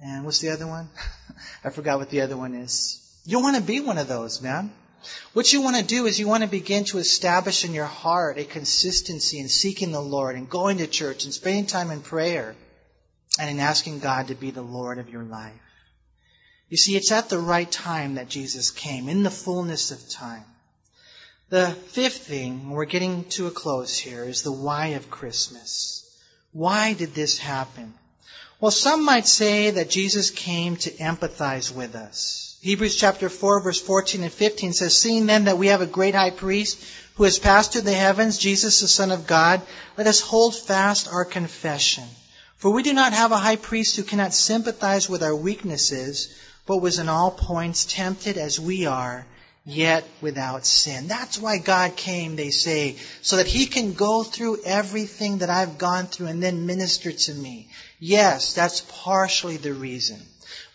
and 0.00 0.24
what's 0.24 0.38
the 0.38 0.50
other 0.50 0.68
one? 0.68 0.88
I 1.64 1.70
forgot 1.70 1.98
what 1.98 2.08
the 2.08 2.20
other 2.20 2.36
one 2.36 2.54
is. 2.54 3.02
You 3.24 3.32
don't 3.32 3.42
want 3.42 3.56
to 3.56 3.62
be 3.62 3.80
one 3.80 3.98
of 3.98 4.06
those, 4.06 4.40
man. 4.40 4.70
What 5.32 5.52
you 5.52 5.60
want 5.60 5.74
to 5.74 5.84
do 5.84 6.06
is 6.06 6.20
you 6.20 6.28
want 6.28 6.44
to 6.44 6.48
begin 6.48 6.84
to 6.84 6.98
establish 6.98 7.64
in 7.64 7.74
your 7.74 7.84
heart 7.84 8.38
a 8.38 8.44
consistency 8.44 9.40
in 9.40 9.48
seeking 9.48 9.90
the 9.90 10.00
Lord 10.00 10.36
and 10.36 10.48
going 10.48 10.78
to 10.78 10.86
church 10.86 11.24
and 11.24 11.34
spending 11.34 11.66
time 11.66 11.90
in 11.90 12.00
prayer 12.00 12.54
and 13.40 13.50
in 13.50 13.58
asking 13.58 13.98
God 13.98 14.28
to 14.28 14.36
be 14.36 14.52
the 14.52 14.62
Lord 14.62 14.98
of 14.98 15.10
your 15.10 15.24
life. 15.24 15.65
You 16.68 16.76
see, 16.76 16.96
it's 16.96 17.12
at 17.12 17.28
the 17.28 17.38
right 17.38 17.70
time 17.70 18.16
that 18.16 18.28
Jesus 18.28 18.70
came, 18.70 19.08
in 19.08 19.22
the 19.22 19.30
fullness 19.30 19.92
of 19.92 20.08
time. 20.08 20.44
The 21.48 21.70
fifth 21.70 22.26
thing, 22.26 22.70
we're 22.70 22.86
getting 22.86 23.24
to 23.30 23.46
a 23.46 23.52
close 23.52 23.96
here, 23.96 24.24
is 24.24 24.42
the 24.42 24.50
why 24.50 24.88
of 24.88 25.10
Christmas. 25.10 26.02
Why 26.52 26.94
did 26.94 27.14
this 27.14 27.38
happen? 27.38 27.94
Well, 28.58 28.72
some 28.72 29.04
might 29.04 29.28
say 29.28 29.70
that 29.70 29.90
Jesus 29.90 30.30
came 30.30 30.76
to 30.78 30.90
empathize 30.90 31.72
with 31.72 31.94
us. 31.94 32.56
Hebrews 32.62 32.96
chapter 32.96 33.28
4 33.28 33.60
verse 33.60 33.80
14 33.80 34.24
and 34.24 34.32
15 34.32 34.72
says, 34.72 34.96
Seeing 34.96 35.26
then 35.26 35.44
that 35.44 35.58
we 35.58 35.68
have 35.68 35.82
a 35.82 35.86
great 35.86 36.16
high 36.16 36.30
priest 36.30 36.82
who 37.14 37.24
has 37.24 37.38
passed 37.38 37.72
through 37.72 37.82
the 37.82 37.92
heavens, 37.92 38.38
Jesus 38.38 38.80
the 38.80 38.88
Son 38.88 39.12
of 39.12 39.26
God, 39.26 39.62
let 39.96 40.06
us 40.06 40.20
hold 40.20 40.56
fast 40.56 41.06
our 41.06 41.24
confession. 41.24 42.04
For 42.56 42.72
we 42.72 42.82
do 42.82 42.92
not 42.92 43.12
have 43.12 43.30
a 43.30 43.36
high 43.36 43.56
priest 43.56 43.96
who 43.96 44.02
cannot 44.02 44.34
sympathize 44.34 45.08
with 45.08 45.22
our 45.22 45.36
weaknesses, 45.36 46.34
but 46.66 46.78
was 46.78 46.98
in 46.98 47.08
all 47.08 47.30
points 47.30 47.84
tempted 47.84 48.36
as 48.36 48.60
we 48.60 48.86
are, 48.86 49.24
yet 49.64 50.04
without 50.20 50.66
sin. 50.66 51.08
That's 51.08 51.38
why 51.38 51.58
God 51.58 51.96
came, 51.96 52.36
they 52.36 52.50
say, 52.50 52.96
so 53.22 53.36
that 53.36 53.46
He 53.46 53.66
can 53.66 53.94
go 53.94 54.22
through 54.22 54.62
everything 54.64 55.38
that 55.38 55.50
I've 55.50 55.78
gone 55.78 56.06
through 56.06 56.26
and 56.26 56.42
then 56.42 56.66
minister 56.66 57.12
to 57.12 57.34
me. 57.34 57.68
Yes, 57.98 58.52
that's 58.52 58.80
partially 58.80 59.56
the 59.56 59.72
reason. 59.72 60.20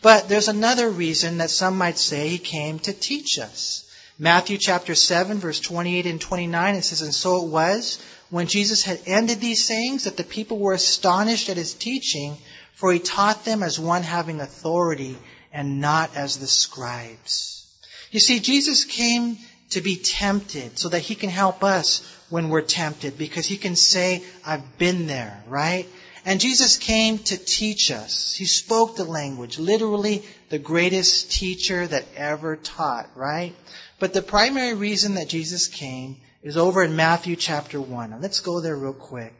But 0.01 0.27
there's 0.27 0.47
another 0.47 0.89
reason 0.89 1.37
that 1.37 1.49
some 1.49 1.77
might 1.77 1.97
say 1.97 2.29
He 2.29 2.37
came 2.37 2.79
to 2.79 2.93
teach 2.93 3.39
us. 3.39 3.85
Matthew 4.19 4.57
chapter 4.57 4.93
7 4.93 5.39
verse 5.39 5.59
28 5.59 6.05
and 6.05 6.21
29, 6.21 6.75
it 6.75 6.83
says, 6.83 7.01
And 7.01 7.13
so 7.13 7.45
it 7.45 7.49
was, 7.49 8.01
when 8.29 8.47
Jesus 8.47 8.83
had 8.83 8.99
ended 9.05 9.39
these 9.39 9.65
sayings, 9.65 10.03
that 10.03 10.17
the 10.17 10.23
people 10.23 10.57
were 10.57 10.73
astonished 10.73 11.49
at 11.49 11.57
His 11.57 11.73
teaching, 11.73 12.37
for 12.73 12.91
He 12.91 12.99
taught 12.99 13.45
them 13.45 13.63
as 13.63 13.79
one 13.79 14.03
having 14.03 14.41
authority 14.41 15.17
and 15.53 15.81
not 15.81 16.15
as 16.15 16.37
the 16.37 16.47
scribes. 16.47 17.65
You 18.11 18.19
see, 18.19 18.39
Jesus 18.39 18.83
came 18.83 19.37
to 19.71 19.81
be 19.81 19.95
tempted 19.95 20.77
so 20.77 20.89
that 20.89 20.99
he 20.99 21.15
can 21.15 21.29
help 21.29 21.63
us 21.63 22.01
when 22.29 22.49
we're 22.49 22.61
tempted 22.61 23.17
because 23.17 23.45
he 23.45 23.57
can 23.57 23.75
say, 23.75 24.23
I've 24.45 24.77
been 24.77 25.07
there, 25.07 25.43
right? 25.47 25.87
And 26.25 26.39
Jesus 26.39 26.77
came 26.77 27.17
to 27.17 27.37
teach 27.37 27.89
us. 27.89 28.35
He 28.35 28.45
spoke 28.45 28.95
the 28.95 29.05
language, 29.05 29.57
literally 29.57 30.23
the 30.49 30.59
greatest 30.59 31.31
teacher 31.31 31.87
that 31.87 32.05
ever 32.15 32.57
taught, 32.57 33.09
right? 33.15 33.55
But 33.99 34.13
the 34.13 34.21
primary 34.21 34.75
reason 34.75 35.15
that 35.15 35.29
Jesus 35.29 35.67
came 35.67 36.17
is 36.43 36.57
over 36.57 36.83
in 36.83 36.95
Matthew 36.95 37.35
chapter 37.35 37.81
1. 37.81 38.11
Now 38.11 38.17
let's 38.19 38.39
go 38.39 38.59
there 38.61 38.75
real 38.75 38.93
quick. 38.93 39.33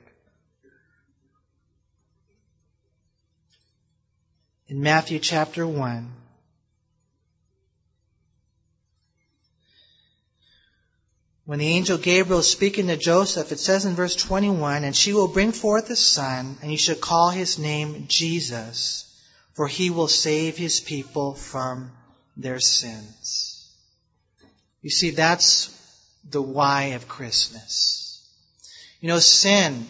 In 4.72 4.82
Matthew 4.82 5.19
chapter 5.19 5.67
1, 5.67 6.13
When 11.43 11.59
the 11.59 11.67
angel 11.67 11.97
Gabriel 11.97 12.39
is 12.39 12.49
speaking 12.49 12.88
to 12.88 12.95
Joseph, 12.95 13.51
it 13.51 13.59
says 13.59 13.84
in 13.84 13.95
verse 13.95 14.15
21, 14.15 14.86
And 14.86 14.95
she 14.95 15.11
will 15.11 15.28
bring 15.28 15.51
forth 15.51 15.89
a 15.89 15.97
son, 15.97 16.57
and 16.61 16.72
you 16.72 16.78
shall 16.78 16.95
call 16.95 17.32
his 17.32 17.59
name 17.59 18.05
Jesus, 18.07 19.13
for 19.55 19.67
he 19.67 19.89
will 19.89 20.07
save 20.07 20.55
his 20.55 20.80
people 20.80 21.34
from 21.34 21.91
their 22.38 22.61
sins. 22.61 23.76
You 24.82 24.89
see, 24.89 25.09
that's 25.09 25.78
the 26.30 26.41
why 26.41 26.93
of 26.95 27.09
Christmas. 27.09 28.26
You 29.01 29.09
know, 29.09 29.19
sin, 29.19 29.86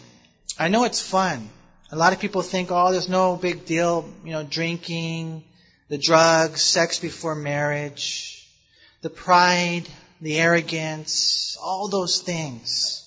I 0.58 0.66
know 0.66 0.82
it's 0.82 1.00
fun. 1.00 1.50
A 1.92 1.96
lot 1.96 2.14
of 2.14 2.20
people 2.20 2.40
think, 2.40 2.70
oh, 2.72 2.90
there's 2.90 3.10
no 3.10 3.36
big 3.36 3.66
deal, 3.66 4.08
you 4.24 4.32
know, 4.32 4.42
drinking, 4.42 5.44
the 5.88 5.98
drugs, 5.98 6.62
sex 6.62 6.98
before 6.98 7.34
marriage, 7.34 8.48
the 9.02 9.10
pride, 9.10 9.86
the 10.22 10.38
arrogance, 10.38 11.58
all 11.62 11.88
those 11.88 12.22
things. 12.22 12.98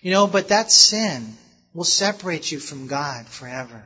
You 0.00 0.12
know, 0.12 0.28
but 0.28 0.48
that 0.48 0.70
sin 0.70 1.34
will 1.74 1.82
separate 1.82 2.52
you 2.52 2.60
from 2.60 2.86
God 2.86 3.26
forever. 3.26 3.82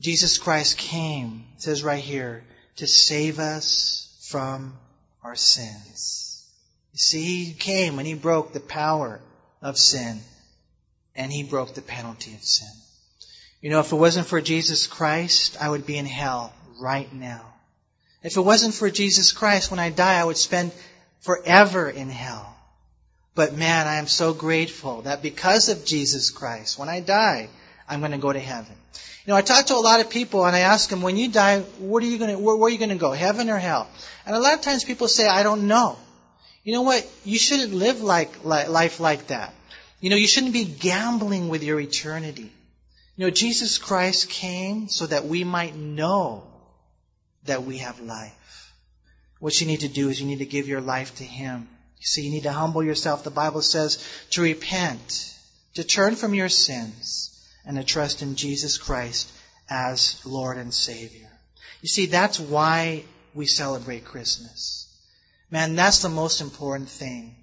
Jesus 0.00 0.38
Christ 0.38 0.76
came, 0.76 1.44
says 1.58 1.84
right 1.84 2.02
here, 2.02 2.42
to 2.76 2.88
save 2.88 3.38
us 3.38 4.26
from 4.28 4.74
our 5.22 5.36
sins. 5.36 6.50
You 6.94 6.98
see, 6.98 7.44
He 7.44 7.52
came 7.52 8.00
and 8.00 8.08
He 8.08 8.14
broke 8.14 8.52
the 8.52 8.58
power 8.58 9.20
of 9.62 9.78
sin 9.78 10.18
and 11.14 11.30
He 11.30 11.44
broke 11.44 11.74
the 11.74 11.82
penalty 11.82 12.34
of 12.34 12.42
sin. 12.42 12.72
You 13.62 13.70
know, 13.70 13.78
if 13.78 13.92
it 13.92 13.96
wasn't 13.96 14.26
for 14.26 14.40
Jesus 14.40 14.88
Christ, 14.88 15.56
I 15.60 15.70
would 15.70 15.86
be 15.86 15.96
in 15.96 16.04
hell 16.04 16.52
right 16.80 17.10
now. 17.12 17.46
If 18.24 18.36
it 18.36 18.40
wasn't 18.40 18.74
for 18.74 18.90
Jesus 18.90 19.30
Christ, 19.30 19.70
when 19.70 19.78
I 19.78 19.90
die, 19.90 20.20
I 20.20 20.24
would 20.24 20.36
spend 20.36 20.72
forever 21.20 21.88
in 21.88 22.10
hell. 22.10 22.56
But 23.36 23.54
man, 23.54 23.86
I 23.86 23.96
am 23.96 24.08
so 24.08 24.34
grateful 24.34 25.02
that 25.02 25.22
because 25.22 25.68
of 25.68 25.84
Jesus 25.84 26.30
Christ, 26.30 26.76
when 26.76 26.88
I 26.88 27.00
die, 27.00 27.48
I'm 27.88 28.00
going 28.00 28.12
to 28.12 28.18
go 28.18 28.32
to 28.32 28.40
heaven. 28.40 28.74
You 29.24 29.32
know, 29.32 29.36
I 29.36 29.42
talk 29.42 29.66
to 29.66 29.76
a 29.76 29.76
lot 29.76 30.00
of 30.00 30.10
people 30.10 30.44
and 30.44 30.56
I 30.56 30.60
ask 30.60 30.90
them, 30.90 31.00
when 31.00 31.16
you 31.16 31.28
die, 31.28 31.60
what 31.78 32.02
are 32.02 32.06
you 32.06 32.18
going 32.18 32.32
to, 32.32 32.38
where, 32.38 32.56
where 32.56 32.66
are 32.66 32.72
you 32.72 32.78
going 32.78 32.90
to 32.90 32.96
go, 32.96 33.12
heaven 33.12 33.48
or 33.48 33.58
hell? 33.58 33.88
And 34.26 34.34
a 34.34 34.40
lot 34.40 34.54
of 34.54 34.60
times 34.62 34.82
people 34.82 35.06
say, 35.06 35.28
I 35.28 35.44
don't 35.44 35.68
know. 35.68 35.96
You 36.64 36.72
know 36.72 36.82
what? 36.82 37.08
You 37.24 37.38
shouldn't 37.38 37.72
live 37.72 38.02
like, 38.02 38.44
like 38.44 38.68
life 38.68 38.98
like 38.98 39.28
that. 39.28 39.54
You 40.00 40.10
know, 40.10 40.16
you 40.16 40.26
shouldn't 40.26 40.52
be 40.52 40.64
gambling 40.64 41.48
with 41.48 41.62
your 41.62 41.78
eternity. 41.78 42.50
You 43.16 43.26
know, 43.26 43.30
Jesus 43.30 43.78
Christ 43.78 44.30
came 44.30 44.88
so 44.88 45.06
that 45.06 45.26
we 45.26 45.44
might 45.44 45.76
know 45.76 46.44
that 47.44 47.64
we 47.64 47.78
have 47.78 48.00
life. 48.00 48.72
What 49.38 49.60
you 49.60 49.66
need 49.66 49.80
to 49.80 49.88
do 49.88 50.08
is 50.08 50.20
you 50.20 50.26
need 50.26 50.38
to 50.38 50.46
give 50.46 50.68
your 50.68 50.80
life 50.80 51.16
to 51.16 51.24
Him. 51.24 51.68
You 51.98 52.06
see, 52.06 52.22
you 52.22 52.30
need 52.30 52.44
to 52.44 52.52
humble 52.52 52.82
yourself. 52.82 53.24
The 53.24 53.30
Bible 53.30 53.60
says 53.60 54.02
to 54.30 54.42
repent, 54.42 55.36
to 55.74 55.84
turn 55.84 56.16
from 56.16 56.34
your 56.34 56.48
sins, 56.48 57.28
and 57.66 57.76
to 57.76 57.84
trust 57.84 58.22
in 58.22 58.34
Jesus 58.34 58.78
Christ 58.78 59.30
as 59.68 60.24
Lord 60.24 60.56
and 60.56 60.72
Savior. 60.72 61.28
You 61.80 61.88
see, 61.88 62.06
that's 62.06 62.40
why 62.40 63.04
we 63.34 63.46
celebrate 63.46 64.04
Christmas. 64.04 64.88
Man, 65.50 65.74
that's 65.74 66.02
the 66.02 66.08
most 66.08 66.40
important 66.40 66.88
thing. 66.88 67.34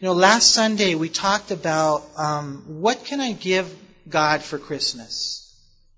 You 0.00 0.08
know, 0.08 0.12
last 0.12 0.50
Sunday 0.50 0.94
we 0.96 1.08
talked 1.08 1.50
about 1.50 2.04
um, 2.16 2.64
what 2.80 3.04
can 3.04 3.20
I 3.20 3.32
give 3.32 3.74
God 4.08 4.42
for 4.42 4.58
Christmas? 4.58 5.40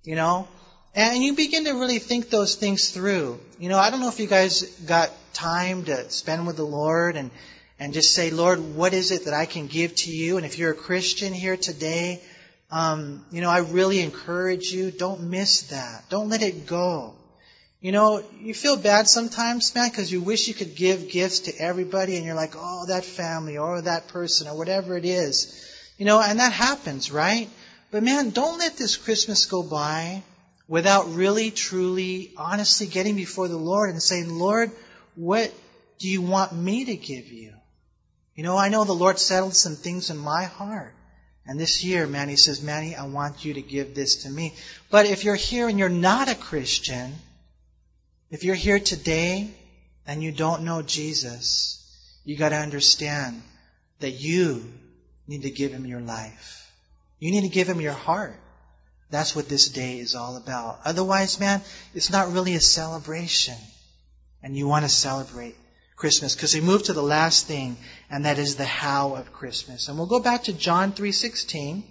You 0.04 0.14
know, 0.14 0.48
and 0.96 1.22
you 1.22 1.34
begin 1.34 1.64
to 1.64 1.72
really 1.72 1.98
think 1.98 2.30
those 2.30 2.54
things 2.54 2.90
through. 2.90 3.38
You 3.58 3.68
know, 3.68 3.78
I 3.78 3.90
don't 3.90 4.00
know 4.00 4.08
if 4.08 4.18
you 4.18 4.26
guys 4.26 4.62
got 4.86 5.10
time 5.34 5.84
to 5.84 6.08
spend 6.10 6.46
with 6.46 6.56
the 6.56 6.64
Lord 6.64 7.16
and, 7.16 7.30
and 7.78 7.92
just 7.92 8.14
say, 8.14 8.30
Lord, 8.30 8.58
what 8.74 8.94
is 8.94 9.10
it 9.10 9.26
that 9.26 9.34
I 9.34 9.44
can 9.44 9.66
give 9.66 9.94
to 9.96 10.10
you? 10.10 10.38
And 10.38 10.46
if 10.46 10.58
you're 10.58 10.70
a 10.70 10.74
Christian 10.74 11.34
here 11.34 11.58
today, 11.58 12.22
um, 12.70 13.24
you 13.30 13.42
know, 13.42 13.50
I 13.50 13.58
really 13.58 14.00
encourage 14.00 14.72
you, 14.72 14.90
don't 14.90 15.24
miss 15.24 15.68
that. 15.68 16.04
Don't 16.08 16.30
let 16.30 16.42
it 16.42 16.66
go. 16.66 17.14
You 17.80 17.92
know, 17.92 18.22
you 18.40 18.54
feel 18.54 18.78
bad 18.78 19.06
sometimes, 19.06 19.74
man, 19.74 19.90
because 19.90 20.10
you 20.10 20.22
wish 20.22 20.48
you 20.48 20.54
could 20.54 20.74
give 20.74 21.10
gifts 21.10 21.40
to 21.40 21.52
everybody 21.58 22.16
and 22.16 22.24
you're 22.24 22.34
like, 22.34 22.54
oh, 22.56 22.86
that 22.86 23.04
family 23.04 23.58
or 23.58 23.82
that 23.82 24.08
person 24.08 24.48
or 24.48 24.56
whatever 24.56 24.96
it 24.96 25.04
is. 25.04 25.62
You 25.98 26.06
know, 26.06 26.20
and 26.20 26.40
that 26.40 26.52
happens, 26.52 27.12
right? 27.12 27.50
But 27.90 28.02
man, 28.02 28.30
don't 28.30 28.58
let 28.58 28.76
this 28.76 28.96
Christmas 28.96 29.46
go 29.46 29.62
by 29.62 30.22
without 30.68 31.14
really, 31.14 31.50
truly, 31.50 32.32
honestly 32.36 32.86
getting 32.86 33.16
before 33.16 33.48
the 33.48 33.56
Lord 33.56 33.90
and 33.90 34.02
saying, 34.02 34.28
Lord, 34.28 34.70
what 35.14 35.52
do 35.98 36.08
you 36.08 36.20
want 36.20 36.52
me 36.52 36.84
to 36.86 36.96
give 36.96 37.28
you? 37.28 37.52
You 38.34 38.42
know, 38.42 38.56
I 38.56 38.68
know 38.68 38.84
the 38.84 38.92
Lord 38.92 39.18
settled 39.18 39.54
some 39.54 39.76
things 39.76 40.10
in 40.10 40.18
my 40.18 40.44
heart. 40.44 40.94
And 41.46 41.60
this 41.60 41.84
year, 41.84 42.06
man, 42.06 42.28
he 42.28 42.36
says, 42.36 42.60
Manny, 42.60 42.96
I 42.96 43.06
want 43.06 43.44
you 43.44 43.54
to 43.54 43.62
give 43.62 43.94
this 43.94 44.24
to 44.24 44.30
me. 44.30 44.52
But 44.90 45.06
if 45.06 45.24
you're 45.24 45.36
here 45.36 45.68
and 45.68 45.78
you're 45.78 45.88
not 45.88 46.28
a 46.28 46.34
Christian, 46.34 47.14
if 48.30 48.42
you're 48.42 48.56
here 48.56 48.80
today 48.80 49.48
and 50.06 50.22
you 50.22 50.32
don't 50.32 50.64
know 50.64 50.82
Jesus, 50.82 51.82
you 52.24 52.36
gotta 52.36 52.56
understand 52.56 53.40
that 54.00 54.10
you 54.10 54.64
need 55.28 55.42
to 55.42 55.50
give 55.50 55.70
him 55.70 55.86
your 55.86 56.00
life. 56.00 56.65
You 57.18 57.30
need 57.30 57.42
to 57.42 57.48
give 57.48 57.68
him 57.68 57.80
your 57.80 57.92
heart. 57.92 58.36
That's 59.10 59.36
what 59.36 59.48
this 59.48 59.68
day 59.68 59.98
is 59.98 60.14
all 60.14 60.36
about. 60.36 60.80
Otherwise, 60.84 61.38
man, 61.38 61.62
it's 61.94 62.10
not 62.10 62.32
really 62.32 62.54
a 62.54 62.60
celebration. 62.60 63.56
And 64.42 64.56
you 64.56 64.66
want 64.66 64.84
to 64.84 64.88
celebrate 64.88 65.56
Christmas 65.94 66.34
because 66.34 66.54
we 66.54 66.60
move 66.60 66.84
to 66.84 66.92
the 66.92 67.02
last 67.02 67.46
thing, 67.46 67.78
and 68.10 68.26
that 68.26 68.38
is 68.38 68.56
the 68.56 68.64
how 68.64 69.14
of 69.14 69.32
Christmas. 69.32 69.88
And 69.88 69.96
we'll 69.96 70.06
go 70.06 70.20
back 70.20 70.44
to 70.44 70.52
John 70.52 70.92
3:16. 70.92 71.84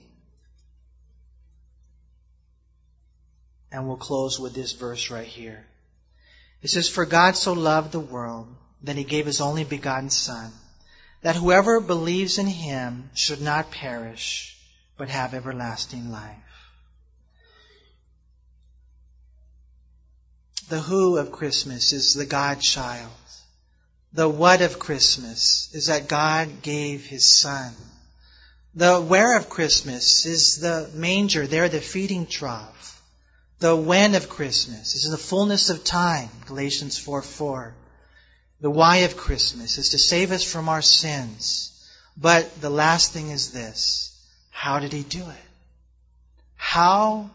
And 3.71 3.88
we'll 3.88 3.97
close 3.97 4.39
with 4.39 4.53
this 4.53 4.73
verse 4.73 5.09
right 5.09 5.28
here. 5.28 5.65
It 6.61 6.69
says, 6.69 6.88
For 6.88 7.05
God 7.05 7.36
so 7.36 7.53
loved 7.53 7.91
the 7.91 7.99
world 7.99 8.47
that 8.84 8.95
he 8.95 9.03
gave 9.03 9.26
his 9.26 9.41
only 9.41 9.63
begotten 9.63 10.09
Son, 10.09 10.51
that 11.21 11.36
whoever 11.36 11.80
believes 11.82 12.38
in 12.38 12.47
him 12.47 13.09
should 13.15 13.41
not 13.41 13.71
perish, 13.71 14.54
but 14.97 15.09
have 15.09 15.33
everlasting 15.33 16.11
life. 16.11 16.35
The 20.69 20.79
who 20.79 21.17
of 21.17 21.31
Christmas 21.31 21.93
is 21.93 22.13
the 22.13 22.25
God 22.25 22.59
child. 22.59 23.11
The 24.13 24.27
what 24.27 24.61
of 24.61 24.79
Christmas 24.79 25.69
is 25.73 25.87
that 25.87 26.07
God 26.07 26.61
gave 26.61 27.05
His 27.05 27.39
Son. 27.39 27.73
The 28.73 28.99
where 28.99 29.37
of 29.37 29.49
Christmas 29.49 30.25
is 30.25 30.57
the 30.57 30.89
manger, 30.93 31.45
there 31.45 31.69
the 31.69 31.81
feeding 31.81 32.25
trough. 32.25 33.01
The 33.59 33.75
when 33.75 34.15
of 34.15 34.27
Christmas 34.27 34.95
is 34.95 35.09
the 35.09 35.17
fullness 35.17 35.69
of 35.69 35.83
time, 35.83 36.29
Galatians 36.45 36.97
4 36.97 37.21
4. 37.21 37.75
The 38.61 38.69
why 38.69 38.97
of 38.97 39.17
Christmas 39.17 39.77
is 39.77 39.89
to 39.89 39.97
save 39.97 40.31
us 40.31 40.43
from 40.43 40.67
our 40.67 40.81
sins. 40.81 41.71
But 42.17 42.61
the 42.61 42.69
last 42.69 43.11
thing 43.11 43.29
is 43.29 43.51
this. 43.51 44.14
How 44.55 44.79
did 44.79 44.93
he 44.93 45.03
do 45.03 45.19
it? 45.19 45.45
How 46.55 47.29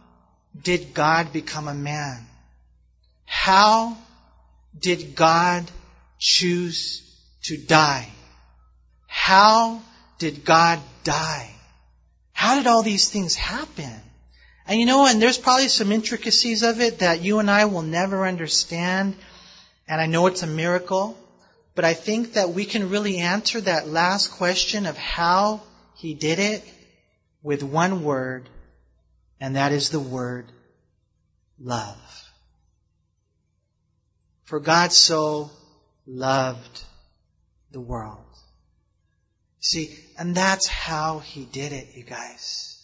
did 0.62 0.94
God 0.94 1.34
become 1.34 1.68
a 1.68 1.74
man? 1.74 2.26
How 3.26 3.98
did 4.76 5.14
God 5.14 5.70
choose 6.18 7.02
to 7.42 7.58
die? 7.58 8.08
How 9.06 9.82
did 10.18 10.46
God 10.46 10.80
die? 11.04 11.50
How 12.32 12.56
did 12.56 12.66
all 12.66 12.82
these 12.82 13.10
things 13.10 13.34
happen? 13.34 14.00
And 14.66 14.80
you 14.80 14.86
know, 14.86 15.06
and 15.06 15.20
there's 15.20 15.38
probably 15.38 15.68
some 15.68 15.92
intricacies 15.92 16.62
of 16.62 16.80
it 16.80 17.00
that 17.00 17.20
you 17.20 17.38
and 17.38 17.50
I 17.50 17.66
will 17.66 17.82
never 17.82 18.26
understand. 18.26 19.14
And 19.86 20.00
I 20.00 20.06
know 20.06 20.26
it's 20.26 20.42
a 20.42 20.46
miracle. 20.48 21.18
But 21.74 21.84
I 21.84 21.92
think 21.92 22.32
that 22.32 22.48
we 22.48 22.64
can 22.64 22.88
really 22.88 23.18
answer 23.18 23.60
that 23.60 23.86
last 23.86 24.32
question 24.32 24.86
of 24.86 24.96
how 24.96 25.60
he 25.96 26.14
did 26.14 26.38
it 26.38 26.64
with 27.42 27.62
one 27.62 28.04
word, 28.04 28.48
and 29.40 29.56
that 29.56 29.72
is 29.72 29.90
the 29.90 30.00
word 30.00 30.46
love. 31.58 32.30
For 34.44 34.60
God 34.60 34.92
so 34.92 35.50
loved 36.06 36.84
the 37.70 37.80
world. 37.80 38.18
See, 39.60 39.96
and 40.18 40.34
that's 40.34 40.66
how 40.66 41.20
he 41.20 41.44
did 41.44 41.72
it, 41.72 41.88
you 41.94 42.02
guys. 42.02 42.76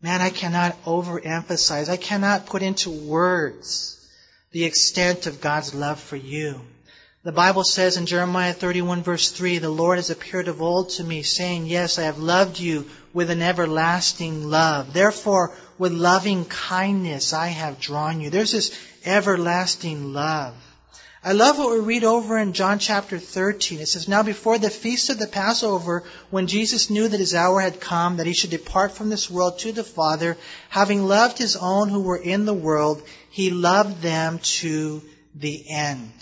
Man, 0.00 0.20
I 0.20 0.30
cannot 0.30 0.84
overemphasize, 0.84 1.88
I 1.88 1.96
cannot 1.96 2.46
put 2.46 2.62
into 2.62 2.90
words 2.90 3.94
the 4.52 4.64
extent 4.64 5.26
of 5.26 5.40
God's 5.40 5.74
love 5.74 6.00
for 6.00 6.16
you. 6.16 6.60
The 7.24 7.32
Bible 7.32 7.64
says 7.64 7.96
in 7.96 8.06
Jeremiah 8.06 8.52
31 8.52 9.02
verse 9.02 9.32
3, 9.32 9.58
the 9.58 9.68
Lord 9.68 9.98
has 9.98 10.08
appeared 10.08 10.46
of 10.46 10.62
old 10.62 10.90
to 10.90 11.04
me, 11.04 11.24
saying, 11.24 11.66
Yes, 11.66 11.98
I 11.98 12.02
have 12.02 12.20
loved 12.20 12.60
you 12.60 12.88
with 13.12 13.30
an 13.30 13.42
everlasting 13.42 14.48
love. 14.48 14.92
Therefore, 14.92 15.52
with 15.78 15.92
loving 15.92 16.44
kindness 16.44 17.32
I 17.32 17.48
have 17.48 17.80
drawn 17.80 18.20
you. 18.20 18.30
There's 18.30 18.52
this 18.52 18.70
everlasting 19.04 20.12
love. 20.12 20.54
I 21.24 21.32
love 21.32 21.58
what 21.58 21.72
we 21.72 21.80
read 21.80 22.04
over 22.04 22.38
in 22.38 22.52
John 22.52 22.78
chapter 22.78 23.18
13. 23.18 23.80
It 23.80 23.88
says, 23.88 24.06
Now 24.06 24.22
before 24.22 24.58
the 24.58 24.70
feast 24.70 25.10
of 25.10 25.18
the 25.18 25.26
Passover, 25.26 26.04
when 26.30 26.46
Jesus 26.46 26.88
knew 26.88 27.08
that 27.08 27.18
his 27.18 27.34
hour 27.34 27.60
had 27.60 27.80
come, 27.80 28.18
that 28.18 28.28
he 28.28 28.32
should 28.32 28.50
depart 28.50 28.92
from 28.92 29.10
this 29.10 29.28
world 29.28 29.58
to 29.58 29.72
the 29.72 29.82
Father, 29.82 30.36
having 30.68 31.04
loved 31.04 31.36
his 31.36 31.56
own 31.56 31.88
who 31.88 32.02
were 32.02 32.16
in 32.16 32.44
the 32.44 32.54
world, 32.54 33.02
he 33.28 33.50
loved 33.50 34.02
them 34.02 34.38
to 34.60 35.02
the 35.34 35.68
end. 35.68 36.12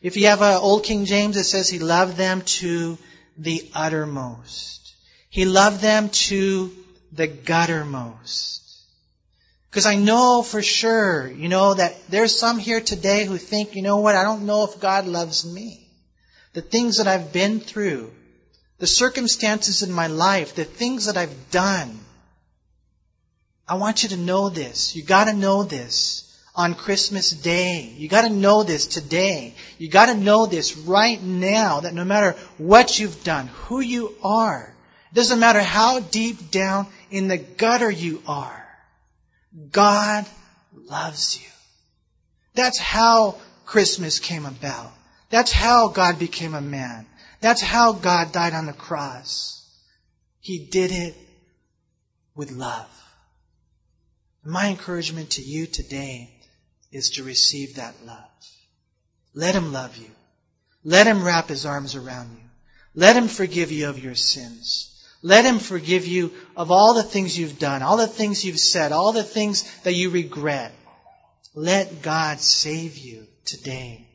If 0.00 0.16
you 0.16 0.26
have 0.26 0.42
an 0.42 0.56
old 0.56 0.84
King 0.84 1.06
James, 1.06 1.36
it 1.36 1.44
says 1.44 1.68
he 1.68 1.80
loved 1.80 2.16
them 2.16 2.42
to 2.42 2.98
the 3.36 3.68
uttermost. 3.74 4.94
He 5.28 5.44
loved 5.44 5.80
them 5.80 6.08
to 6.10 6.72
the 7.12 7.26
guttermost. 7.26 8.60
Because 9.70 9.86
I 9.86 9.96
know 9.96 10.42
for 10.42 10.62
sure, 10.62 11.30
you 11.30 11.48
know, 11.48 11.74
that 11.74 11.94
there's 12.08 12.38
some 12.38 12.58
here 12.58 12.80
today 12.80 13.24
who 13.24 13.36
think, 13.36 13.74
you 13.74 13.82
know 13.82 13.98
what, 13.98 14.16
I 14.16 14.22
don't 14.22 14.46
know 14.46 14.64
if 14.64 14.80
God 14.80 15.06
loves 15.06 15.44
me. 15.44 15.88
The 16.54 16.62
things 16.62 16.98
that 16.98 17.08
I've 17.08 17.32
been 17.32 17.60
through, 17.60 18.10
the 18.78 18.86
circumstances 18.86 19.82
in 19.82 19.92
my 19.92 20.06
life, 20.06 20.54
the 20.54 20.64
things 20.64 21.06
that 21.06 21.16
I've 21.16 21.50
done. 21.50 21.98
I 23.66 23.74
want 23.74 24.02
you 24.02 24.08
to 24.10 24.16
know 24.16 24.48
this. 24.48 24.96
You 24.96 25.02
gotta 25.02 25.34
know 25.34 25.64
this 25.64 26.27
on 26.58 26.74
Christmas 26.74 27.30
Day. 27.30 27.94
You 27.96 28.08
gotta 28.08 28.30
know 28.30 28.64
this 28.64 28.88
today. 28.88 29.54
You 29.78 29.88
gotta 29.88 30.14
know 30.14 30.44
this 30.44 30.76
right 30.76 31.22
now 31.22 31.80
that 31.80 31.94
no 31.94 32.04
matter 32.04 32.32
what 32.58 32.98
you've 32.98 33.22
done, 33.22 33.46
who 33.46 33.78
you 33.78 34.16
are, 34.24 34.74
it 35.12 35.14
doesn't 35.14 35.38
matter 35.38 35.62
how 35.62 36.00
deep 36.00 36.50
down 36.50 36.88
in 37.12 37.28
the 37.28 37.38
gutter 37.38 37.90
you 37.90 38.20
are, 38.26 38.66
God 39.70 40.26
loves 40.74 41.40
you. 41.40 41.48
That's 42.54 42.80
how 42.80 43.36
Christmas 43.64 44.18
came 44.18 44.44
about. 44.44 44.92
That's 45.30 45.52
how 45.52 45.88
God 45.88 46.18
became 46.18 46.54
a 46.54 46.60
man. 46.60 47.06
That's 47.40 47.62
how 47.62 47.92
God 47.92 48.32
died 48.32 48.52
on 48.52 48.66
the 48.66 48.72
cross. 48.72 49.64
He 50.40 50.66
did 50.66 50.90
it 50.90 51.14
with 52.34 52.50
love. 52.50 52.88
My 54.44 54.70
encouragement 54.70 55.30
to 55.30 55.42
you 55.42 55.66
today 55.66 56.34
is 56.92 57.10
to 57.10 57.24
receive 57.24 57.76
that 57.76 57.94
love. 58.04 58.24
Let 59.34 59.54
Him 59.54 59.72
love 59.72 59.96
you. 59.96 60.10
Let 60.84 61.06
Him 61.06 61.24
wrap 61.24 61.48
His 61.48 61.66
arms 61.66 61.94
around 61.94 62.30
you. 62.32 62.48
Let 62.94 63.16
Him 63.16 63.28
forgive 63.28 63.70
you 63.70 63.88
of 63.88 64.02
your 64.02 64.14
sins. 64.14 64.94
Let 65.22 65.44
Him 65.44 65.58
forgive 65.58 66.06
you 66.06 66.32
of 66.56 66.70
all 66.70 66.94
the 66.94 67.02
things 67.02 67.38
you've 67.38 67.58
done, 67.58 67.82
all 67.82 67.96
the 67.96 68.06
things 68.06 68.44
you've 68.44 68.58
said, 68.58 68.92
all 68.92 69.12
the 69.12 69.22
things 69.22 69.70
that 69.82 69.94
you 69.94 70.10
regret. 70.10 70.72
Let 71.54 72.02
God 72.02 72.40
save 72.40 72.96
you 72.96 73.26
today. 73.44 74.06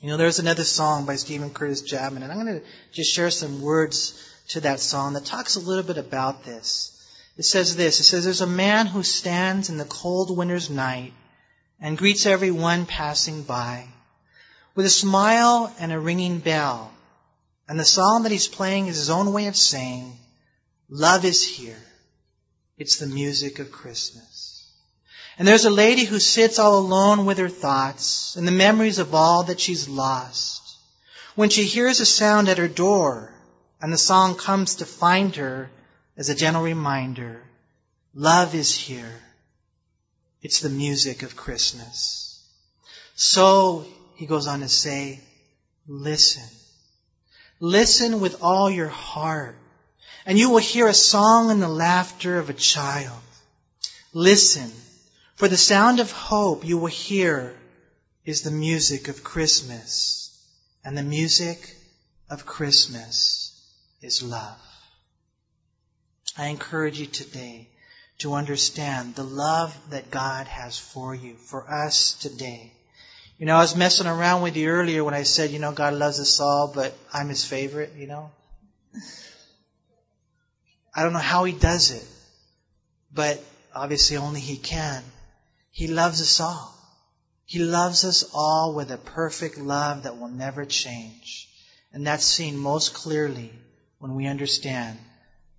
You 0.00 0.10
know, 0.10 0.18
there's 0.18 0.38
another 0.38 0.64
song 0.64 1.06
by 1.06 1.16
Steven 1.16 1.50
Curtis 1.50 1.80
Chapman, 1.80 2.22
and 2.22 2.30
I'm 2.30 2.44
going 2.44 2.60
to 2.60 2.66
just 2.92 3.14
share 3.14 3.30
some 3.30 3.62
words 3.62 4.22
to 4.48 4.60
that 4.60 4.80
song 4.80 5.14
that 5.14 5.24
talks 5.24 5.56
a 5.56 5.60
little 5.60 5.82
bit 5.82 5.96
about 5.96 6.44
this. 6.44 6.90
It 7.38 7.44
says 7.44 7.74
this, 7.74 7.98
it 8.00 8.04
says, 8.04 8.24
there's 8.24 8.42
a 8.42 8.46
man 8.46 8.86
who 8.86 9.02
stands 9.02 9.70
in 9.70 9.78
the 9.78 9.86
cold 9.86 10.36
winter's 10.36 10.68
night 10.68 11.14
and 11.80 11.98
greets 11.98 12.26
everyone 12.26 12.86
passing 12.86 13.42
by 13.42 13.86
with 14.74 14.86
a 14.86 14.90
smile 14.90 15.72
and 15.78 15.92
a 15.92 15.98
ringing 15.98 16.38
bell. 16.38 16.92
And 17.68 17.78
the 17.78 17.84
song 17.84 18.24
that 18.24 18.32
he's 18.32 18.48
playing 18.48 18.88
is 18.88 18.96
his 18.96 19.10
own 19.10 19.32
way 19.32 19.46
of 19.46 19.56
saying, 19.56 20.18
love 20.88 21.24
is 21.24 21.46
here. 21.46 21.82
It's 22.76 22.98
the 22.98 23.06
music 23.06 23.58
of 23.58 23.72
Christmas. 23.72 24.72
And 25.38 25.46
there's 25.48 25.64
a 25.64 25.70
lady 25.70 26.04
who 26.04 26.20
sits 26.20 26.58
all 26.58 26.78
alone 26.78 27.24
with 27.24 27.38
her 27.38 27.48
thoughts 27.48 28.36
and 28.36 28.46
the 28.46 28.52
memories 28.52 28.98
of 28.98 29.14
all 29.14 29.44
that 29.44 29.60
she's 29.60 29.88
lost. 29.88 30.76
When 31.34 31.50
she 31.50 31.64
hears 31.64 32.00
a 32.00 32.06
sound 32.06 32.48
at 32.48 32.58
her 32.58 32.68
door 32.68 33.32
and 33.80 33.92
the 33.92 33.98
song 33.98 34.36
comes 34.36 34.76
to 34.76 34.86
find 34.86 35.34
her 35.36 35.70
as 36.16 36.28
a 36.28 36.34
gentle 36.34 36.62
reminder, 36.62 37.42
love 38.14 38.54
is 38.54 38.74
here. 38.74 39.20
It's 40.44 40.60
the 40.60 40.68
music 40.68 41.22
of 41.22 41.36
Christmas. 41.36 42.38
So, 43.16 43.86
he 44.14 44.26
goes 44.26 44.46
on 44.46 44.60
to 44.60 44.68
say, 44.68 45.20
listen. 45.88 46.44
Listen 47.60 48.20
with 48.20 48.42
all 48.42 48.70
your 48.70 48.88
heart, 48.88 49.56
and 50.26 50.38
you 50.38 50.50
will 50.50 50.58
hear 50.58 50.86
a 50.86 50.92
song 50.92 51.50
and 51.50 51.62
the 51.62 51.68
laughter 51.68 52.38
of 52.38 52.50
a 52.50 52.54
child. 52.54 53.22
Listen, 54.12 54.70
for 55.36 55.48
the 55.48 55.56
sound 55.56 55.98
of 55.98 56.12
hope 56.12 56.62
you 56.66 56.76
will 56.76 56.88
hear 56.88 57.56
is 58.26 58.42
the 58.42 58.50
music 58.50 59.08
of 59.08 59.24
Christmas, 59.24 60.38
and 60.84 60.96
the 60.96 61.02
music 61.02 61.74
of 62.28 62.44
Christmas 62.44 63.50
is 64.02 64.22
love. 64.22 64.60
I 66.36 66.48
encourage 66.48 67.00
you 67.00 67.06
today 67.06 67.70
to 68.18 68.34
understand 68.34 69.14
the 69.14 69.24
love 69.24 69.76
that 69.90 70.10
God 70.10 70.46
has 70.46 70.78
for 70.78 71.14
you, 71.14 71.34
for 71.34 71.70
us 71.70 72.14
today. 72.14 72.72
You 73.38 73.46
know, 73.46 73.56
I 73.56 73.60
was 73.60 73.76
messing 73.76 74.06
around 74.06 74.42
with 74.42 74.56
you 74.56 74.68
earlier 74.68 75.02
when 75.02 75.14
I 75.14 75.24
said, 75.24 75.50
you 75.50 75.58
know, 75.58 75.72
God 75.72 75.94
loves 75.94 76.20
us 76.20 76.38
all, 76.38 76.72
but 76.72 76.94
I'm 77.12 77.28
his 77.28 77.44
favorite, 77.44 77.94
you 77.96 78.06
know. 78.06 78.30
I 80.94 81.02
don't 81.02 81.12
know 81.12 81.18
how 81.18 81.42
he 81.44 81.52
does 81.52 81.90
it, 81.90 82.06
but 83.12 83.42
obviously 83.74 84.16
only 84.16 84.40
he 84.40 84.56
can. 84.56 85.02
He 85.72 85.88
loves 85.88 86.20
us 86.20 86.38
all. 86.38 86.72
He 87.46 87.58
loves 87.58 88.04
us 88.04 88.30
all 88.32 88.74
with 88.74 88.92
a 88.92 88.96
perfect 88.96 89.58
love 89.58 90.04
that 90.04 90.18
will 90.18 90.28
never 90.28 90.64
change. 90.64 91.48
And 91.92 92.06
that's 92.06 92.24
seen 92.24 92.56
most 92.56 92.94
clearly 92.94 93.52
when 93.98 94.14
we 94.14 94.26
understand 94.26 94.98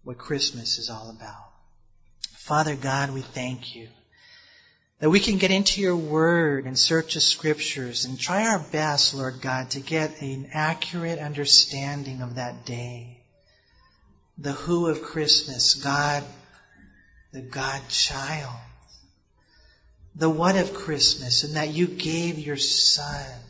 what 0.03 0.17
Christmas 0.17 0.79
is 0.79 0.89
all 0.89 1.09
about. 1.09 1.44
Father 2.45 2.75
God, 2.75 3.09
we 3.09 3.21
thank 3.21 3.75
you 3.75 3.87
that 4.99 5.09
we 5.09 5.19
can 5.19 5.39
get 5.39 5.49
into 5.49 5.81
your 5.81 5.95
word 5.95 6.65
and 6.65 6.77
search 6.77 7.15
the 7.15 7.19
scriptures 7.19 8.05
and 8.05 8.19
try 8.19 8.45
our 8.45 8.59
best, 8.59 9.15
Lord 9.15 9.41
God, 9.41 9.71
to 9.71 9.79
get 9.79 10.21
an 10.21 10.49
accurate 10.53 11.17
understanding 11.17 12.21
of 12.21 12.35
that 12.35 12.63
day. 12.63 13.17
The 14.37 14.51
who 14.51 14.85
of 14.85 15.01
Christmas, 15.01 15.73
God, 15.73 16.23
the 17.33 17.41
God 17.41 17.81
child. 17.89 18.59
The 20.13 20.29
what 20.29 20.55
of 20.55 20.71
Christmas, 20.75 21.45
and 21.45 21.55
that 21.55 21.69
you 21.69 21.87
gave 21.87 22.37
your 22.37 22.57
son. 22.57 23.41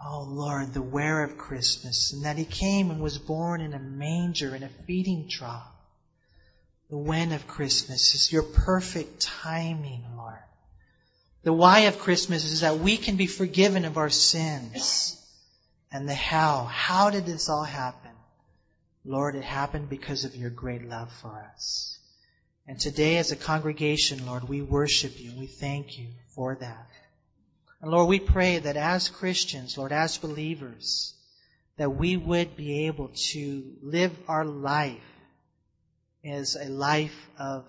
Oh 0.00 0.22
Lord, 0.22 0.72
the 0.72 0.82
where 0.82 1.24
of 1.24 1.36
Christmas, 1.36 2.12
and 2.12 2.26
that 2.26 2.38
he 2.38 2.44
came 2.44 2.92
and 2.92 3.00
was 3.00 3.18
born 3.18 3.60
in 3.60 3.74
a 3.74 3.80
manger, 3.80 4.54
in 4.54 4.62
a 4.62 4.70
feeding 4.86 5.28
trough 5.28 5.79
the 6.90 6.98
when 6.98 7.30
of 7.32 7.46
Christmas 7.46 8.14
is 8.14 8.32
your 8.32 8.42
perfect 8.42 9.20
timing, 9.20 10.04
Lord. 10.16 10.34
The 11.42 11.52
why 11.52 11.80
of 11.80 12.00
Christmas 12.00 12.44
is 12.44 12.60
that 12.60 12.80
we 12.80 12.96
can 12.96 13.16
be 13.16 13.26
forgiven 13.26 13.84
of 13.84 13.96
our 13.96 14.10
sins. 14.10 15.16
And 15.92 16.08
the 16.08 16.14
how. 16.14 16.64
How 16.64 17.10
did 17.10 17.26
this 17.26 17.48
all 17.48 17.64
happen? 17.64 18.10
Lord, 19.04 19.36
it 19.36 19.44
happened 19.44 19.88
because 19.88 20.24
of 20.24 20.36
your 20.36 20.50
great 20.50 20.86
love 20.86 21.10
for 21.22 21.48
us. 21.54 21.98
And 22.66 22.78
today 22.78 23.16
as 23.16 23.32
a 23.32 23.36
congregation, 23.36 24.26
Lord, 24.26 24.48
we 24.48 24.60
worship 24.60 25.18
you. 25.18 25.32
We 25.38 25.46
thank 25.46 25.98
you 25.98 26.08
for 26.34 26.56
that. 26.56 26.88
And 27.80 27.90
Lord, 27.90 28.08
we 28.08 28.20
pray 28.20 28.58
that 28.58 28.76
as 28.76 29.08
Christians, 29.08 29.78
Lord, 29.78 29.92
as 29.92 30.18
believers, 30.18 31.14
that 31.78 31.90
we 31.90 32.16
would 32.16 32.56
be 32.56 32.86
able 32.86 33.10
to 33.30 33.76
live 33.80 34.16
our 34.28 34.44
life 34.44 35.00
as 36.24 36.56
a 36.56 36.68
life 36.68 37.28
of 37.38 37.64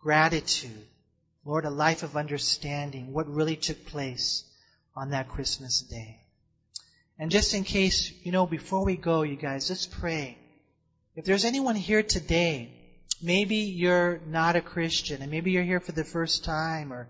gratitude. 0.00 0.86
Lord, 1.44 1.64
a 1.64 1.70
life 1.70 2.02
of 2.02 2.16
understanding 2.16 3.12
what 3.12 3.28
really 3.28 3.56
took 3.56 3.86
place 3.86 4.44
on 4.94 5.10
that 5.10 5.28
Christmas 5.28 5.80
day. 5.80 6.20
And 7.18 7.30
just 7.30 7.54
in 7.54 7.64
case, 7.64 8.12
you 8.22 8.32
know, 8.32 8.46
before 8.46 8.84
we 8.84 8.96
go, 8.96 9.22
you 9.22 9.36
guys, 9.36 9.70
let's 9.70 9.86
pray. 9.86 10.38
If 11.16 11.24
there's 11.24 11.44
anyone 11.44 11.74
here 11.74 12.02
today, 12.02 12.70
maybe 13.22 13.56
you're 13.56 14.20
not 14.26 14.56
a 14.56 14.60
Christian, 14.60 15.22
and 15.22 15.30
maybe 15.30 15.50
you're 15.50 15.64
here 15.64 15.80
for 15.80 15.92
the 15.92 16.04
first 16.04 16.44
time, 16.44 16.92
or, 16.92 17.08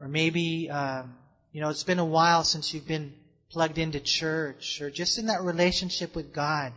or 0.00 0.08
maybe, 0.08 0.70
um, 0.70 1.14
you 1.52 1.60
know, 1.60 1.68
it's 1.68 1.84
been 1.84 2.00
a 2.00 2.04
while 2.04 2.42
since 2.42 2.74
you've 2.74 2.88
been 2.88 3.14
plugged 3.50 3.78
into 3.78 4.00
church, 4.00 4.80
or 4.80 4.90
just 4.90 5.18
in 5.18 5.26
that 5.26 5.42
relationship 5.42 6.16
with 6.16 6.32
God. 6.32 6.72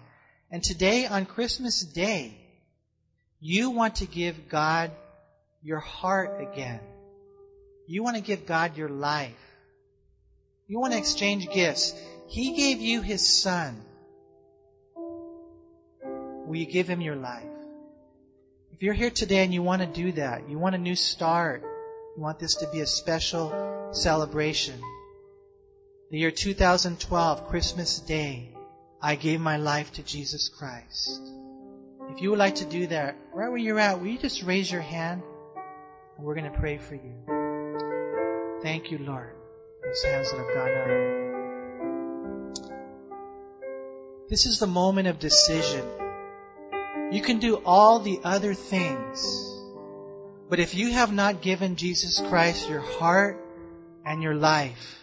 And 0.52 0.64
today, 0.64 1.08
on 1.08 1.26
Christmas 1.26 1.82
Day, 1.82 2.47
you 3.40 3.70
want 3.70 3.98
to 3.98 4.06
give 4.06 4.50
God 4.50 4.92
your 5.62 5.80
heart 5.80 6.42
again. 6.42 6.80
You 7.88 8.04
want 8.04 8.16
to 8.16 8.22
give 8.22 8.46
God 8.46 8.78
your 8.78 8.90
life. 8.90 9.32
You 10.68 10.80
want 10.80 10.94
to 10.94 11.00
exchange 11.00 11.50
gifts. 11.50 11.94
He 12.28 12.56
gave 12.56 12.82
you 12.82 13.02
His 13.02 13.42
Son. 13.42 13.82
Will 16.46 16.56
you 16.56 16.66
give 16.66 16.88
Him 16.88 17.02
your 17.02 17.16
life? 17.16 17.44
If 18.74 18.84
you're 18.84 18.94
here 18.94 19.10
today 19.10 19.44
and 19.44 19.54
you 19.54 19.64
want 19.64 19.82
to 19.82 19.88
do 19.88 20.12
that, 20.14 20.50
you 20.50 20.60
want 20.60 20.76
a 20.76 20.78
new 20.78 20.96
start, 20.96 21.64
you 22.16 22.22
want 22.22 22.40
this 22.40 22.56
to 22.56 22.70
be 22.72 22.82
a 22.82 22.88
special 22.88 23.90
celebration. 23.92 24.80
The 26.12 26.20
year 26.20 26.32
2012, 26.32 27.48
Christmas 27.50 28.00
Day, 28.00 28.56
I 29.02 29.16
gave 29.16 29.42
my 29.42 29.58
life 29.58 29.94
to 29.94 30.04
Jesus 30.04 30.50
Christ. 30.50 31.37
If 32.10 32.22
you 32.22 32.30
would 32.32 32.40
like 32.40 32.56
to 32.56 32.66
do 32.66 32.88
that, 32.88 33.16
right 33.34 33.50
where 33.50 33.58
you're 33.58 33.80
at, 33.80 34.00
will 34.00 34.08
you 34.08 34.18
just 34.18 34.44
raise 34.44 34.72
your 34.72 34.82
hand? 34.82 35.22
And 36.18 36.26
we're 36.26 36.36
going 36.36 36.52
to 36.52 36.58
pray 36.58 36.78
for 36.78 36.96
you. 36.96 37.14
Thank 38.62 38.92
you, 38.92 38.98
Lord. 39.00 39.34
Those 39.84 40.04
hands 40.04 40.32
that 40.32 40.38
have 40.38 40.54
gone 40.54 40.72
up. 40.72 40.88
This 44.30 44.46
is 44.46 44.60
the 44.60 44.68
moment 44.68 45.08
of 45.08 45.20
decision. 45.20 45.86
You 47.12 47.22
can 47.22 47.40
do 47.40 47.62
all 47.66 48.00
the 48.00 48.20
other 48.24 48.54
things. 48.54 49.54
But 50.50 50.60
if 50.60 50.76
you 50.76 50.92
have 50.92 51.14
not 51.14 51.42
given 51.42 51.76
Jesus 51.76 52.20
Christ 52.28 52.70
your 52.70 52.82
heart 52.82 53.40
and 54.06 54.22
your 54.22 54.36
life, 54.36 55.00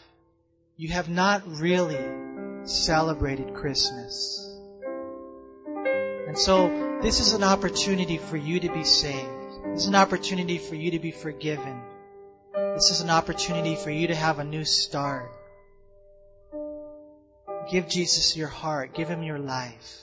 you 0.77 0.89
have 0.91 1.09
not 1.09 1.47
really 1.47 2.05
celebrated 2.65 3.55
Christmas. 3.55 4.51
And 6.27 6.39
so, 6.39 6.94
this 7.05 7.21
is 7.21 7.35
an 7.35 7.45
opportunity 7.45 8.17
for 8.17 8.39
you 8.39 8.61
to 8.61 8.73
be 8.73 8.83
saved. 8.83 9.29
This 9.75 9.83
is 9.83 9.89
an 9.89 9.95
opportunity 9.95 10.57
for 10.57 10.75
you 10.75 10.93
to 10.93 10.99
be 10.99 11.11
forgiven. 11.11 11.83
This 12.55 12.91
is 12.91 13.03
an 13.03 13.11
opportunity 13.11 13.77
for 13.77 13.91
you 13.91 14.07
to 14.07 14.15
have 14.15 14.39
a 14.39 14.45
new 14.45 14.65
start. 14.65 15.31
Give 17.71 17.87
Jesus 17.87 18.39
your 18.39 18.49
heart. 18.49 18.95
Give 18.95 19.07
Him 19.07 19.23
your 19.23 19.39
life. 19.39 20.01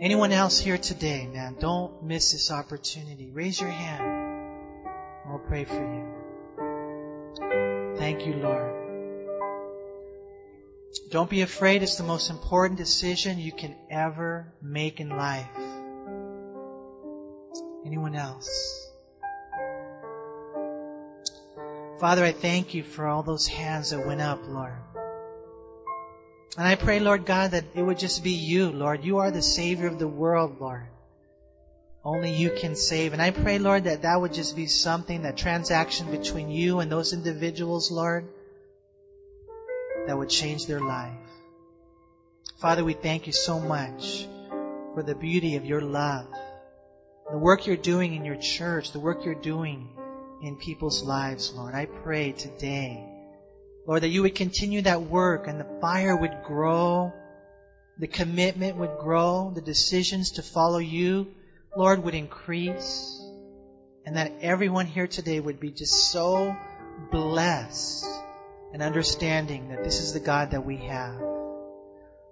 Anyone 0.00 0.30
else 0.30 0.60
here 0.60 0.78
today, 0.78 1.26
man, 1.26 1.56
don't 1.58 2.04
miss 2.04 2.30
this 2.30 2.52
opportunity. 2.52 3.32
Raise 3.32 3.60
your 3.60 3.70
hand. 3.70 4.04
And 5.24 5.30
we'll 5.30 5.40
pray 5.40 5.64
for 5.64 5.74
you. 5.74 6.04
Thank 7.96 8.26
you, 8.26 8.34
Lord. 8.34 8.84
Don't 11.10 11.30
be 11.30 11.42
afraid. 11.42 11.82
It's 11.82 11.96
the 11.96 12.04
most 12.04 12.30
important 12.30 12.78
decision 12.78 13.38
you 13.38 13.52
can 13.52 13.74
ever 13.90 14.52
make 14.62 15.00
in 15.00 15.08
life. 15.10 15.48
Anyone 17.84 18.14
else? 18.14 18.90
Father, 22.00 22.24
I 22.24 22.32
thank 22.32 22.74
you 22.74 22.82
for 22.82 23.06
all 23.06 23.22
those 23.22 23.46
hands 23.46 23.90
that 23.90 24.06
went 24.06 24.20
up, 24.20 24.40
Lord. 24.48 24.74
And 26.56 26.66
I 26.66 26.76
pray, 26.76 27.00
Lord 27.00 27.26
God, 27.26 27.52
that 27.52 27.64
it 27.74 27.82
would 27.82 27.98
just 27.98 28.22
be 28.22 28.32
you, 28.32 28.70
Lord. 28.70 29.04
You 29.04 29.18
are 29.18 29.30
the 29.30 29.42
Savior 29.42 29.86
of 29.86 29.98
the 29.98 30.08
world, 30.08 30.60
Lord. 30.60 30.86
Only 32.04 32.32
you 32.32 32.50
can 32.50 32.76
save. 32.76 33.12
And 33.12 33.22
I 33.22 33.30
pray, 33.30 33.58
Lord, 33.58 33.84
that 33.84 34.02
that 34.02 34.20
would 34.20 34.34
just 34.34 34.54
be 34.54 34.66
something, 34.66 35.22
that 35.22 35.36
transaction 35.36 36.10
between 36.10 36.50
you 36.50 36.80
and 36.80 36.92
those 36.92 37.12
individuals, 37.12 37.90
Lord, 37.90 38.28
that 40.06 40.16
would 40.16 40.28
change 40.28 40.66
their 40.66 40.80
life. 40.80 41.12
Father, 42.60 42.84
we 42.84 42.92
thank 42.92 43.26
you 43.26 43.32
so 43.32 43.58
much 43.58 44.28
for 44.94 45.02
the 45.02 45.14
beauty 45.14 45.56
of 45.56 45.64
your 45.64 45.80
love, 45.80 46.26
the 47.30 47.38
work 47.38 47.66
you're 47.66 47.76
doing 47.76 48.14
in 48.14 48.24
your 48.24 48.36
church, 48.36 48.92
the 48.92 49.00
work 49.00 49.24
you're 49.24 49.34
doing 49.34 49.90
in 50.42 50.56
people's 50.56 51.02
lives, 51.02 51.52
Lord. 51.54 51.74
I 51.74 51.86
pray 51.86 52.32
today 52.32 53.14
Lord, 53.86 54.02
that 54.02 54.08
you 54.08 54.22
would 54.22 54.34
continue 54.34 54.82
that 54.82 55.02
work 55.02 55.46
and 55.46 55.60
the 55.60 55.80
fire 55.80 56.16
would 56.16 56.42
grow, 56.44 57.12
the 57.98 58.06
commitment 58.06 58.76
would 58.76 58.96
grow, 58.98 59.52
the 59.54 59.60
decisions 59.60 60.32
to 60.32 60.42
follow 60.42 60.78
you, 60.78 61.34
Lord, 61.76 62.02
would 62.02 62.14
increase, 62.14 63.20
and 64.06 64.16
that 64.16 64.32
everyone 64.40 64.86
here 64.86 65.06
today 65.06 65.38
would 65.38 65.60
be 65.60 65.70
just 65.70 66.10
so 66.10 66.56
blessed 67.12 68.06
and 68.72 68.82
understanding 68.82 69.68
that 69.68 69.84
this 69.84 70.00
is 70.00 70.14
the 70.14 70.20
God 70.20 70.52
that 70.52 70.64
we 70.64 70.78
have. 70.78 71.20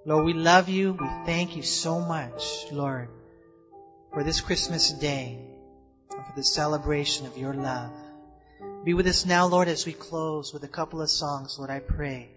Lord, 0.07 0.25
we 0.25 0.33
love 0.33 0.69
you. 0.69 0.95
We 0.95 1.07
thank 1.27 1.55
you 1.55 1.63
so 1.63 2.01
much, 2.01 2.73
Lord, 2.73 3.09
for 4.13 4.23
this 4.23 4.41
Christmas 4.41 4.93
day 4.93 5.39
and 6.11 6.27
for 6.27 6.33
the 6.37 6.45
celebration 6.45 7.27
of 7.27 7.39
your 7.39 7.55
love. 7.55 7.91
Be 8.85 8.95
with 8.95 9.07
us 9.07 9.25
now, 9.25 9.47
Lord, 9.47 9.69
as 9.69 9.87
we 9.87 9.93
close 9.93 10.53
with 10.53 10.65
a 10.65 10.69
couple 10.69 11.01
of 11.01 11.09
songs. 11.09 11.57
Lord, 11.59 11.71
I 11.71 11.81
pray 11.81 12.31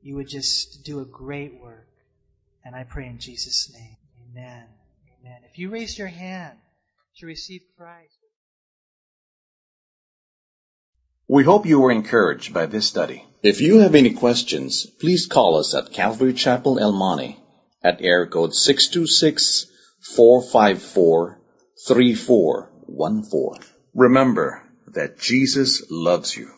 you 0.00 0.16
would 0.16 0.28
just 0.28 0.84
do 0.84 1.00
a 1.00 1.04
great 1.04 1.60
work. 1.60 1.88
And 2.64 2.74
I 2.74 2.84
pray 2.84 3.08
in 3.08 3.18
Jesus' 3.18 3.72
name. 3.74 3.96
Amen. 4.30 4.64
Amen. 5.20 5.40
If 5.50 5.58
you 5.58 5.70
raise 5.70 5.98
your 5.98 6.08
hand 6.08 6.56
to 7.18 7.26
receive 7.26 7.62
Christ. 7.76 8.14
We 11.28 11.44
hope 11.44 11.66
you 11.66 11.80
were 11.80 11.92
encouraged 11.92 12.54
by 12.54 12.66
this 12.66 12.86
study. 12.86 13.24
If 13.42 13.60
you 13.60 13.78
have 13.78 13.94
any 13.94 14.14
questions, 14.14 14.86
please 14.86 15.26
call 15.26 15.58
us 15.58 15.74
at 15.74 15.92
Calvary 15.92 16.32
Chapel 16.32 16.78
El 16.78 16.92
Monte 16.92 17.38
at 17.82 18.00
air 18.00 18.26
code 18.26 18.54
626 18.54 19.66
454 20.02 21.38
3414. 21.86 23.72
Remember, 23.94 24.62
that 24.88 25.18
Jesus 25.18 25.84
loves 25.90 26.36
you. 26.36 26.50